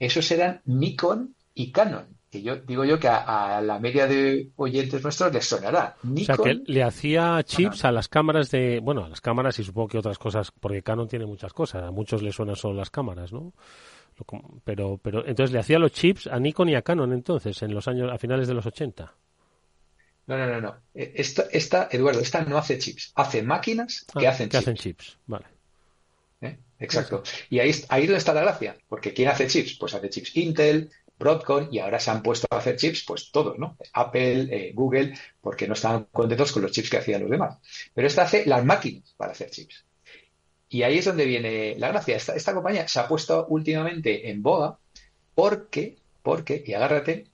esos 0.00 0.28
eran 0.32 0.62
Nikon 0.64 1.36
y 1.54 1.70
Canon. 1.70 2.19
Que 2.30 2.42
yo 2.42 2.56
digo 2.56 2.84
yo 2.84 2.98
que 2.98 3.08
a, 3.08 3.60
la 3.60 3.80
media 3.80 4.06
de 4.06 4.50
oyentes 4.56 5.02
nuestros 5.02 5.32
les 5.32 5.44
sonará. 5.44 5.96
Nikon, 6.04 6.22
o 6.22 6.24
sea, 6.24 6.44
que 6.44 6.62
le 6.64 6.82
hacía 6.84 7.42
chips 7.42 7.84
a 7.84 7.90
las 7.90 8.06
cámaras 8.06 8.50
de, 8.52 8.78
bueno, 8.80 9.04
a 9.04 9.08
las 9.08 9.20
cámaras 9.20 9.58
y 9.58 9.64
supongo 9.64 9.88
que 9.88 9.98
otras 9.98 10.18
cosas, 10.18 10.52
porque 10.52 10.82
Canon 10.82 11.08
tiene 11.08 11.26
muchas 11.26 11.52
cosas, 11.52 11.82
a 11.82 11.90
muchos 11.90 12.22
les 12.22 12.34
suenan 12.34 12.54
solo 12.54 12.74
las 12.74 12.90
cámaras, 12.90 13.32
¿no? 13.32 13.52
Pero, 14.64 14.98
pero 15.02 15.26
entonces 15.26 15.52
le 15.52 15.58
hacía 15.58 15.78
los 15.78 15.92
chips 15.92 16.26
a 16.26 16.38
Nikon 16.38 16.68
y 16.68 16.74
a 16.76 16.82
Canon 16.82 17.12
entonces, 17.12 17.60
en 17.62 17.74
los 17.74 17.88
años, 17.88 18.12
a 18.12 18.18
finales 18.18 18.46
de 18.46 18.54
los 18.54 18.66
80. 18.66 19.12
No, 20.26 20.38
no, 20.38 20.46
no, 20.46 20.60
no. 20.60 20.76
E, 20.94 21.12
esta, 21.16 21.46
esta, 21.50 21.88
Eduardo, 21.90 22.20
esta 22.20 22.42
no 22.44 22.56
hace 22.56 22.78
chips. 22.78 23.12
Hace 23.16 23.42
máquinas 23.42 24.06
que 24.16 24.26
ah, 24.26 24.30
hacen 24.30 24.48
que 24.48 24.58
chips. 24.58 24.62
hacen 24.62 24.76
chips, 24.76 25.18
vale. 25.26 25.46
¿Eh? 26.40 26.56
Exacto. 26.78 27.22
Y 27.50 27.58
ahí, 27.58 27.72
ahí 27.88 28.06
donde 28.06 28.18
está 28.18 28.32
la 28.32 28.42
gracia. 28.42 28.76
Porque 28.88 29.12
¿quién 29.12 29.28
hace 29.28 29.46
chips? 29.46 29.76
Pues 29.78 29.94
hace 29.94 30.08
chips 30.08 30.36
Intel, 30.36 30.90
Broadcom 31.20 31.68
y 31.70 31.78
ahora 31.78 32.00
se 32.00 32.10
han 32.10 32.22
puesto 32.22 32.48
a 32.50 32.56
hacer 32.56 32.76
chips, 32.76 33.04
pues 33.06 33.30
todos, 33.30 33.58
¿no? 33.58 33.76
Apple, 33.92 34.48
eh, 34.50 34.72
Google, 34.74 35.14
porque 35.40 35.68
no 35.68 35.74
estaban 35.74 36.06
contentos 36.10 36.50
con 36.50 36.62
los 36.62 36.72
chips 36.72 36.90
que 36.90 36.96
hacían 36.96 37.20
los 37.20 37.30
demás. 37.30 37.58
Pero 37.94 38.08
esta 38.08 38.22
hace 38.22 38.46
las 38.46 38.64
máquinas 38.64 39.14
para 39.16 39.32
hacer 39.32 39.50
chips. 39.50 39.84
Y 40.70 40.82
ahí 40.82 40.98
es 40.98 41.04
donde 41.04 41.26
viene 41.26 41.76
la 41.78 41.88
gracia. 41.88 42.16
Esta, 42.16 42.34
esta 42.34 42.54
compañía 42.54 42.88
se 42.88 42.98
ha 42.98 43.06
puesto 43.06 43.46
últimamente 43.48 44.30
en 44.30 44.42
boda 44.42 44.78
porque, 45.34 45.98
porque, 46.22 46.64
y 46.66 46.72
agárrate, 46.72 47.26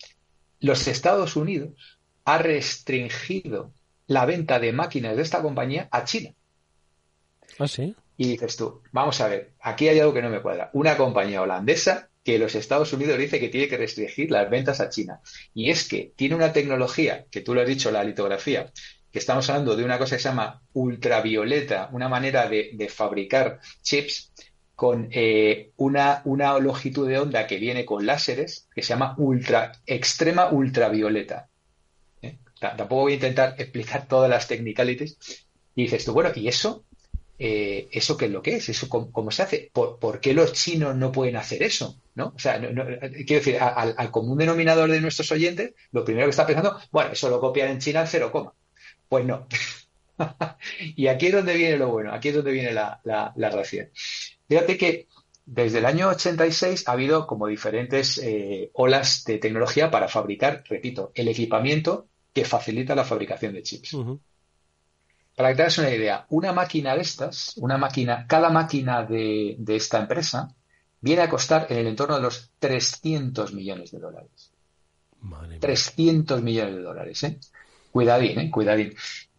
los 0.61 0.87
Estados 0.89 1.37
Unidos 1.37 1.99
ha 2.25 2.39
restringido 2.39 3.73
la 4.09 4.27
venta 4.27 4.59
de 4.59 4.73
máquinas 4.73 5.17
de 5.17 5.23
esta 5.23 5.43
compañía 5.43 5.89
a 5.93 6.05
China. 6.05 6.35
¿Ah, 7.59 7.69
sí? 7.69 7.95
Y 8.17 8.29
dices 8.29 8.57
tú, 8.57 8.83
vamos 8.91 9.21
a 9.21 9.29
ver, 9.29 9.53
aquí 9.61 9.89
hay 9.89 10.01
algo 10.01 10.13
que 10.13 10.23
no 10.23 10.31
me 10.31 10.43
cuadra. 10.43 10.71
Una 10.73 10.97
compañía 10.97 11.43
holandesa 11.43 12.09
que 12.27 12.39
los 12.39 12.57
Estados 12.57 12.93
Unidos 12.93 13.19
dice 13.19 13.39
que 13.39 13.49
tiene 13.49 13.69
que 13.69 13.77
restringir 13.77 14.33
las 14.33 14.51
ventas 14.51 14.81
a 14.81 14.89
China. 14.89 15.21
Y 15.55 15.71
es 15.71 15.89
que 15.89 16.13
tiene 16.17 16.35
una 16.35 16.53
tecnología, 16.53 17.25
que 17.31 17.41
tú 17.41 17.55
lo 17.55 17.61
has 17.61 17.69
dicho, 17.69 17.93
la 17.93 18.03
litografía, 18.03 18.73
que 19.13 19.19
estamos 19.21 19.49
hablando 19.49 19.77
de 19.77 19.85
una 19.85 19.97
cosa 19.97 20.17
que 20.17 20.23
se 20.23 20.29
llama 20.29 20.61
ultravioleta, 20.73 21.89
una 21.93 22.09
manera 22.09 22.49
de, 22.49 22.91
fabricar 22.93 23.61
chips 23.81 24.33
con 24.75 25.09
eh, 25.13 25.71
una, 25.77 26.23
longitud 26.59 27.09
de 27.09 27.21
onda 27.21 27.47
que 27.47 27.59
viene 27.59 27.85
con 27.85 28.05
láseres, 28.05 28.69
que 28.75 28.83
se 28.83 28.89
llama 28.89 29.15
ultra, 29.17 29.71
extrema 29.87 30.51
ultravioleta 30.51 31.49
tampoco 32.61 33.03
voy 33.03 33.13
a 33.13 33.17
intentar 33.17 33.55
explicar 33.59 34.07
todas 34.09 34.31
las 34.31 34.49
technicalities. 34.49 35.47
Y 35.75 35.83
dices 35.83 36.05
tú, 36.05 36.13
bueno, 36.13 36.31
¿y 36.35 36.49
eso? 36.49 36.85
Eh, 37.39 37.89
¿Eso 37.93 38.17
qué 38.17 38.27
es 38.27 38.31
lo 38.31 38.43
que 38.43 38.57
es? 38.57 38.69
¿Eso 38.69 38.89
cómo, 38.89 39.31
se 39.31 39.43
hace? 39.43 39.71
¿Por, 39.73 40.21
qué 40.21 40.33
los 40.33 40.53
chinos 40.53 40.97
no 40.97 41.13
pueden 41.13 41.37
hacer 41.37 41.63
eso? 41.63 42.01
¿No? 42.15 42.33
O 42.35 42.39
sea, 42.39 42.59
quiero 42.59 43.27
decir, 43.27 43.59
al, 43.61 44.11
común 44.11 44.39
denominador 44.39 44.91
de 44.91 45.01
nuestros 45.01 45.31
oyentes, 45.33 45.75
lo 45.93 46.05
primero 46.05 46.27
que 46.27 46.31
está 46.31 46.47
pensando, 46.47 46.81
bueno, 46.91 47.13
eso 47.13 47.29
lo 47.29 47.41
copian 47.41 47.69
en 47.69 47.79
China 47.79 48.03
en 48.03 48.07
cero 48.07 48.33
coma. 48.33 48.55
Pues 49.09 49.25
no. 49.27 49.47
y 50.97 51.09
aquí 51.09 51.27
es 51.27 51.33
donde 51.33 51.55
viene 51.55 51.77
lo 51.77 51.89
bueno, 51.89 52.13
aquí 52.13 52.29
es 52.29 52.35
donde 52.35 52.53
viene 52.53 52.73
la, 52.73 53.01
la, 53.05 53.33
gracia. 53.37 53.91
Fíjate 54.49 54.79
que 54.79 55.07
desde 55.45 55.79
el 55.79 55.87
año 55.87 56.09
86 56.09 56.89
ha 56.89 56.93
habido 56.93 57.27
como 57.27 57.47
diferentes 57.47 58.19
eh, 58.19 58.71
olas 58.73 59.25
de 59.25 59.39
tecnología 59.39 59.91
para 59.91 60.09
fabricar, 60.09 60.65
repito, 60.69 61.13
el 61.15 61.29
equipamiento 61.29 62.09
que 62.33 62.47
facilita 62.47 62.95
la 62.95 63.05
fabricación 63.05 63.53
de 63.53 63.63
chips. 63.63 63.95
Para 65.37 65.51
que 65.51 65.57
te 65.57 65.63
hagas 65.63 65.79
una 65.79 65.91
idea, 65.91 66.27
una 66.31 66.53
máquina 66.55 66.95
de 66.95 67.03
estas, 67.03 67.53
una 67.59 67.77
máquina, 67.77 68.27
cada 68.27 68.49
máquina 68.49 69.05
de, 69.05 69.59
esta 69.69 69.99
empresa 69.99 70.49
viene 71.03 71.23
a 71.23 71.29
costar 71.29 71.67
en 71.69 71.77
el 71.77 71.87
entorno 71.89 72.17
de 72.17 72.23
los 72.23 72.53
300 72.59 73.53
millones 73.53 73.91
de 73.91 73.99
dólares. 73.99 74.51
300 75.61 76.43
millones 76.43 76.77
de 76.77 76.83
dólares, 76.83 77.23
¿eh? 77.25 77.39
Cuidadín, 77.93 78.41
¿eh? 78.41 78.51
Cuidadín. 78.51 78.95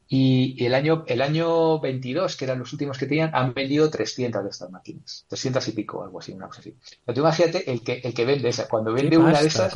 Y 0.10 0.64
el 0.66 0.74
año, 0.74 1.04
el 1.08 1.22
año 1.22 1.80
22, 1.80 2.38
que 2.38 2.46
eran 2.46 2.60
los 2.60 2.72
últimos 2.72 2.98
que 2.98 3.08
tenían, 3.08 3.32
han 3.34 3.54
vendido 3.54 3.90
300 3.90 4.42
de 4.44 4.50
estas 4.50 4.72
máquinas. 4.72 5.26
300 5.28 5.68
y 5.68 5.72
pico, 5.74 6.02
algo 6.02 6.20
así, 6.20 6.32
una 6.32 6.48
cosa 6.48 6.62
así. 6.62 6.76
Pero 7.06 7.16
tú 7.16 7.22
imagínate 7.22 7.70
el 7.70 7.82
que, 7.82 8.00
el 8.04 8.14
que 8.14 8.26
vende 8.26 8.50
esa. 8.50 8.70
Cuando 8.70 8.94
vende 8.94 9.18
una 9.18 9.42
de 9.42 9.48
esas 9.48 9.74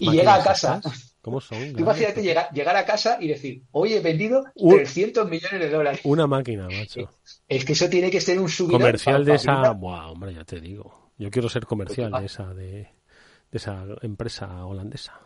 y, 0.00 0.10
llega 0.10 0.36
a 0.36 0.42
casa. 0.42 0.80
¿Cómo 1.20 1.40
son? 1.40 1.58
Tú 1.74 1.80
imagínate 1.80 2.22
llegar, 2.22 2.50
llegar 2.52 2.76
a 2.76 2.84
casa 2.86 3.18
y 3.20 3.28
decir, 3.28 3.62
oye, 3.72 3.98
he 3.98 4.00
vendido 4.00 4.44
300 4.56 5.28
millones 5.28 5.60
de 5.60 5.70
dólares. 5.70 6.00
Una 6.04 6.26
máquina, 6.26 6.66
macho. 6.68 7.10
Es 7.48 7.64
que 7.66 7.74
eso 7.74 7.90
tiene 7.90 8.10
que 8.10 8.22
ser 8.22 8.40
un 8.40 8.48
subidón. 8.48 8.80
Comercial 8.80 9.24
de 9.24 9.34
esa. 9.34 9.70
Buah, 9.72 10.10
hombre, 10.10 10.32
ya 10.32 10.44
te 10.44 10.60
digo. 10.60 11.12
Yo 11.18 11.30
quiero 11.30 11.48
ser 11.48 11.66
comercial 11.66 12.10
de 12.12 12.26
esa, 12.26 12.54
de, 12.54 12.72
de 12.72 13.58
esa 13.58 13.84
empresa 14.00 14.64
holandesa. 14.64 15.20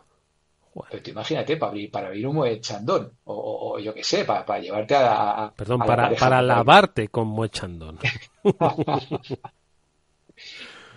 Pero 0.89 1.03
imagínate, 1.09 1.57
para 1.57 1.71
abrir, 1.71 1.91
para 1.91 2.07
abrir 2.07 2.27
un 2.27 2.35
Moet 2.35 2.61
Chandon, 2.61 3.11
o, 3.25 3.79
yo 3.79 3.93
qué 3.93 4.03
sé, 4.03 4.25
para, 4.25 4.59
llevarte 4.59 4.95
a, 4.95 5.51
Perdón, 5.55 5.79
para, 5.79 6.11
para 6.15 6.41
lavarte 6.41 7.09
con 7.09 7.27
Moet 7.27 7.51
Chandon. 7.51 7.99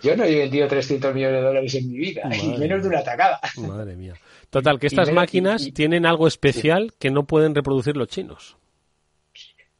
yo 0.01 0.15
no 0.15 0.23
he 0.23 0.35
vendido 0.35 0.67
300 0.67 1.13
millones 1.13 1.41
de 1.41 1.45
dólares 1.47 1.75
en 1.75 1.91
mi 1.91 1.97
vida, 1.97 2.29
y 2.35 2.57
menos 2.57 2.81
de 2.81 2.89
una 2.89 2.99
atacada. 2.99 3.39
Madre 3.57 3.95
mía. 3.95 4.15
Total, 4.49 4.79
que 4.79 4.87
estas 4.87 5.11
máquinas 5.11 5.69
tienen 5.73 6.05
algo 6.05 6.27
especial 6.27 6.93
que 6.99 7.09
no 7.09 7.25
pueden 7.25 7.55
reproducir 7.55 7.97
los 7.97 8.07
chinos. 8.07 8.55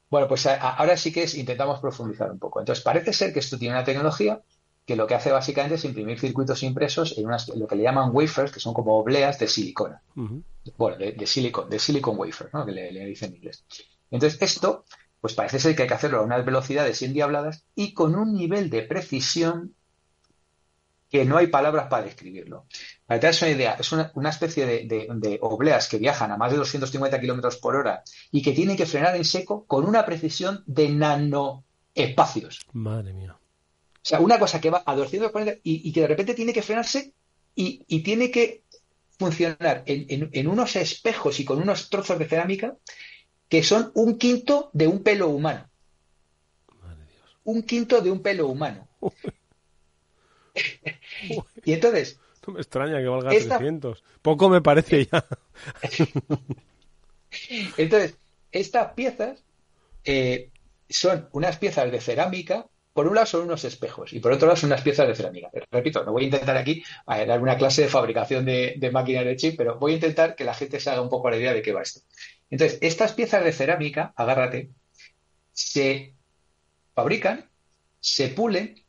Bueno, 0.09 0.27
pues 0.27 0.45
ahora 0.45 0.95
sí 0.97 1.11
que 1.11 1.23
es, 1.23 1.35
intentamos 1.35 1.79
profundizar 1.79 2.31
un 2.31 2.39
poco. 2.39 2.59
Entonces, 2.59 2.83
parece 2.83 3.13
ser 3.13 3.33
que 3.33 3.39
esto 3.39 3.57
tiene 3.57 3.75
una 3.75 3.83
tecnología 3.83 4.41
que 4.85 4.95
lo 4.95 5.07
que 5.07 5.15
hace 5.15 5.31
básicamente 5.31 5.75
es 5.75 5.85
imprimir 5.85 6.19
circuitos 6.19 6.61
impresos 6.63 7.17
en 7.17 7.25
unas, 7.25 7.47
lo 7.49 7.67
que 7.67 7.75
le 7.75 7.83
llaman 7.83 8.09
wafers, 8.13 8.51
que 8.51 8.59
son 8.59 8.73
como 8.73 8.97
obleas 8.97 9.39
de 9.39 9.47
silicona. 9.47 10.01
Bueno, 10.77 10.97
de, 10.97 11.13
de, 11.13 11.25
silicon, 11.27 11.69
de 11.69 11.79
silicon 11.79 12.17
wafer, 12.17 12.49
¿no? 12.53 12.65
que 12.65 12.71
le, 12.71 13.05
dicen 13.05 13.29
en 13.29 13.37
inglés. 13.37 13.63
Entonces, 14.11 14.41
esto, 14.41 14.85
pues 15.21 15.33
parece 15.33 15.59
ser 15.59 15.75
que 15.75 15.83
hay 15.83 15.87
que 15.87 15.93
hacerlo 15.93 16.19
a 16.19 16.23
unas 16.23 16.45
velocidades 16.45 17.01
endiabladas 17.01 17.63
y 17.75 17.93
con 17.93 18.15
un 18.15 18.33
nivel 18.33 18.69
de 18.69 18.83
precisión 18.83 19.73
que 21.09 21.25
no 21.25 21.37
hay 21.37 21.47
palabras 21.47 21.87
para 21.89 22.05
describirlo. 22.05 22.65
Para 23.05 23.19
que 23.19 23.29
te 23.29 23.45
una 23.45 23.55
idea, 23.55 23.73
es 23.73 23.91
una, 23.91 24.29
especie 24.29 24.65
de, 24.65 25.37
obleas 25.41 25.87
que 25.87 25.99
viajan 25.99 26.31
a 26.31 26.37
más 26.37 26.51
de 26.51 26.57
250 26.57 27.21
kilómetros 27.21 27.57
por 27.57 27.75
hora 27.75 28.03
y 28.31 28.41
que 28.41 28.51
tienen 28.51 28.75
que 28.75 28.87
frenar 28.87 29.15
en 29.15 29.23
seco 29.23 29.65
con 29.65 29.85
una 29.85 30.05
precisión 30.05 30.63
de 30.65 30.89
nanoespacios. 30.89 32.65
Madre 32.73 33.13
mía. 33.13 33.37
O 34.03 34.05
sea, 34.05 34.19
una 34.19 34.37
cosa 34.37 34.59
que 34.59 34.69
va 34.69 34.83
a 34.85 34.95
240 34.95 35.61
y, 35.63 35.87
y 35.87 35.93
que 35.93 36.01
de 36.01 36.07
repente 36.07 36.33
tiene 36.33 36.51
que 36.51 36.61
frenarse 36.61 37.13
y, 37.55 38.01
tiene 38.01 38.31
que 38.31 38.63
funcionar 39.17 39.83
en, 39.85 40.47
unos 40.47 40.75
espejos 40.75 41.39
y 41.39 41.45
con 41.45 41.61
unos 41.61 41.89
trozos 41.89 42.19
de 42.19 42.25
cerámica 42.25 42.75
que 43.47 43.63
son 43.63 43.91
un 43.95 44.17
quinto 44.17 44.69
de 44.73 44.87
un 44.87 45.03
pelo 45.03 45.29
humano. 45.29 45.69
Un 47.43 47.63
quinto 47.63 48.01
de 48.01 48.11
un 48.11 48.21
pelo 48.21 48.47
humano. 48.47 48.87
y 51.63 51.73
entonces... 51.73 52.19
No 52.47 52.53
me 52.53 52.59
extraña 52.59 52.97
que 52.97 53.07
valga 53.07 53.29
300. 53.29 54.03
Poco 54.21 54.49
me 54.49 54.61
parece 54.61 55.05
ya. 55.05 55.25
entonces, 57.77 58.17
estas 58.51 58.93
piezas 58.93 59.43
eh, 60.03 60.49
son 60.89 61.29
unas 61.31 61.57
piezas 61.57 61.91
de 61.91 62.01
cerámica 62.01 62.67
por 62.93 63.07
un 63.07 63.15
lado 63.15 63.25
son 63.25 63.43
unos 63.43 63.63
espejos 63.63 64.13
y 64.13 64.19
por 64.19 64.31
otro 64.31 64.47
lado 64.47 64.57
son 64.57 64.69
unas 64.69 64.81
piezas 64.81 65.07
de 65.07 65.15
cerámica. 65.15 65.49
Repito, 65.71 66.03
no 66.03 66.11
voy 66.11 66.23
a 66.23 66.25
intentar 66.25 66.55
aquí 66.55 66.83
eh, 67.07 67.25
dar 67.25 67.41
una 67.41 67.57
clase 67.57 67.83
de 67.83 67.87
fabricación 67.87 68.45
de, 68.45 68.89
máquinas 68.93 69.25
de 69.25 69.35
chip, 69.35 69.57
pero 69.57 69.79
voy 69.79 69.93
a 69.93 69.95
intentar 69.95 70.35
que 70.35 70.43
la 70.43 70.53
gente 70.53 70.79
se 70.79 70.89
haga 70.89 71.01
un 71.01 71.09
poco 71.09 71.29
la 71.29 71.37
idea 71.37 71.53
de 71.53 71.61
qué 71.61 71.73
va 71.73 71.81
esto. 71.81 72.01
Entonces, 72.49 72.77
estas 72.81 73.13
piezas 73.13 73.43
de 73.43 73.51
cerámica, 73.51 74.13
agárrate, 74.15 74.69
se 75.51 76.13
fabrican, 76.93 77.49
se 77.99 78.27
pulen 78.29 78.83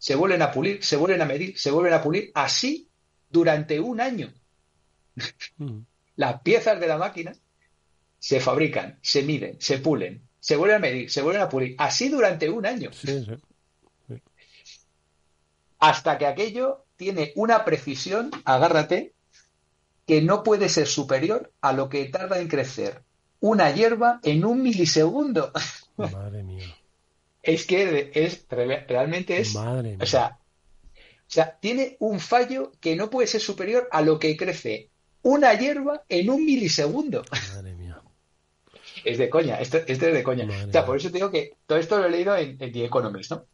se 0.00 0.14
vuelven 0.14 0.40
a 0.40 0.50
pulir, 0.50 0.82
se 0.82 0.96
vuelven 0.96 1.20
a 1.20 1.26
medir, 1.26 1.58
se 1.58 1.70
vuelven 1.70 1.92
a 1.92 2.02
pulir, 2.02 2.32
así 2.34 2.88
durante 3.28 3.78
un 3.78 4.00
año. 4.00 4.32
Mm. 5.58 5.80
Las 6.16 6.40
piezas 6.40 6.80
de 6.80 6.86
la 6.86 6.96
máquina 6.96 7.32
se 8.18 8.40
fabrican, 8.40 8.98
se 9.02 9.22
miden, 9.22 9.60
se 9.60 9.76
pulen, 9.76 10.22
se 10.40 10.56
vuelven 10.56 10.78
a 10.78 10.80
medir, 10.80 11.10
se 11.10 11.22
vuelven 11.22 11.42
a 11.42 11.48
pulir, 11.48 11.74
así 11.78 12.08
durante 12.08 12.48
un 12.48 12.66
año. 12.66 12.90
Hasta 15.78 16.18
que 16.18 16.26
aquello 16.26 16.84
tiene 16.96 17.32
una 17.36 17.64
precisión, 17.64 18.30
agárrate, 18.44 19.12
que 20.06 20.22
no 20.22 20.42
puede 20.42 20.68
ser 20.68 20.86
superior 20.86 21.52
a 21.60 21.72
lo 21.72 21.88
que 21.88 22.06
tarda 22.06 22.40
en 22.40 22.48
crecer 22.48 23.02
una 23.40 23.70
hierba 23.70 24.20
en 24.22 24.44
un 24.44 24.62
milisegundo. 24.62 25.52
Madre 25.96 26.42
mía. 26.42 26.76
es 27.42 27.66
que 27.66 28.10
es 28.14 28.46
realmente 28.48 29.38
es, 29.38 29.54
Madre 29.54 29.90
mía. 29.90 29.98
o 30.02 30.06
sea, 30.06 30.38
o 30.94 31.32
sea, 31.32 31.58
tiene 31.60 31.96
un 32.00 32.20
fallo 32.20 32.72
que 32.80 32.96
no 32.96 33.08
puede 33.08 33.28
ser 33.28 33.40
superior 33.40 33.88
a 33.92 34.02
lo 34.02 34.18
que 34.18 34.36
crece 34.36 34.90
una 35.22 35.54
hierba 35.54 36.02
en 36.08 36.30
un 36.30 36.44
milisegundo. 36.44 37.24
Madre. 37.54 37.69
Es 39.04 39.18
de 39.18 39.28
coña, 39.28 39.60
esto, 39.60 39.78
es 39.86 39.98
de 39.98 40.22
coña. 40.22 40.46
o 40.68 40.72
sea, 40.72 40.84
por 40.84 40.96
eso 40.96 41.08
te 41.08 41.18
digo 41.18 41.30
que 41.30 41.56
todo 41.66 41.78
esto 41.78 41.98
lo 41.98 42.06
he 42.06 42.10
leído 42.10 42.36
en, 42.36 42.56
en 42.60 42.72
The 42.72 42.84
Economist, 42.84 43.30
¿no? 43.30 43.46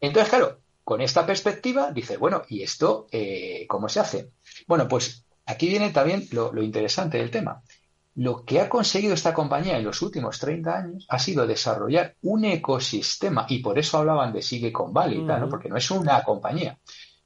Entonces, 0.00 0.28
claro, 0.28 0.58
con 0.86 1.00
esta 1.00 1.26
perspectiva, 1.26 1.90
dice, 1.90 2.16
bueno, 2.16 2.42
¿y 2.48 2.62
esto 2.62 3.08
eh, 3.10 3.66
cómo 3.68 3.88
se 3.88 3.98
hace? 3.98 4.30
Bueno, 4.68 4.86
pues 4.86 5.24
aquí 5.44 5.66
viene 5.66 5.90
también 5.90 6.28
lo, 6.30 6.62
interesante 6.62 7.18
del 7.18 7.32
tema. 7.32 7.60
Lo 8.14 8.44
que 8.44 8.60
ha 8.60 8.68
conseguido 8.68 9.14
esta 9.14 9.34
compañía 9.34 9.76
en 9.76 9.84
los 9.84 10.00
últimos 10.00 10.38
30 10.38 10.78
años 10.78 11.06
ha 11.08 11.18
sido 11.18 11.44
desarrollar 11.44 12.14
un 12.22 12.44
ecosistema, 12.44 13.46
y 13.48 13.58
por 13.58 13.80
eso 13.80 13.98
hablaban 13.98 14.32
de 14.32 14.42
Silicon 14.42 14.92
Valley, 14.92 15.22
¿no? 15.22 15.48
porque 15.48 15.68
no 15.68 15.76
es 15.76 15.90
una 15.90 16.22
compañía. 16.22 16.78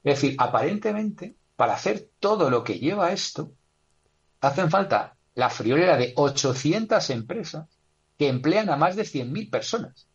Es 0.03 0.19
decir, 0.19 0.35
aparentemente, 0.39 1.35
para 1.55 1.75
hacer 1.75 2.09
todo 2.19 2.49
lo 2.49 2.63
que 2.63 2.79
lleva 2.79 3.11
esto, 3.11 3.51
hacen 4.41 4.71
falta 4.71 5.17
la 5.35 5.49
friolera 5.49 5.97
de 5.97 6.13
800 6.15 7.09
empresas 7.09 7.67
que 8.17 8.27
emplean 8.27 8.69
a 8.69 8.77
más 8.77 8.95
de 8.95 9.03
100.000 9.03 9.49
personas. 9.49 10.07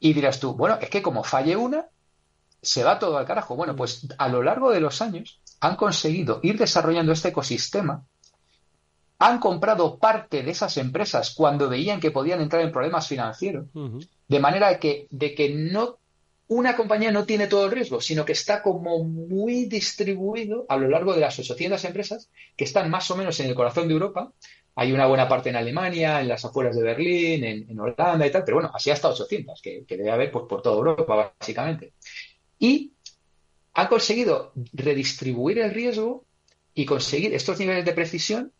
Y 0.00 0.12
dirás 0.12 0.40
tú, 0.40 0.54
bueno, 0.54 0.78
es 0.80 0.90
que 0.90 1.02
como 1.02 1.22
falle 1.24 1.56
una, 1.56 1.86
se 2.60 2.84
va 2.84 2.98
todo 2.98 3.18
al 3.18 3.26
carajo. 3.26 3.56
Bueno, 3.56 3.76
pues 3.76 4.06
a 4.18 4.28
lo 4.28 4.42
largo 4.42 4.70
de 4.70 4.80
los 4.80 5.02
años 5.02 5.40
han 5.60 5.76
conseguido 5.76 6.40
ir 6.42 6.58
desarrollando 6.58 7.12
este 7.12 7.28
ecosistema, 7.28 8.04
han 9.18 9.38
comprado 9.38 9.98
parte 9.98 10.42
de 10.42 10.50
esas 10.50 10.76
empresas 10.76 11.34
cuando 11.36 11.68
veían 11.68 12.00
que 12.00 12.10
podían 12.10 12.40
entrar 12.40 12.62
en 12.62 12.72
problemas 12.72 13.06
financieros, 13.06 13.66
de 14.26 14.40
manera 14.40 14.80
que, 14.80 15.06
de 15.10 15.34
que 15.34 15.50
no 15.50 15.98
una 16.48 16.76
compañía 16.76 17.10
no 17.10 17.24
tiene 17.24 17.46
todo 17.46 17.64
el 17.64 17.70
riesgo, 17.70 18.00
sino 18.00 18.24
que 18.24 18.32
está 18.32 18.62
como 18.62 19.04
muy 19.04 19.66
distribuido 19.66 20.66
a 20.68 20.76
lo 20.76 20.88
largo 20.88 21.14
de 21.14 21.20
las 21.20 21.38
800 21.38 21.84
empresas 21.84 22.30
que 22.56 22.64
están 22.64 22.90
más 22.90 23.10
o 23.10 23.16
menos 23.16 23.38
en 23.40 23.46
el 23.46 23.54
corazón 23.54 23.88
de 23.88 23.94
Europa, 23.94 24.32
hay 24.74 24.92
una 24.92 25.06
buena 25.06 25.28
parte 25.28 25.50
en 25.50 25.56
Alemania, 25.56 26.20
en 26.20 26.28
las 26.28 26.44
afueras 26.44 26.74
de 26.74 26.82
Berlín, 26.82 27.44
en, 27.44 27.78
Holanda 27.78 28.26
y 28.26 28.30
tal, 28.30 28.44
pero 28.44 28.56
bueno, 28.56 28.70
así 28.72 28.90
hasta 28.90 29.08
800, 29.08 29.60
que, 29.60 29.84
debe 29.86 30.10
haber 30.10 30.30
pues, 30.30 30.46
por 30.48 30.62
toda 30.62 30.76
Europa, 30.76 31.34
básicamente. 31.38 31.92
Y 32.58 32.92
han 33.74 33.86
conseguido 33.88 34.52
redistribuir 34.72 35.58
el 35.58 35.72
riesgo 35.72 36.24
y 36.74 36.86
conseguir 36.86 37.34
estos 37.34 37.58
niveles 37.58 37.84
de 37.84 37.92
precisión 37.92 38.52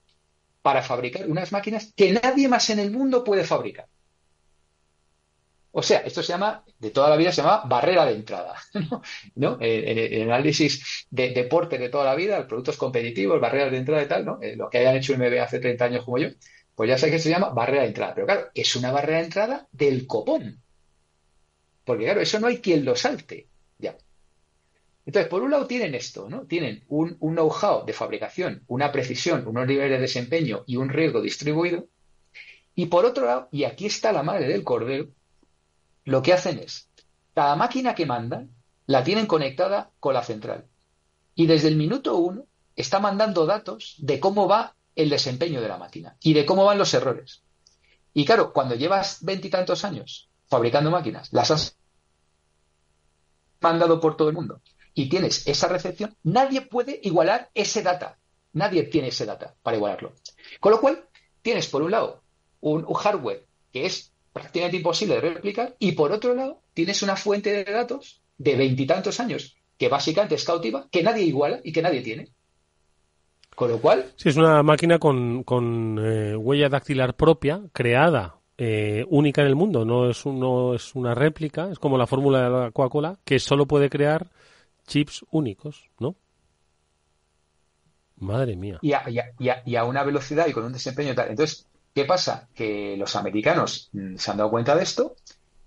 para 0.60 0.82
fabricar 0.82 1.28
unas 1.28 1.50
máquinas 1.50 1.92
que 1.96 2.12
nadie 2.12 2.48
más 2.48 2.68
en 2.70 2.78
el 2.78 2.90
mundo 2.90 3.24
puede 3.24 3.44
fabricar. 3.44 3.86
O 5.74 5.82
sea, 5.82 6.00
esto 6.00 6.22
se 6.22 6.32
llama, 6.32 6.64
de 6.78 6.90
toda 6.90 7.08
la 7.08 7.16
vida 7.16 7.32
se 7.32 7.40
llama 7.40 7.62
barrera 7.64 8.04
de 8.04 8.12
entrada. 8.12 8.54
¿no? 9.36 9.56
En, 9.58 9.98
el 9.98 10.30
análisis 10.30 11.06
de 11.10 11.30
deporte 11.30 11.78
de 11.78 11.88
toda 11.88 12.04
la 12.04 12.14
vida, 12.14 12.46
productos 12.46 12.76
competitivos, 12.76 13.40
barreras 13.40 13.72
de 13.72 13.78
entrada 13.78 14.02
y 14.02 14.06
tal, 14.06 14.24
¿no? 14.24 14.38
Eh, 14.42 14.54
lo 14.54 14.68
que 14.68 14.78
hayan 14.78 14.96
hecho 14.96 15.14
un 15.14 15.20
MBA 15.20 15.42
hace 15.42 15.60
30 15.60 15.84
años 15.86 16.04
como 16.04 16.18
yo, 16.18 16.28
pues 16.74 16.90
ya 16.90 16.98
sé 16.98 17.10
que 17.10 17.18
se 17.18 17.30
llama 17.30 17.48
barrera 17.50 17.82
de 17.82 17.88
entrada. 17.88 18.14
Pero 18.14 18.26
claro, 18.26 18.50
es 18.54 18.76
una 18.76 18.92
barrera 18.92 19.18
de 19.18 19.24
entrada 19.24 19.68
del 19.72 20.06
copón. 20.06 20.62
Porque 21.84 22.04
claro, 22.04 22.20
eso 22.20 22.38
no 22.38 22.48
hay 22.48 22.58
quien 22.58 22.84
lo 22.84 22.94
salte. 22.94 23.48
Ya. 23.78 23.96
Entonces, 25.06 25.30
por 25.30 25.42
un 25.42 25.50
lado 25.50 25.66
tienen 25.66 25.94
esto, 25.94 26.28
¿no? 26.28 26.46
Tienen 26.46 26.84
un 26.88 27.16
know-how 27.18 27.86
de 27.86 27.94
fabricación, 27.94 28.62
una 28.66 28.92
precisión, 28.92 29.46
unos 29.46 29.66
niveles 29.66 29.92
de 29.92 30.00
desempeño 30.00 30.64
y 30.66 30.76
un 30.76 30.90
riesgo 30.90 31.22
distribuido. 31.22 31.88
Y 32.74 32.86
por 32.86 33.06
otro 33.06 33.24
lado, 33.24 33.48
y 33.50 33.64
aquí 33.64 33.86
está 33.86 34.12
la 34.12 34.22
madre 34.22 34.48
del 34.48 34.64
cordero, 34.64 35.08
lo 36.04 36.22
que 36.22 36.32
hacen 36.32 36.58
es, 36.58 36.88
cada 37.34 37.56
máquina 37.56 37.94
que 37.94 38.06
mandan 38.06 38.50
la 38.86 39.04
tienen 39.04 39.26
conectada 39.26 39.90
con 40.00 40.14
la 40.14 40.22
central. 40.22 40.66
Y 41.34 41.46
desde 41.46 41.68
el 41.68 41.76
minuto 41.76 42.16
uno 42.16 42.46
está 42.76 43.00
mandando 43.00 43.46
datos 43.46 43.96
de 43.98 44.20
cómo 44.20 44.48
va 44.48 44.74
el 44.94 45.08
desempeño 45.08 45.60
de 45.60 45.68
la 45.68 45.78
máquina 45.78 46.16
y 46.20 46.34
de 46.34 46.44
cómo 46.44 46.64
van 46.64 46.78
los 46.78 46.92
errores. 46.94 47.42
Y 48.12 48.24
claro, 48.24 48.52
cuando 48.52 48.74
llevas 48.74 49.24
veintitantos 49.24 49.84
años 49.84 50.28
fabricando 50.48 50.90
máquinas, 50.90 51.32
las 51.32 51.50
has 51.50 51.76
mandado 53.60 54.00
por 54.00 54.16
todo 54.16 54.28
el 54.28 54.34
mundo 54.34 54.60
y 54.94 55.08
tienes 55.08 55.46
esa 55.46 55.68
recepción, 55.68 56.16
nadie 56.22 56.60
puede 56.62 57.00
igualar 57.02 57.50
ese 57.54 57.82
data. 57.82 58.18
Nadie 58.52 58.82
tiene 58.82 59.08
ese 59.08 59.24
data 59.24 59.54
para 59.62 59.78
igualarlo. 59.78 60.12
Con 60.60 60.72
lo 60.72 60.80
cual, 60.80 61.08
tienes 61.40 61.68
por 61.68 61.80
un 61.82 61.92
lado 61.92 62.22
un 62.60 62.84
hardware 62.92 63.46
que 63.72 63.86
es 63.86 64.11
prácticamente 64.32 64.78
imposible 64.78 65.14
de 65.14 65.20
replicar, 65.20 65.76
y 65.78 65.92
por 65.92 66.12
otro 66.12 66.34
lado 66.34 66.62
tienes 66.74 67.02
una 67.02 67.16
fuente 67.16 67.50
de 67.52 67.70
datos 67.70 68.22
de 68.38 68.56
veintitantos 68.56 69.20
años 69.20 69.56
que 69.76 69.88
básicamente 69.88 70.36
es 70.36 70.44
cautiva, 70.44 70.86
que 70.90 71.02
nadie 71.02 71.24
iguala 71.24 71.60
y 71.64 71.72
que 71.72 71.82
nadie 71.82 72.02
tiene. 72.02 72.28
Con 73.54 73.70
lo 73.70 73.78
cual... 73.78 74.12
Sí, 74.16 74.30
es 74.30 74.36
una 74.36 74.62
máquina 74.62 74.98
con, 74.98 75.42
con 75.42 75.98
eh, 76.00 76.36
huella 76.36 76.68
dactilar 76.68 77.14
propia, 77.14 77.62
creada, 77.72 78.36
eh, 78.56 79.04
única 79.08 79.42
en 79.42 79.48
el 79.48 79.56
mundo. 79.56 79.84
No 79.84 80.08
es, 80.08 80.24
no 80.24 80.74
es 80.74 80.94
una 80.94 81.14
réplica, 81.14 81.68
es 81.70 81.78
como 81.78 81.98
la 81.98 82.06
fórmula 82.06 82.44
de 82.44 82.50
la 82.50 82.70
Coca-Cola, 82.70 83.18
que 83.24 83.38
solo 83.38 83.66
puede 83.66 83.90
crear 83.90 84.30
chips 84.86 85.24
únicos, 85.30 85.90
¿no? 85.98 86.16
Madre 88.16 88.56
mía. 88.56 88.78
Y 88.82 88.92
a, 88.92 89.04
y 89.64 89.76
a, 89.76 89.84
una 89.84 90.04
velocidad 90.04 90.46
y 90.46 90.52
con 90.52 90.64
un 90.64 90.72
desempeño 90.72 91.14
tal. 91.14 91.30
Entonces, 91.30 91.66
¿Qué 91.94 92.04
pasa? 92.04 92.48
Que 92.54 92.96
los 92.96 93.14
americanos 93.16 93.90
mm, 93.92 94.16
se 94.16 94.30
han 94.30 94.36
dado 94.36 94.50
cuenta 94.50 94.74
de 94.74 94.82
esto 94.82 95.16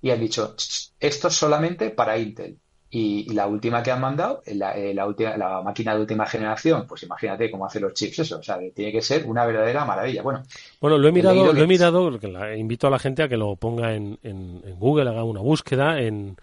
y 0.01 0.11
han 0.11 0.19
dicho, 0.19 0.55
esto 0.99 1.27
es 1.27 1.33
solamente 1.33 1.89
para 1.89 2.17
Intel. 2.17 2.57
Y, 2.89 3.33
la 3.33 3.47
última 3.47 3.83
que 3.83 3.91
han 3.91 3.99
mandado, 3.99 4.41
la, 4.45 4.77
eh, 4.77 4.93
la, 4.93 5.05
última, 5.05 5.35
la 5.35 5.61
máquina 5.61 5.93
de 5.93 5.99
última 5.99 6.25
generación, 6.25 6.85
pues 6.87 7.03
imagínate 7.03 7.51
cómo 7.51 7.65
hacen 7.65 7.81
los 7.81 7.93
chips 7.93 8.19
eso. 8.19 8.39
O 8.39 8.43
sea, 8.43 8.57
tiene 8.73 8.91
que 8.91 9.01
ser 9.01 9.25
una 9.25 9.45
verdadera 9.45 9.83
maravilla. 9.83 10.21
Bueno, 10.21 10.43
bueno 10.79 10.97
lo 10.97 11.07
he 11.07 11.11
mirado, 11.11 11.51
lo 11.51 11.61
he 11.61 11.67
mirado, 11.67 12.09
invito 12.55 12.87
a 12.87 12.91
la 12.91 12.99
gente 12.99 13.23
a 13.23 13.27
que 13.27 13.35
lo 13.35 13.57
ponga 13.57 13.95
en, 13.95 14.17
en, 14.23 14.61
Google, 14.79 15.09
haga 15.09 15.23
una 15.23 15.41
búsqueda 15.41 15.99
en, 15.99 16.37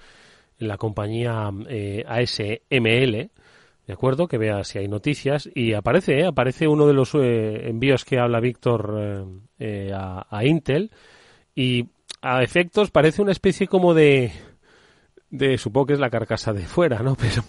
la 0.58 0.76
compañía 0.76 1.50
eh, 1.68 2.04
ASML, 2.06 3.30
¿de 3.92 3.94
acuerdo? 3.94 4.26
Que 4.26 4.38
vea 4.38 4.64
si 4.64 4.78
hay 4.78 4.88
noticias 4.88 5.50
y 5.54 5.74
aparece, 5.74 6.20
¿eh? 6.20 6.26
aparece 6.26 6.66
uno 6.66 6.86
de 6.86 6.94
los 6.94 7.14
eh, 7.14 7.68
envíos 7.68 8.06
que 8.06 8.18
habla 8.18 8.40
Víctor 8.40 8.96
eh, 8.98 9.24
eh, 9.58 9.92
a, 9.94 10.44
Intel 10.46 10.90
y 11.54 11.84
a 12.22 12.42
efectos 12.42 12.90
parece 12.90 13.20
una 13.20 13.32
especie 13.32 13.68
como 13.68 13.92
de 13.92 14.32
de 15.28 15.58
supongo 15.58 15.88
que 15.88 15.92
es 15.92 16.00
la 16.00 16.08
carcasa 16.08 16.54
de 16.54 16.62
fuera, 16.62 17.02
¿no? 17.02 17.16
Pero 17.20 17.42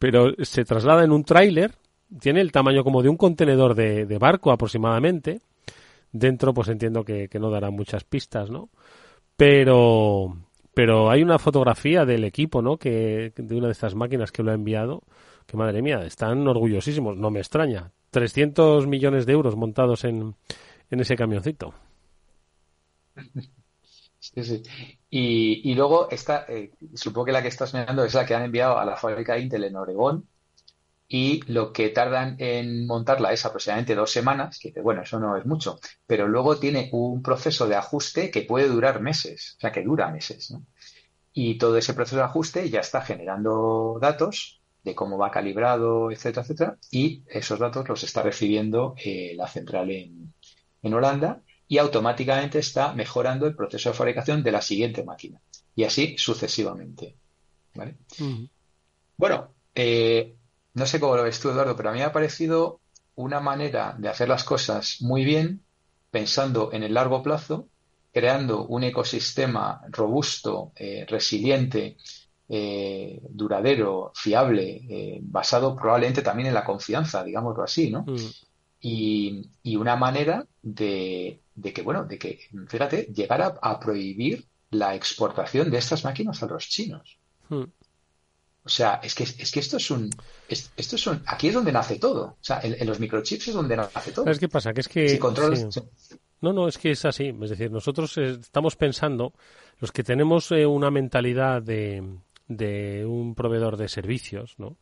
pero 0.00 0.34
se 0.40 0.64
traslada 0.64 1.04
en 1.04 1.12
un 1.12 1.22
tráiler, 1.22 1.70
tiene 2.20 2.40
el 2.40 2.50
tamaño 2.50 2.82
como 2.82 3.00
de 3.00 3.08
un 3.08 3.16
contenedor 3.16 3.76
de, 3.76 4.18
barco 4.18 4.50
aproximadamente. 4.50 5.40
Dentro, 6.10 6.52
pues 6.52 6.68
entiendo 6.68 7.04
que, 7.04 7.28
que 7.28 7.38
no 7.38 7.50
dará 7.50 7.70
muchas 7.70 8.02
pistas, 8.04 8.50
¿no? 8.50 8.68
Pero 9.36 10.36
pero 10.74 11.08
hay 11.08 11.22
una 11.22 11.38
fotografía 11.38 12.04
del 12.04 12.24
equipo, 12.24 12.62
¿no? 12.62 12.78
Que 12.78 13.32
de 13.36 13.56
una 13.56 13.66
de 13.66 13.72
estas 13.72 13.94
máquinas 13.94 14.32
que 14.32 14.42
lo 14.42 14.50
ha 14.50 14.54
enviado 14.54 15.04
que 15.46 15.56
madre 15.56 15.82
mía, 15.82 16.04
están 16.04 16.46
orgullosísimos, 16.46 17.16
no 17.16 17.30
me 17.30 17.40
extraña. 17.40 17.92
300 18.10 18.86
millones 18.86 19.26
de 19.26 19.32
euros 19.32 19.56
montados 19.56 20.04
en, 20.04 20.36
en 20.90 21.00
ese 21.00 21.16
camioncito. 21.16 21.74
Sí, 24.18 24.42
sí. 24.42 24.62
Y, 25.10 25.70
y 25.70 25.74
luego 25.74 26.08
esta, 26.10 26.46
eh, 26.48 26.72
supongo 26.94 27.26
que 27.26 27.32
la 27.32 27.42
que 27.42 27.48
estás 27.48 27.74
mirando 27.74 28.04
es 28.04 28.14
la 28.14 28.24
que 28.24 28.34
han 28.34 28.44
enviado 28.44 28.78
a 28.78 28.84
la 28.84 28.96
fábrica 28.96 29.38
Intel 29.38 29.64
en 29.64 29.76
Oregón 29.76 30.28
y 31.06 31.42
lo 31.52 31.72
que 31.72 31.90
tardan 31.90 32.36
en 32.38 32.86
montarla 32.86 33.32
es 33.32 33.44
aproximadamente 33.44 33.94
dos 33.94 34.10
semanas, 34.10 34.58
que 34.58 34.72
bueno, 34.80 35.02
eso 35.02 35.20
no 35.20 35.36
es 35.36 35.44
mucho, 35.46 35.78
pero 36.06 36.26
luego 36.26 36.58
tiene 36.58 36.88
un 36.92 37.22
proceso 37.22 37.68
de 37.68 37.76
ajuste 37.76 38.30
que 38.30 38.42
puede 38.42 38.68
durar 38.68 39.00
meses, 39.02 39.56
o 39.58 39.60
sea, 39.60 39.72
que 39.72 39.82
dura 39.82 40.10
meses, 40.10 40.50
¿no? 40.50 40.64
Y 41.32 41.58
todo 41.58 41.76
ese 41.76 41.94
proceso 41.94 42.16
de 42.16 42.22
ajuste 42.22 42.70
ya 42.70 42.80
está 42.80 43.02
generando 43.02 43.98
datos 44.00 44.62
de 44.84 44.94
cómo 44.94 45.18
va 45.18 45.30
calibrado, 45.30 46.10
etcétera, 46.10 46.42
etcétera, 46.42 46.78
y 46.90 47.22
esos 47.26 47.58
datos 47.58 47.88
los 47.88 48.04
está 48.04 48.22
recibiendo 48.22 48.94
eh, 49.02 49.32
la 49.34 49.48
central 49.48 49.90
en, 49.90 50.34
en 50.82 50.94
Holanda 50.94 51.42
y 51.66 51.78
automáticamente 51.78 52.58
está 52.58 52.92
mejorando 52.92 53.46
el 53.46 53.56
proceso 53.56 53.88
de 53.88 53.96
fabricación 53.96 54.42
de 54.42 54.52
la 54.52 54.60
siguiente 54.60 55.02
máquina 55.02 55.40
y 55.74 55.84
así 55.84 56.16
sucesivamente. 56.18 57.16
¿vale? 57.74 57.96
Bueno, 59.16 59.54
eh, 59.74 60.36
no 60.74 60.86
sé 60.86 61.00
cómo 61.00 61.16
lo 61.16 61.22
ves 61.22 61.40
tú, 61.40 61.50
Eduardo, 61.50 61.74
pero 61.76 61.88
a 61.88 61.92
mí 61.92 61.98
me 61.98 62.04
ha 62.04 62.12
parecido 62.12 62.80
una 63.16 63.40
manera 63.40 63.94
de 63.98 64.08
hacer 64.08 64.28
las 64.28 64.44
cosas 64.44 64.98
muy 65.00 65.24
bien, 65.24 65.64
pensando 66.10 66.72
en 66.72 66.82
el 66.82 66.94
largo 66.94 67.22
plazo, 67.22 67.68
creando 68.12 68.66
un 68.66 68.84
ecosistema 68.84 69.80
robusto, 69.88 70.72
eh, 70.76 71.04
resiliente, 71.08 71.96
eh, 72.48 73.20
duradero, 73.30 74.12
fiable, 74.14 74.82
eh, 74.88 75.18
basado 75.22 75.74
probablemente 75.74 76.22
también 76.22 76.48
en 76.48 76.54
la 76.54 76.64
confianza, 76.64 77.24
digámoslo 77.24 77.62
así, 77.62 77.90
¿no? 77.90 78.02
Mm. 78.02 78.16
Y, 78.80 79.50
y, 79.62 79.76
una 79.76 79.96
manera 79.96 80.46
de, 80.60 81.40
de, 81.54 81.72
que, 81.72 81.80
bueno, 81.80 82.04
de 82.04 82.18
que, 82.18 82.40
fíjate, 82.68 83.04
llegar 83.14 83.58
a, 83.60 83.80
prohibir 83.80 84.44
la 84.70 84.94
exportación 84.94 85.70
de 85.70 85.78
estas 85.78 86.04
máquinas 86.04 86.42
a 86.42 86.46
los 86.46 86.68
chinos. 86.68 87.16
Mm. 87.48 87.62
O 88.66 88.68
sea, 88.68 89.00
es 89.02 89.14
que, 89.14 89.24
es 89.24 89.50
que 89.50 89.60
esto 89.60 89.78
es 89.78 89.90
un, 89.90 90.10
esto 90.48 90.96
es 90.96 91.06
un, 91.06 91.22
aquí 91.26 91.48
es 91.48 91.54
donde 91.54 91.72
nace 91.72 91.98
todo. 91.98 92.24
O 92.24 92.38
sea, 92.42 92.60
en, 92.62 92.86
los 92.86 93.00
microchips 93.00 93.48
es 93.48 93.54
donde 93.54 93.76
nace 93.76 94.12
todo. 94.12 94.24
¿Sabes 94.24 94.38
qué 94.38 94.48
pasa? 94.48 94.72
Que 94.74 94.80
es 94.80 94.88
que... 94.88 95.18
No, 96.40 96.52
no, 96.52 96.68
es 96.68 96.76
que 96.76 96.90
es 96.90 97.04
así. 97.06 97.34
Es 97.42 97.50
decir, 97.50 97.70
nosotros 97.70 98.18
eh, 98.18 98.36
estamos 98.38 98.76
pensando, 98.76 99.32
los 99.80 99.92
que 99.92 100.02
tenemos 100.04 100.50
eh, 100.52 100.66
una 100.66 100.90
mentalidad 100.90 101.62
de, 101.62 102.02
de 102.48 103.06
un 103.06 103.34
proveedor 103.34 103.76
de 103.76 103.88
servicios, 103.88 104.54
¿no? 104.58 104.76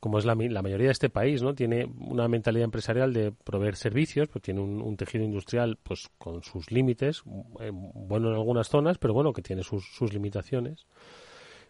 como 0.00 0.18
es 0.18 0.24
la, 0.24 0.34
la, 0.34 0.62
mayoría 0.62 0.86
de 0.86 0.92
este 0.92 1.10
país, 1.10 1.42
¿no? 1.42 1.54
Tiene 1.54 1.84
una 1.84 2.26
mentalidad 2.26 2.64
empresarial 2.64 3.12
de 3.12 3.32
proveer 3.32 3.76
servicios, 3.76 4.28
pues 4.28 4.42
tiene 4.42 4.60
un, 4.60 4.96
tejido 4.96 5.24
industrial, 5.24 5.78
pues 5.82 6.08
con 6.16 6.42
sus 6.42 6.70
límites, 6.70 7.22
eh, 7.60 7.70
bueno 7.70 8.28
en 8.28 8.34
algunas 8.34 8.68
zonas, 8.68 8.96
pero 8.96 9.12
bueno, 9.12 9.34
que 9.34 9.42
tiene 9.42 9.62
sus, 9.62 9.84
sus 9.94 10.14
limitaciones. 10.14 10.86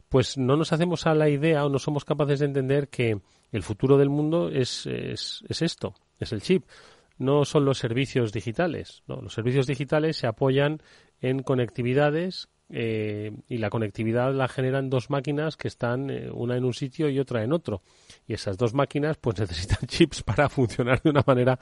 Pues 0.08 0.38
no 0.38 0.56
nos 0.56 0.72
hacemos 0.72 1.06
a 1.06 1.14
la 1.14 1.28
idea 1.28 1.64
o 1.66 1.68
no 1.68 1.80
somos 1.80 2.04
capaces 2.04 2.38
de 2.38 2.46
entender 2.46 2.88
que 2.88 3.20
el 3.50 3.62
futuro 3.62 3.98
del 3.98 4.10
mundo 4.10 4.48
es, 4.48 4.86
es, 4.86 5.44
es 5.48 5.62
esto, 5.62 5.94
es 6.20 6.32
el 6.32 6.40
chip. 6.40 6.64
No 7.18 7.44
son 7.44 7.64
los 7.64 7.78
servicios 7.78 8.32
digitales. 8.32 9.02
Los 9.06 9.34
servicios 9.34 9.66
digitales 9.66 10.16
se 10.16 10.26
apoyan 10.26 10.80
en 11.20 11.42
conectividades 11.42 12.48
eh, 12.72 13.32
y 13.48 13.58
la 13.58 13.68
conectividad 13.68 14.32
la 14.32 14.46
generan 14.46 14.90
dos 14.90 15.10
máquinas 15.10 15.56
que 15.56 15.66
están 15.66 16.08
eh, 16.08 16.30
una 16.32 16.56
en 16.56 16.64
un 16.64 16.72
sitio 16.72 17.08
y 17.08 17.18
otra 17.18 17.42
en 17.42 17.52
otro. 17.52 17.82
Y 18.26 18.34
esas 18.34 18.56
dos 18.56 18.74
máquinas 18.74 19.16
pues 19.18 19.38
necesitan 19.40 19.86
chips 19.86 20.22
para 20.22 20.48
funcionar 20.48 21.02
de 21.02 21.10
una 21.10 21.24
manera 21.26 21.58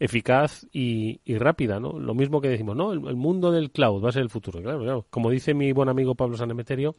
eficaz 0.00 0.66
y, 0.72 1.20
rápida, 1.38 1.78
¿no? 1.78 1.98
Lo 1.98 2.14
mismo 2.14 2.40
que 2.40 2.48
decimos, 2.48 2.76
¿no? 2.76 2.92
El, 2.92 3.16
mundo 3.16 3.52
del 3.52 3.70
cloud 3.70 4.02
va 4.04 4.08
a 4.08 4.12
ser 4.12 4.22
el 4.22 4.30
futuro. 4.30 4.60
Claro, 4.60 4.80
claro. 4.80 5.06
Como 5.10 5.30
dice 5.30 5.54
mi 5.54 5.72
buen 5.72 5.88
amigo 5.88 6.14
Pablo 6.14 6.36
Sanemeterio, 6.36 6.96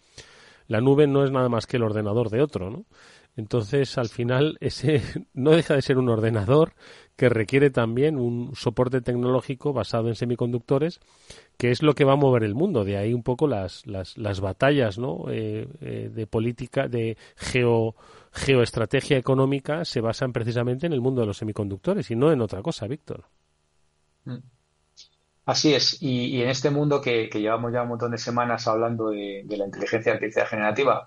la 0.68 0.82
nube 0.82 1.07
no 1.07 1.24
es 1.24 1.32
nada 1.32 1.49
más 1.49 1.66
que 1.66 1.78
el 1.78 1.84
ordenador 1.84 2.30
de 2.30 2.41
otro, 2.41 2.70
¿no? 2.70 2.86
Entonces, 3.36 3.97
al 3.97 4.10
final, 4.10 4.57
ese 4.60 5.01
no 5.34 5.51
deja 5.51 5.76
de 5.76 5.82
ser 5.82 5.97
un 5.97 6.10
ordenador 6.10 6.74
que 7.20 7.28
requiere 7.28 7.70
también 7.70 8.17
un 8.17 8.55
soporte 8.55 9.01
tecnológico 9.01 9.74
basado 9.74 10.07
en 10.07 10.15
semiconductores, 10.15 11.01
que 11.57 11.70
es 11.70 11.84
lo 11.84 11.93
que 11.93 12.05
va 12.05 12.13
a 12.13 12.15
mover 12.15 12.43
el 12.43 12.55
mundo. 12.55 12.86
De 12.86 12.95
ahí 12.95 13.13
un 13.13 13.24
poco 13.24 13.45
las, 13.45 13.86
las, 13.86 14.17
las 14.17 14.39
batallas 14.39 14.97
¿no? 14.97 15.26
Eh, 15.30 15.67
eh, 15.82 16.09
de 16.13 16.28
política, 16.28 16.88
de 16.88 17.17
geo, 17.36 17.93
geoestrategia 18.32 19.17
económica, 19.17 19.84
se 19.84 19.99
basan 19.99 20.32
precisamente 20.32 20.88
en 20.88 20.93
el 20.93 21.01
mundo 21.01 21.20
de 21.20 21.28
los 21.28 21.36
semiconductores 21.36 22.09
y 22.09 22.15
no 22.15 22.32
en 22.32 22.39
otra 22.39 22.61
cosa, 22.61 22.88
Víctor. 22.88 23.26
Mm. 24.24 24.38
Así 25.43 25.74
es, 25.74 26.01
y, 26.01 26.41
en 26.41 26.47
este 26.47 26.70
mundo 26.70 27.01
que, 27.01 27.30
llevamos 27.34 27.74
ya 27.74 27.82
un 27.82 27.89
montón 27.89 28.11
de 28.11 28.17
semanas 28.17 28.65
hablando 28.65 29.09
de, 29.09 29.41
de 29.45 29.57
la 29.57 29.65
inteligencia 29.65 30.13
artificial 30.13 30.47
generativa, 30.47 31.05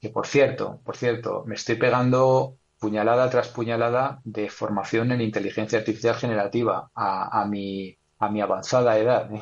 que 0.00 0.10
por 0.10 0.26
cierto, 0.26 0.78
por 0.84 0.96
cierto, 0.96 1.42
me 1.46 1.56
estoy 1.56 1.74
pegando 1.74 2.57
puñalada 2.78 3.28
tras 3.30 3.48
puñalada 3.48 4.20
de 4.24 4.48
formación 4.50 5.12
en 5.12 5.20
inteligencia 5.20 5.78
artificial 5.78 6.14
generativa 6.16 6.90
a, 6.94 7.44
mi, 7.48 7.96
a 8.18 8.28
mi 8.30 8.40
avanzada 8.40 8.98
edad. 8.98 9.30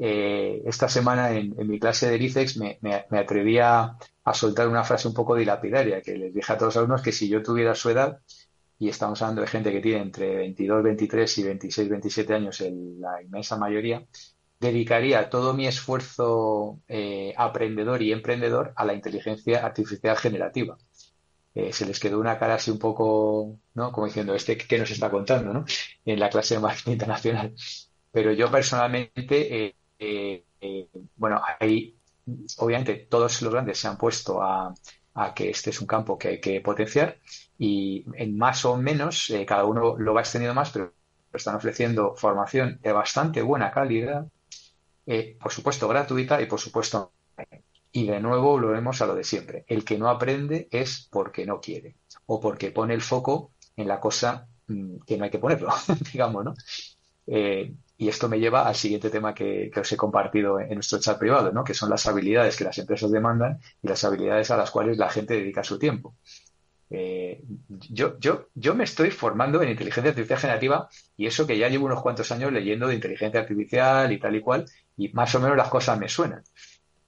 Eh, 0.00 0.62
esta 0.64 0.88
semana 0.88 1.32
en, 1.32 1.56
mi 1.66 1.80
clase 1.80 2.08
de 2.08 2.24
ICEX 2.24 2.56
me, 2.56 2.78
me, 2.82 3.18
atreví 3.18 3.58
a, 3.58 3.96
soltar 4.32 4.68
una 4.68 4.84
frase 4.84 5.08
un 5.08 5.14
poco 5.14 5.34
dilapidaria, 5.34 6.00
que 6.02 6.16
les 6.16 6.32
dije 6.32 6.52
a 6.52 6.56
todos 6.56 6.74
los 6.74 6.76
alumnos 6.76 7.02
que 7.02 7.10
si 7.10 7.28
yo 7.28 7.42
tuviera 7.42 7.74
su 7.74 7.90
edad, 7.90 8.20
y 8.78 8.88
estamos 8.88 9.20
hablando 9.22 9.40
de 9.42 9.48
gente 9.48 9.72
que 9.72 9.80
tiene 9.80 10.02
entre 10.02 10.36
22, 10.36 10.84
23 10.84 11.38
y 11.38 11.42
26, 11.42 11.88
27 11.88 12.32
años, 12.34 12.60
en 12.60 13.00
la 13.00 13.20
inmensa 13.20 13.58
mayoría, 13.58 14.06
dedicaría 14.60 15.30
todo 15.30 15.54
mi 15.54 15.66
esfuerzo 15.66 16.80
eh, 16.88 17.34
aprendedor 17.36 18.02
y 18.02 18.12
emprendedor 18.12 18.72
a 18.76 18.84
la 18.84 18.94
inteligencia 18.94 19.64
artificial 19.64 20.16
generativa. 20.16 20.78
Eh, 21.58 21.72
se 21.72 21.86
les 21.86 21.98
quedó 21.98 22.20
una 22.20 22.38
cara 22.38 22.54
así 22.54 22.70
un 22.70 22.78
poco, 22.78 23.58
¿no? 23.74 23.90
Como 23.90 24.06
diciendo, 24.06 24.32
este, 24.34 24.56
¿qué 24.56 24.78
nos 24.78 24.90
está 24.92 25.10
contando, 25.10 25.52
¿no? 25.52 25.64
En 26.04 26.20
la 26.20 26.30
clase 26.30 26.54
de 26.54 26.60
marketing 26.60 26.92
internacional. 26.92 27.54
Pero 28.12 28.32
yo 28.32 28.50
personalmente, 28.50 29.66
eh, 29.98 30.44
eh, 30.60 30.88
bueno, 31.16 31.42
ahí, 31.58 31.96
obviamente, 32.58 32.94
todos 33.10 33.42
los 33.42 33.52
grandes 33.52 33.78
se 33.78 33.88
han 33.88 33.98
puesto 33.98 34.40
a, 34.42 34.72
que 35.34 35.50
este 35.50 35.70
es 35.70 35.80
un 35.80 35.88
campo 35.88 36.16
que 36.16 36.28
hay 36.28 36.40
que 36.40 36.60
potenciar 36.60 37.18
y 37.58 38.04
en 38.14 38.38
más 38.38 38.64
o 38.64 38.76
menos, 38.76 39.32
cada 39.46 39.64
uno 39.64 39.96
lo 39.98 40.14
va 40.14 40.20
extendiendo 40.20 40.54
más, 40.54 40.70
pero 40.70 40.94
están 41.32 41.56
ofreciendo 41.56 42.14
formación 42.16 42.78
de 42.82 42.92
bastante 42.92 43.42
buena 43.42 43.72
calidad, 43.72 44.28
por 45.40 45.52
supuesto 45.52 45.88
gratuita 45.88 46.40
y 46.40 46.46
por 46.46 46.60
supuesto 46.60 47.12
y 47.92 48.06
de 48.06 48.20
nuevo 48.20 48.52
volvemos 48.52 49.00
a 49.02 49.06
lo 49.06 49.14
de 49.14 49.24
siempre. 49.24 49.64
El 49.66 49.84
que 49.84 49.98
no 49.98 50.08
aprende 50.08 50.68
es 50.70 51.08
porque 51.10 51.46
no 51.46 51.60
quiere 51.60 51.96
o 52.26 52.40
porque 52.40 52.70
pone 52.70 52.94
el 52.94 53.02
foco 53.02 53.52
en 53.76 53.88
la 53.88 54.00
cosa 54.00 54.48
mm, 54.66 54.98
que 55.06 55.16
no 55.16 55.24
hay 55.24 55.30
que 55.30 55.38
ponerlo, 55.38 55.70
digamos, 56.12 56.44
¿no? 56.44 56.54
Eh, 57.26 57.74
y 57.96 58.08
esto 58.08 58.28
me 58.28 58.38
lleva 58.38 58.66
al 58.66 58.76
siguiente 58.76 59.10
tema 59.10 59.34
que, 59.34 59.70
os 59.76 59.92
he 59.92 59.96
compartido 59.96 60.60
en, 60.60 60.74
nuestro 60.74 61.00
chat 61.00 61.18
privado, 61.18 61.52
¿no? 61.52 61.64
Que 61.64 61.74
son 61.74 61.90
las 61.90 62.06
habilidades 62.06 62.56
que 62.56 62.64
las 62.64 62.78
empresas 62.78 63.10
demandan 63.10 63.58
y 63.82 63.88
las 63.88 64.04
habilidades 64.04 64.50
a 64.52 64.56
las 64.56 64.70
cuales 64.70 64.96
la 64.98 65.10
gente 65.10 65.34
dedica 65.34 65.64
su 65.64 65.78
tiempo. 65.78 66.14
Eh, 66.90 67.42
yo, 67.68 68.18
yo, 68.18 68.48
yo 68.54 68.74
me 68.74 68.84
estoy 68.84 69.10
formando 69.10 69.60
en 69.60 69.70
inteligencia 69.70 70.10
artificial 70.10 70.38
generativa 70.38 70.88
y 71.16 71.26
eso 71.26 71.46
que 71.46 71.58
ya 71.58 71.68
llevo 71.68 71.86
unos 71.86 72.00
cuantos 72.00 72.30
años 72.32 72.52
leyendo 72.52 72.86
de 72.86 72.94
inteligencia 72.94 73.40
artificial 73.40 74.10
y 74.12 74.18
tal 74.18 74.36
y 74.36 74.40
cual, 74.40 74.64
y 74.96 75.08
más 75.10 75.34
o 75.34 75.40
menos 75.40 75.56
las 75.56 75.68
cosas 75.68 75.98
me 75.98 76.08
suenan. 76.08 76.44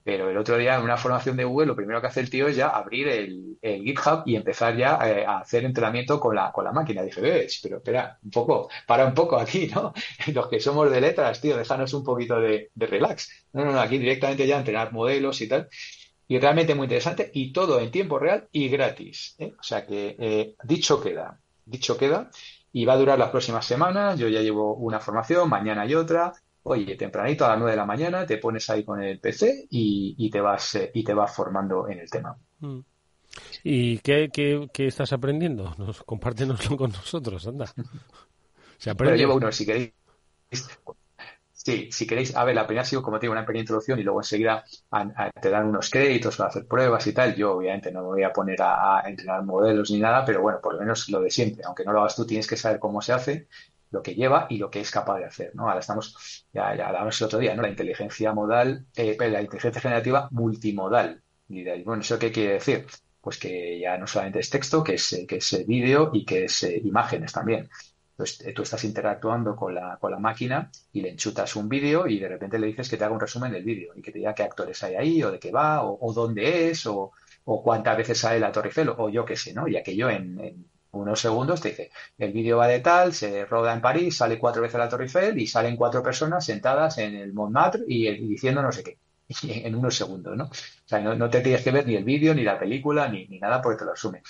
Pero 0.03 0.29
el 0.29 0.37
otro 0.37 0.57
día 0.57 0.75
en 0.75 0.83
una 0.83 0.97
formación 0.97 1.37
de 1.37 1.43
Google 1.43 1.67
lo 1.67 1.75
primero 1.75 2.01
que 2.01 2.07
hace 2.07 2.21
el 2.21 2.29
tío 2.29 2.47
es 2.47 2.55
ya 2.55 2.69
abrir 2.69 3.07
el, 3.07 3.57
GitHub 3.61 4.23
y 4.25 4.35
empezar 4.35 4.75
ya 4.75 4.97
eh, 5.03 5.25
a 5.25 5.39
hacer 5.39 5.63
entrenamiento 5.63 6.19
con 6.19 6.35
la, 6.35 6.51
con 6.51 6.65
la 6.65 6.71
máquina. 6.71 7.03
Dije, 7.03 7.21
ves, 7.21 7.59
pero 7.61 7.77
espera, 7.77 8.17
un 8.23 8.31
poco, 8.31 8.69
para 8.87 9.05
un 9.05 9.13
poco 9.13 9.37
aquí, 9.37 9.67
¿no? 9.67 9.93
Los 10.33 10.47
que 10.47 10.59
somos 10.59 10.89
de 10.89 11.01
letras, 11.01 11.39
tío, 11.39 11.57
déjanos 11.57 11.93
un 11.93 12.03
poquito 12.03 12.39
de, 12.39 12.71
relax. 12.75 13.29
No, 13.53 13.63
no, 13.65 13.71
no, 13.71 13.79
aquí 13.79 13.99
directamente 13.99 14.47
ya 14.47 14.57
entrenar 14.57 14.91
modelos 14.91 15.39
y 15.41 15.47
tal. 15.47 15.69
Y 16.27 16.39
realmente 16.39 16.73
muy 16.75 16.85
interesante 16.85 17.29
y 17.33 17.51
todo 17.51 17.79
en 17.79 17.91
tiempo 17.91 18.17
real 18.17 18.47
y 18.51 18.69
gratis. 18.69 19.35
¿eh? 19.37 19.53
O 19.59 19.63
sea 19.63 19.85
que 19.85 20.15
eh, 20.17 20.55
dicho 20.63 21.01
queda, 21.01 21.39
dicho 21.65 21.97
queda. 21.97 22.31
Y 22.73 22.85
va 22.85 22.93
a 22.93 22.97
durar 22.97 23.19
las 23.19 23.31
próximas 23.31 23.65
semanas. 23.65 24.17
Yo 24.17 24.29
ya 24.29 24.41
llevo 24.41 24.75
una 24.75 25.01
formación, 25.01 25.49
mañana 25.49 25.81
hay 25.81 25.93
otra 25.93 26.31
oye, 26.63 26.95
tempranito 26.95 27.45
a 27.45 27.49
las 27.49 27.59
9 27.59 27.71
de 27.71 27.77
la 27.77 27.85
mañana 27.85 28.25
te 28.25 28.37
pones 28.37 28.69
ahí 28.69 28.83
con 28.83 29.01
el 29.01 29.19
PC 29.19 29.67
y, 29.69 30.29
te 30.29 30.41
vas 30.41 30.75
eh, 30.75 30.91
y 30.93 31.03
te 31.03 31.13
vas 31.13 31.33
formando 31.33 31.87
en 31.87 31.99
el 31.99 32.09
tema. 32.09 32.35
Mm. 32.59 32.79
¿Y 33.63 33.99
qué, 33.99 34.29
qué, 34.31 34.67
qué, 34.73 34.87
estás 34.87 35.13
aprendiendo? 35.13 35.73
Nos, 35.77 36.03
compártenoslo 36.03 36.77
con 36.77 36.91
nosotros, 36.91 37.47
anda. 37.47 37.65
Se 38.77 38.89
aprende. 38.89 39.17
llevo 39.17 39.35
uno, 39.35 39.51
si 39.51 39.65
queréis. 39.65 39.93
Sí, 41.63 41.89
si 41.91 42.07
queréis, 42.07 42.35
a 42.35 42.43
ver, 42.43 42.55
la 42.55 42.65
primera 42.65 42.81
ha 42.81 42.85
sido 42.85 43.03
como 43.03 43.19
te 43.19 43.25
digo, 43.25 43.33
una 43.33 43.45
pequeña 43.45 43.61
introducción 43.61 43.99
y 43.99 44.03
luego 44.03 44.21
enseguida 44.21 44.63
te 45.39 45.49
dan 45.51 45.67
unos 45.67 45.91
créditos 45.91 46.35
para 46.35 46.49
hacer 46.49 46.67
pruebas 46.67 47.05
y 47.05 47.13
tal. 47.13 47.35
Yo 47.35 47.57
obviamente 47.57 47.91
no 47.91 48.01
me 48.01 48.07
voy 48.07 48.23
a 48.23 48.33
poner 48.33 48.59
a, 48.63 49.03
entrenar 49.05 49.43
modelos 49.43 49.91
ni 49.91 49.99
nada, 49.99 50.25
pero 50.25 50.41
bueno, 50.41 50.59
por 50.59 50.73
lo 50.73 50.79
menos 50.79 51.07
lo 51.09 51.21
de 51.21 51.29
siempre. 51.29 51.63
Aunque 51.63 51.85
no 51.85 51.93
lo 51.93 51.99
hagas 51.99 52.15
tú, 52.15 52.25
tienes 52.25 52.47
que 52.47 52.57
saber 52.57 52.79
cómo 52.79 52.99
se 52.99 53.13
hace 53.13 53.47
lo 53.91 54.01
que 54.01 54.15
lleva 54.15 54.47
y 54.49 54.57
lo 54.57 54.69
que 54.71 54.79
es 54.79 54.89
capaz 54.91 55.19
de 55.19 55.25
hacer, 55.25 55.51
¿no? 55.55 55.67
Ahora 55.67 55.79
estamos, 55.79 56.47
ya, 56.53 56.75
ya 56.75 56.87
hablamos 56.87 57.19
el 57.19 57.25
otro 57.25 57.39
día, 57.39 57.55
¿no? 57.55 57.61
La 57.61 57.69
inteligencia 57.69 58.33
modal, 58.33 58.87
eh, 58.95 59.17
la 59.19 59.41
inteligencia 59.41 59.81
generativa 59.81 60.27
multimodal. 60.31 61.21
Y 61.49 61.63
bueno, 61.83 62.01
¿eso 62.01 62.17
qué 62.17 62.31
quiere 62.31 62.53
decir? 62.53 62.87
Pues 63.19 63.37
que 63.37 63.79
ya 63.79 63.97
no 63.97 64.07
solamente 64.07 64.39
es 64.39 64.49
texto, 64.49 64.83
que 64.83 64.95
es, 64.95 65.25
que 65.27 65.35
es 65.37 65.67
vídeo 65.67 66.09
y 66.13 66.25
que 66.25 66.45
es 66.45 66.63
eh, 66.63 66.81
imágenes 66.83 67.33
también. 67.33 67.69
Entonces, 68.11 68.47
eh, 68.47 68.53
tú 68.53 68.61
estás 68.61 68.83
interactuando 68.85 69.55
con 69.55 69.75
la, 69.75 69.97
con 69.99 70.11
la 70.11 70.19
máquina 70.19 70.71
y 70.93 71.01
le 71.01 71.09
enchutas 71.09 71.55
un 71.55 71.67
vídeo 71.67 72.07
y 72.07 72.19
de 72.19 72.29
repente 72.29 72.59
le 72.59 72.67
dices 72.67 72.89
que 72.89 72.97
te 72.97 73.03
haga 73.03 73.13
un 73.13 73.19
resumen 73.19 73.51
del 73.51 73.63
vídeo 73.63 73.93
y 73.95 74.01
que 74.01 74.11
te 74.11 74.19
diga 74.19 74.33
qué 74.33 74.43
actores 74.43 74.81
hay 74.83 74.95
ahí 74.95 75.23
o 75.23 75.31
de 75.31 75.39
qué 75.39 75.51
va 75.51 75.83
o, 75.83 76.13
dónde 76.13 76.69
es 76.69 76.85
o, 76.85 77.11
o, 77.45 77.63
cuántas 77.63 77.97
veces 77.97 78.17
sale 78.19 78.39
la 78.39 78.51
Torre 78.51 78.69
Eiffel 78.69 78.89
o 78.89 79.09
yo 79.09 79.25
qué 79.25 79.35
sé, 79.35 79.53
¿no? 79.53 79.67
Y 79.67 79.75
aquello 79.75 80.09
en, 80.09 80.39
en 80.39 80.70
unos 80.91 81.19
segundos 81.19 81.61
te 81.61 81.69
dice, 81.69 81.91
el 82.17 82.31
vídeo 82.33 82.57
va 82.57 82.67
de 82.67 82.79
tal, 82.79 83.13
se 83.13 83.45
roda 83.45 83.73
en 83.73 83.81
París, 83.81 84.17
sale 84.17 84.37
cuatro 84.37 84.61
veces 84.61 84.75
a 84.75 84.79
la 84.79 84.89
Torre 84.89 85.05
Eiffel 85.05 85.39
y 85.39 85.47
salen 85.47 85.75
cuatro 85.75 86.03
personas 86.03 86.45
sentadas 86.45 86.97
en 86.97 87.15
el 87.15 87.33
Montmartre 87.33 87.83
y, 87.87 88.09
diciendo 88.27 88.61
no 88.61 88.71
sé 88.71 88.83
qué. 88.83 88.97
en 89.65 89.75
unos 89.75 89.95
segundos, 89.95 90.35
¿no? 90.35 90.45
O 90.45 90.51
sea, 90.85 90.99
no, 90.99 91.29
te 91.29 91.41
tienes 91.41 91.63
que 91.63 91.71
ver 91.71 91.87
ni 91.87 91.95
el 91.95 92.03
vídeo, 92.03 92.33
ni 92.33 92.43
la 92.43 92.59
película, 92.59 93.07
ni, 93.07 93.27
ni 93.27 93.39
nada 93.39 93.61
porque 93.61 93.79
te 93.79 93.85
lo 93.85 93.93
asume. 93.93 94.21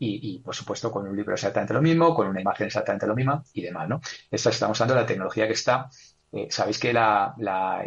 Y, 0.00 0.36
y, 0.36 0.38
por 0.40 0.54
supuesto, 0.54 0.90
con 0.92 1.06
un 1.08 1.16
libro 1.16 1.34
exactamente 1.34 1.74
lo 1.74 1.82
mismo, 1.82 2.14
con 2.14 2.28
una 2.28 2.40
imagen 2.40 2.66
exactamente 2.66 3.06
lo 3.06 3.14
mismo 3.14 3.42
y 3.52 3.62
demás, 3.62 3.88
¿no? 3.88 4.00
Esta 4.30 4.50
estamos 4.50 4.80
hablando 4.80 4.94
de 4.94 5.00
la 5.02 5.06
tecnología 5.06 5.46
que 5.46 5.52
está. 5.54 5.88
Eh, 6.32 6.48
Sabéis 6.50 6.78
que 6.78 6.92
la, 6.92 7.34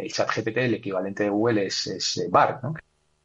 el 0.00 0.12
chat 0.12 0.28
GPT, 0.34 0.56
el 0.58 0.74
equivalente 0.74 1.24
de 1.24 1.30
Google, 1.30 1.66
es, 1.66 1.86
es 1.86 2.16
eh, 2.18 2.28
¿no? 2.30 2.74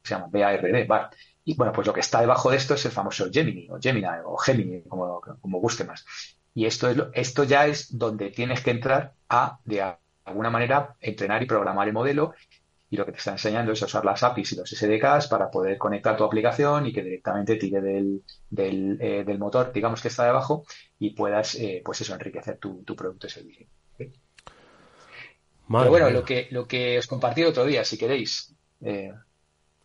Se 0.04 0.14
llama 0.14 0.28
BARD, 0.32 0.88
BART. 0.88 1.14
Y 1.48 1.56
bueno, 1.56 1.72
pues 1.72 1.88
lo 1.88 1.94
que 1.94 2.02
está 2.02 2.20
debajo 2.20 2.52
de 2.52 2.58
esto 2.58 2.74
es 2.74 2.86
el 2.86 2.92
famoso 2.92 3.30
Gemini, 3.32 3.70
o 3.70 3.80
Gemini, 3.82 4.06
o 4.26 4.36
Gemini, 4.36 4.82
como, 4.82 5.22
como 5.22 5.60
guste 5.62 5.86
más. 5.86 6.06
Y 6.54 6.66
esto, 6.66 6.90
es 6.90 6.98
esto 7.14 7.46
ya 7.46 7.68
es 7.68 7.98
donde 7.98 8.32
tienes 8.32 8.60
que 8.60 8.72
entrar 8.72 9.14
a, 9.30 9.58
de 9.64 9.82
alguna 10.26 10.50
manera, 10.50 10.98
entrenar 11.00 11.42
y 11.42 11.46
programar 11.46 11.88
el 11.88 11.94
modelo 11.94 12.34
y 12.90 12.98
lo 12.98 13.06
que 13.06 13.14
te 13.14 13.20
está 13.20 13.32
enseñando 13.32 13.72
es 13.72 13.82
usar 13.82 14.04
las 14.04 14.24
APIs 14.24 14.52
y 14.52 14.56
los 14.58 14.70
SDKs 14.70 15.28
para 15.28 15.50
poder 15.50 15.78
conectar 15.78 16.18
tu 16.18 16.26
aplicación 16.26 16.86
y 16.86 16.92
que 16.92 17.02
directamente 17.02 17.56
tire 17.56 17.80
del, 17.80 18.24
del, 18.50 18.98
eh, 19.00 19.24
del 19.24 19.40
motor, 19.40 19.72
digamos 19.72 20.02
que 20.02 20.10
está 20.10 20.26
debajo, 20.26 20.66
y 21.00 21.12
puedas, 21.12 21.56
eh, 21.56 21.82
pues 21.84 22.02
eso, 22.02 22.14
enriquecer 22.14 22.58
tu, 22.58 22.84
tu 22.84 22.94
producto 22.94 23.28
y 23.28 23.30
servicio. 23.30 23.68
Pero 23.98 24.12
bueno, 25.90 26.10
lo 26.10 26.26
que, 26.26 26.50
lo 26.52 26.68
que 26.68 26.98
os 26.98 27.08
compartí 27.08 27.46
otro 27.46 27.64
día, 27.64 27.86
si 27.86 27.98
queréis. 27.98 28.54
Eh, 28.82 29.14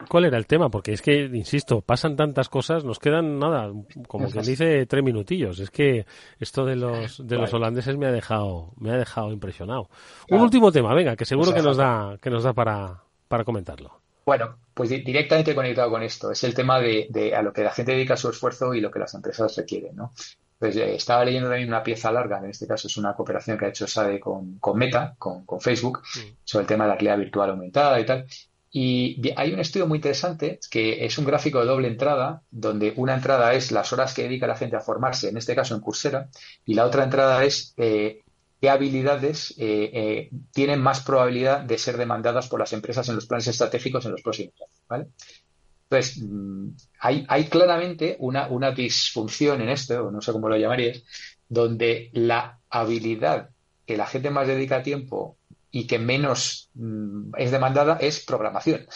¿Cuál 0.08 0.24
era 0.24 0.38
el 0.38 0.46
tema? 0.46 0.70
Porque 0.70 0.92
es 0.92 1.02
que, 1.02 1.24
insisto, 1.24 1.80
pasan 1.80 2.16
tantas 2.16 2.48
cosas, 2.48 2.84
nos 2.84 2.98
quedan 2.98 3.38
nada, 3.38 3.72
como 4.08 4.28
quien 4.28 4.44
dice, 4.44 4.86
tres 4.86 5.02
minutillos. 5.02 5.58
Es 5.58 5.70
que 5.70 6.06
esto 6.38 6.64
de 6.64 6.76
los 6.76 7.26
de 7.26 7.36
los 7.36 7.52
holandeses 7.54 7.96
me 7.96 8.06
ha 8.06 8.12
dejado 8.12 8.72
me 8.78 8.90
ha 8.90 8.96
dejado 8.96 9.32
impresionado. 9.32 9.88
Un 10.30 10.40
último 10.40 10.70
tema, 10.72 10.94
venga, 10.94 11.16
que 11.16 11.24
seguro 11.24 11.52
que 11.52 11.62
nos 11.62 11.76
da 11.76 12.18
que 12.20 12.30
nos 12.30 12.44
da 12.44 12.52
para, 12.52 13.02
para 13.28 13.44
comentarlo. 13.44 14.02
Bueno, 14.24 14.56
pues 14.72 14.90
directamente 14.90 15.54
conectado 15.54 15.90
con 15.90 16.02
esto, 16.02 16.30
es 16.30 16.44
el 16.44 16.54
tema 16.54 16.78
de, 16.80 17.32
a 17.34 17.42
lo 17.42 17.52
que 17.52 17.62
la 17.62 17.72
gente 17.72 17.92
dedica 17.92 18.16
su 18.16 18.30
esfuerzo 18.30 18.72
y 18.74 18.80
lo 18.80 18.90
que 18.90 19.00
las 19.00 19.14
empresas 19.14 19.56
requieren, 19.56 19.96
¿no? 19.96 20.12
Pues 20.58 20.76
eh, 20.76 20.94
estaba 20.94 21.24
leyendo 21.24 21.48
también 21.48 21.68
una 21.68 21.82
pieza 21.82 22.12
larga, 22.12 22.38
en 22.38 22.50
este 22.50 22.68
caso 22.68 22.86
es 22.86 22.96
una 22.96 23.14
cooperación 23.14 23.58
que 23.58 23.64
ha 23.64 23.68
hecho 23.68 23.88
SADE 23.88 24.20
con, 24.20 24.58
con 24.58 24.78
Meta, 24.78 25.16
con, 25.18 25.44
con 25.44 25.60
Facebook, 25.60 26.02
sobre 26.44 26.62
el 26.62 26.68
tema 26.68 26.84
de 26.84 26.90
la 26.90 26.94
realidad 26.94 27.18
virtual 27.18 27.50
aumentada 27.50 27.98
y 27.98 28.06
tal. 28.06 28.26
Y 28.74 29.20
hay 29.36 29.52
un 29.52 29.60
estudio 29.60 29.86
muy 29.86 29.98
interesante 29.98 30.58
que 30.70 31.04
es 31.04 31.18
un 31.18 31.26
gráfico 31.26 31.60
de 31.60 31.66
doble 31.66 31.88
entrada, 31.88 32.42
donde 32.50 32.94
una 32.96 33.14
entrada 33.14 33.52
es 33.52 33.70
las 33.70 33.92
horas 33.92 34.14
que 34.14 34.22
dedica 34.22 34.46
la 34.46 34.56
gente 34.56 34.76
a 34.76 34.80
formarse, 34.80 35.28
en 35.28 35.36
este 35.36 35.54
caso 35.54 35.74
en 35.74 35.82
Coursera, 35.82 36.30
y 36.64 36.72
la 36.72 36.86
otra 36.86 37.04
entrada 37.04 37.44
es 37.44 37.74
eh, 37.76 38.22
qué 38.58 38.70
habilidades 38.70 39.50
eh, 39.58 39.90
eh, 39.92 40.30
tienen 40.52 40.80
más 40.80 41.00
probabilidad 41.00 41.60
de 41.60 41.76
ser 41.76 41.98
demandadas 41.98 42.48
por 42.48 42.60
las 42.60 42.72
empresas 42.72 43.06
en 43.10 43.16
los 43.16 43.26
planes 43.26 43.46
estratégicos 43.46 44.06
en 44.06 44.12
los 44.12 44.22
próximos 44.22 44.54
años. 44.88 45.08
Entonces, 45.90 46.22
mm, 46.22 46.68
hay, 47.00 47.26
hay, 47.28 47.44
claramente 47.48 48.16
una, 48.20 48.48
una 48.48 48.70
disfunción 48.70 49.60
en 49.60 49.68
esto, 49.68 50.10
no 50.10 50.22
sé 50.22 50.32
cómo 50.32 50.48
lo 50.48 50.56
llamarías, 50.56 51.02
donde 51.46 52.08
la 52.14 52.58
habilidad 52.70 53.50
que 53.84 53.98
la 53.98 54.06
gente 54.06 54.30
más 54.30 54.46
dedica 54.46 54.82
tiempo 54.82 55.36
y 55.74 55.86
que 55.86 55.98
menos 55.98 56.68
mm, 56.74 57.32
es 57.38 57.50
demandada 57.50 57.96
es 57.98 58.20
programación, 58.20 58.86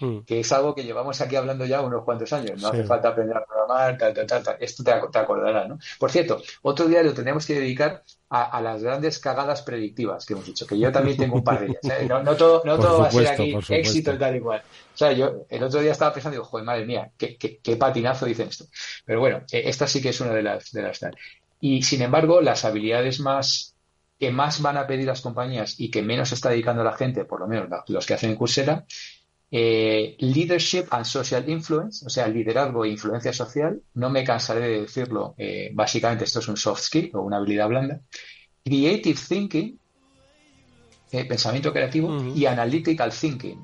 hmm. 0.00 0.20
que 0.26 0.40
es 0.40 0.52
algo 0.52 0.74
que 0.74 0.84
llevamos 0.84 1.20
aquí 1.20 1.34
hablando 1.34 1.66
ya 1.66 1.82
unos 1.82 2.04
cuantos 2.04 2.32
años. 2.32 2.62
No 2.62 2.68
hace 2.68 2.84
falta 2.84 3.08
aprender 3.08 3.36
a 3.36 3.44
programar, 3.44 3.98
tal, 3.98 4.14
tal, 4.14 4.42
tal, 4.42 4.56
Esto 4.60 4.84
te, 4.84 4.92
te 5.10 5.18
acordará, 5.18 5.66
¿no? 5.66 5.78
Por 5.98 6.12
cierto, 6.12 6.40
otro 6.62 6.86
día 6.86 7.02
lo 7.02 7.12
tenemos 7.12 7.44
que 7.44 7.54
dedicar 7.54 8.04
a, 8.30 8.60
las 8.60 8.80
grandes 8.80 9.18
cagadas 9.18 9.62
predictivas 9.62 10.24
que 10.24 10.34
hemos 10.34 10.46
dicho, 10.46 10.64
que 10.64 10.78
yo 10.78 10.92
también 10.92 11.16
tengo 11.16 11.34
un 11.34 11.42
par 11.42 11.58
de 11.58 11.66
ellas. 11.66 12.00
¿eh? 12.00 12.06
No, 12.06 12.36
todo, 12.36 12.62
no 12.64 12.78
todo 12.78 13.00
va 13.00 13.08
a 13.08 13.10
ser 13.10 13.26
aquí 13.26 13.56
éxito 13.70 14.14
y 14.14 14.18
tal 14.18 14.36
y 14.36 14.40
cual. 14.40 14.62
O 14.94 14.96
sea, 14.96 15.10
yo 15.10 15.46
el 15.48 15.62
otro 15.64 15.80
día 15.80 15.90
estaba 15.90 16.14
pensando, 16.14 16.34
digo, 16.36 16.44
joder, 16.44 16.64
madre 16.64 16.86
mía, 16.86 17.10
qué, 17.18 17.36
qué, 17.36 17.58
qué 17.58 17.76
patinazo 17.76 18.26
dicen 18.26 18.46
esto. 18.46 18.66
Pero 19.04 19.18
bueno, 19.18 19.38
eh, 19.50 19.62
esta 19.66 19.88
sí 19.88 20.00
que 20.00 20.10
es 20.10 20.20
una 20.20 20.32
de 20.32 20.42
las, 20.44 20.70
de 20.70 20.82
las 20.82 21.00
Y 21.58 21.82
sin 21.82 22.02
embargo, 22.02 22.40
las 22.40 22.64
habilidades 22.64 23.18
más 23.18 23.74
que 24.20 24.30
más 24.30 24.60
van 24.60 24.76
a 24.76 24.86
pedir 24.86 25.06
las 25.06 25.22
compañías 25.22 25.80
y 25.80 25.90
que 25.90 26.02
menos 26.02 26.30
está 26.30 26.50
dedicando 26.50 26.84
la 26.84 26.92
gente, 26.92 27.24
por 27.24 27.40
lo 27.40 27.48
menos 27.48 27.68
los 27.88 28.04
que 28.04 28.12
hacen 28.12 28.30
en 28.30 28.36
Coursera, 28.36 28.84
eh, 29.50 30.14
leadership 30.18 30.84
and 30.90 31.06
social 31.06 31.48
influence, 31.48 32.04
o 32.04 32.10
sea, 32.10 32.28
liderazgo 32.28 32.84
e 32.84 32.90
influencia 32.90 33.32
social, 33.32 33.80
no 33.94 34.10
me 34.10 34.22
cansaré 34.22 34.60
de 34.60 34.80
decirlo, 34.82 35.34
eh, 35.38 35.70
básicamente 35.72 36.24
esto 36.24 36.40
es 36.40 36.48
un 36.48 36.58
soft 36.58 36.82
skill 36.82 37.10
o 37.14 37.22
una 37.22 37.38
habilidad 37.38 37.68
blanda, 37.68 38.02
creative 38.62 39.18
thinking, 39.26 39.78
eh, 41.12 41.24
pensamiento 41.24 41.72
creativo, 41.72 42.22
y 42.36 42.44
analytical 42.44 43.10
thinking, 43.10 43.58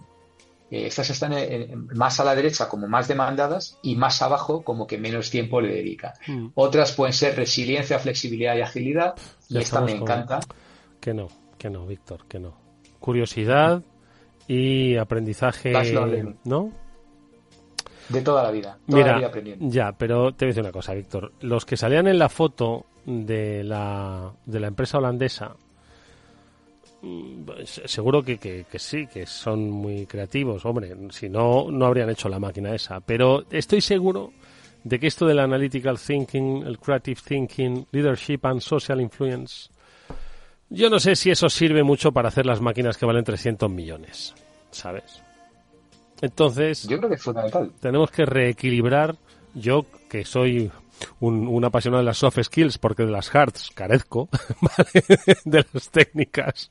eh, 0.71 0.87
estas 0.87 1.11
están 1.11 1.35
más 1.95 2.21
a 2.21 2.25
la 2.25 2.35
derecha 2.35 2.69
como 2.69 2.89
más 2.89 3.09
demandadas 3.09 3.79
y 3.83 3.97
más 3.97 4.21
abajo 4.23 4.63
como 4.63 4.87
que 4.87 4.99
menos 4.99 5.31
tiempo 5.31 5.61
le 5.61 5.75
dedica. 5.75 6.15
Hmm. 6.27 6.49
Otras 6.55 6.93
pueden 6.93 7.13
ser 7.13 7.37
resiliencia, 7.37 7.99
flexibilidad 7.99 8.57
y 8.57 8.63
agilidad. 8.63 9.15
y 9.49 9.59
esta 9.59 9.81
me 9.81 9.93
encanta. 9.93 10.41
Que 11.01 11.15
no, 11.15 11.29
que 11.59 11.71
no, 11.71 11.87
Víctor, 11.87 12.27
que 12.27 12.39
no. 12.39 12.57
Curiosidad 12.99 13.83
y 14.49 14.97
aprendizaje, 14.97 15.73
¿no? 16.45 16.71
De 18.09 18.23
toda 18.23 18.43
la 18.43 18.51
vida. 18.51 18.79
Toda 18.87 18.99
Mira, 18.99 19.13
la 19.13 19.19
vida 19.19 19.27
aprendiendo. 19.29 19.67
Ya, 19.69 19.93
pero 19.93 20.33
te 20.33 20.45
voy 20.45 20.49
a 20.49 20.53
decir 20.53 20.63
una 20.63 20.73
cosa, 20.73 20.95
Víctor. 20.95 21.33
Los 21.41 21.65
que 21.65 21.77
salían 21.77 22.07
en 22.07 22.19
la 22.19 22.29
foto 22.29 22.87
de 23.05 23.65
la, 23.65 24.33
de 24.45 24.61
la 24.61 24.69
empresa 24.69 24.99
holandesa 24.99 25.57
seguro 27.65 28.23
que, 28.23 28.39
que, 28.39 28.79
sí, 28.79 29.07
que 29.07 29.27
son 29.27 29.71
muy 29.71 30.07
creativos, 30.07 30.65
hombre, 30.65 30.95
si 31.11 31.29
no, 31.29 31.71
no 31.71 31.87
habrían 31.87 32.11
hecho 32.11 32.29
la 32.29 32.39
máquina 32.39 32.75
esa, 32.75 33.01
pero 33.01 33.45
estoy 33.51 33.81
seguro 33.81 34.33
de 34.85 34.99
que 34.99 35.07
esto 35.07 35.27
del 35.27 35.41
analytical 35.41 35.99
thinking, 35.99 36.65
el 36.67 36.79
creative 36.79 37.21
thinking, 37.27 37.87
leadership 37.93 38.41
and 38.45 38.61
social 38.61 39.01
influence, 39.01 39.69
yo 40.69 40.91
no 40.91 40.99
sé 40.99 41.17
si 41.17 41.31
eso 41.31 41.49
sirve 41.49 41.83
mucho 41.83 42.13
para 42.13 42.29
hacer 42.29 42.47
las 42.47 42.61
máquinas 42.61 42.97
que 42.97 43.07
valen 43.07 43.25
300 43.25 43.71
millones, 43.71 44.35
¿sabes? 44.71 45.23
Entonces, 46.21 46.87
yo 46.89 46.99
creo 46.99 47.11
que 47.11 47.17
es 47.17 47.23
fundamental. 47.23 47.73
Tenemos 47.81 48.11
que 48.11 48.25
reequilibrar, 48.25 49.17
yo 49.55 49.87
que 50.09 50.25
soy 50.25 50.71
un, 51.21 51.65
apasionado 51.65 52.01
de 52.01 52.07
las 52.07 52.19
soft 52.19 52.39
skills, 52.43 52.79
porque 52.79 53.05
de 53.05 53.11
las 53.11 53.35
hards 53.35 53.71
carezco, 53.75 54.29
de 55.45 55.65
las 55.73 55.91
técnicas. 55.91 56.71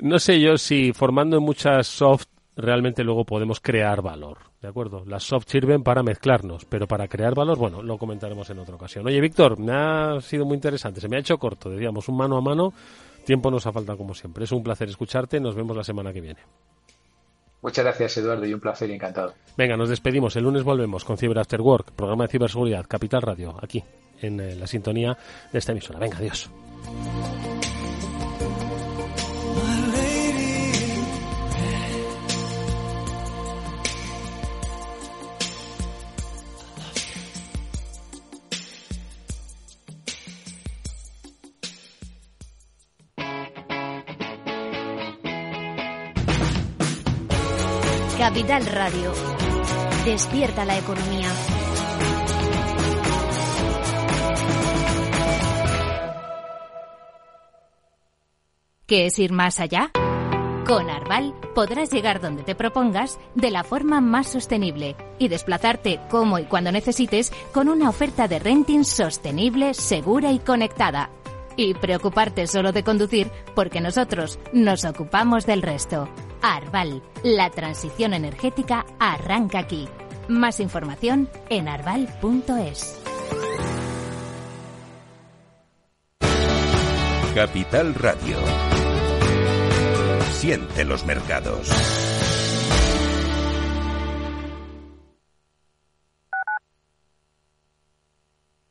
No 0.00 0.18
sé 0.18 0.40
yo 0.40 0.58
si 0.58 0.92
formando 0.92 1.38
en 1.38 1.42
muchas 1.42 1.86
soft 1.86 2.26
realmente 2.56 3.04
luego 3.04 3.24
podemos 3.24 3.60
crear 3.60 4.02
valor, 4.02 4.38
¿de 4.62 4.68
acuerdo? 4.68 5.04
Las 5.06 5.24
soft 5.24 5.48
sirven 5.48 5.82
para 5.82 6.02
mezclarnos, 6.02 6.64
pero 6.64 6.86
para 6.86 7.06
crear 7.06 7.34
valor, 7.34 7.58
bueno, 7.58 7.82
lo 7.82 7.98
comentaremos 7.98 8.48
en 8.50 8.58
otra 8.58 8.76
ocasión. 8.76 9.06
Oye, 9.06 9.20
Víctor, 9.20 9.58
me 9.58 9.72
ha 9.72 10.20
sido 10.20 10.44
muy 10.46 10.54
interesante, 10.54 11.00
se 11.00 11.08
me 11.08 11.16
ha 11.16 11.20
hecho 11.20 11.38
corto, 11.38 11.70
decíamos, 11.70 12.08
un 12.08 12.16
mano 12.16 12.36
a 12.36 12.40
mano, 12.40 12.72
tiempo 13.24 13.50
nos 13.50 13.66
ha 13.66 13.72
faltado 13.72 13.98
como 13.98 14.14
siempre. 14.14 14.44
Es 14.44 14.52
un 14.52 14.62
placer 14.62 14.88
escucharte, 14.88 15.38
nos 15.38 15.54
vemos 15.54 15.76
la 15.76 15.84
semana 15.84 16.12
que 16.12 16.20
viene. 16.22 16.40
Muchas 17.62 17.84
gracias, 17.84 18.16
Eduardo, 18.18 18.46
y 18.46 18.54
un 18.54 18.60
placer 18.60 18.88
y 18.90 18.94
encantado. 18.94 19.34
Venga, 19.56 19.76
nos 19.76 19.88
despedimos. 19.88 20.36
El 20.36 20.44
lunes 20.44 20.62
volvemos 20.62 21.04
con 21.04 21.18
Cyber 21.18 21.38
After 21.38 21.60
Work, 21.60 21.92
programa 21.92 22.24
de 22.24 22.28
ciberseguridad, 22.28 22.86
Capital 22.86 23.22
Radio, 23.22 23.56
aquí, 23.60 23.82
en 24.20 24.40
eh, 24.40 24.54
la 24.54 24.66
sintonía 24.66 25.16
de 25.52 25.58
esta 25.58 25.72
emisora. 25.72 25.98
Venga, 25.98 26.18
adiós. 26.18 26.48
Capital 48.18 48.64
Radio. 48.64 49.12
Despierta 50.06 50.64
la 50.64 50.78
economía. 50.78 51.28
¿Qué 58.86 59.06
es 59.06 59.18
ir 59.18 59.32
más 59.32 59.60
allá? 59.60 59.90
Con 60.66 60.88
Arval 60.88 61.34
podrás 61.54 61.92
llegar 61.92 62.22
donde 62.22 62.42
te 62.42 62.54
propongas 62.54 63.18
de 63.34 63.50
la 63.50 63.64
forma 63.64 64.00
más 64.00 64.28
sostenible 64.28 64.96
y 65.18 65.28
desplazarte 65.28 66.00
como 66.08 66.38
y 66.38 66.44
cuando 66.44 66.72
necesites 66.72 67.32
con 67.52 67.68
una 67.68 67.90
oferta 67.90 68.28
de 68.28 68.38
renting 68.38 68.84
sostenible, 68.84 69.74
segura 69.74 70.32
y 70.32 70.38
conectada. 70.38 71.10
Y 71.54 71.74
preocuparte 71.74 72.46
solo 72.46 72.72
de 72.72 72.82
conducir 72.82 73.30
porque 73.54 73.82
nosotros 73.82 74.38
nos 74.54 74.86
ocupamos 74.86 75.44
del 75.44 75.60
resto. 75.60 76.08
Arval, 76.42 77.02
la 77.22 77.50
transición 77.50 78.14
energética 78.14 78.84
arranca 78.98 79.60
aquí. 79.60 79.88
Más 80.28 80.60
información 80.60 81.28
en 81.48 81.68
arval.es. 81.68 83.00
Capital 87.34 87.94
Radio. 87.94 88.38
Siente 90.32 90.84
los 90.84 91.04
mercados. 91.04 91.70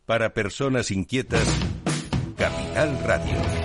Para 0.06 0.34
personas 0.34 0.92
inquietas, 0.92 1.48
Capital 2.38 3.00
Radio. 3.04 3.65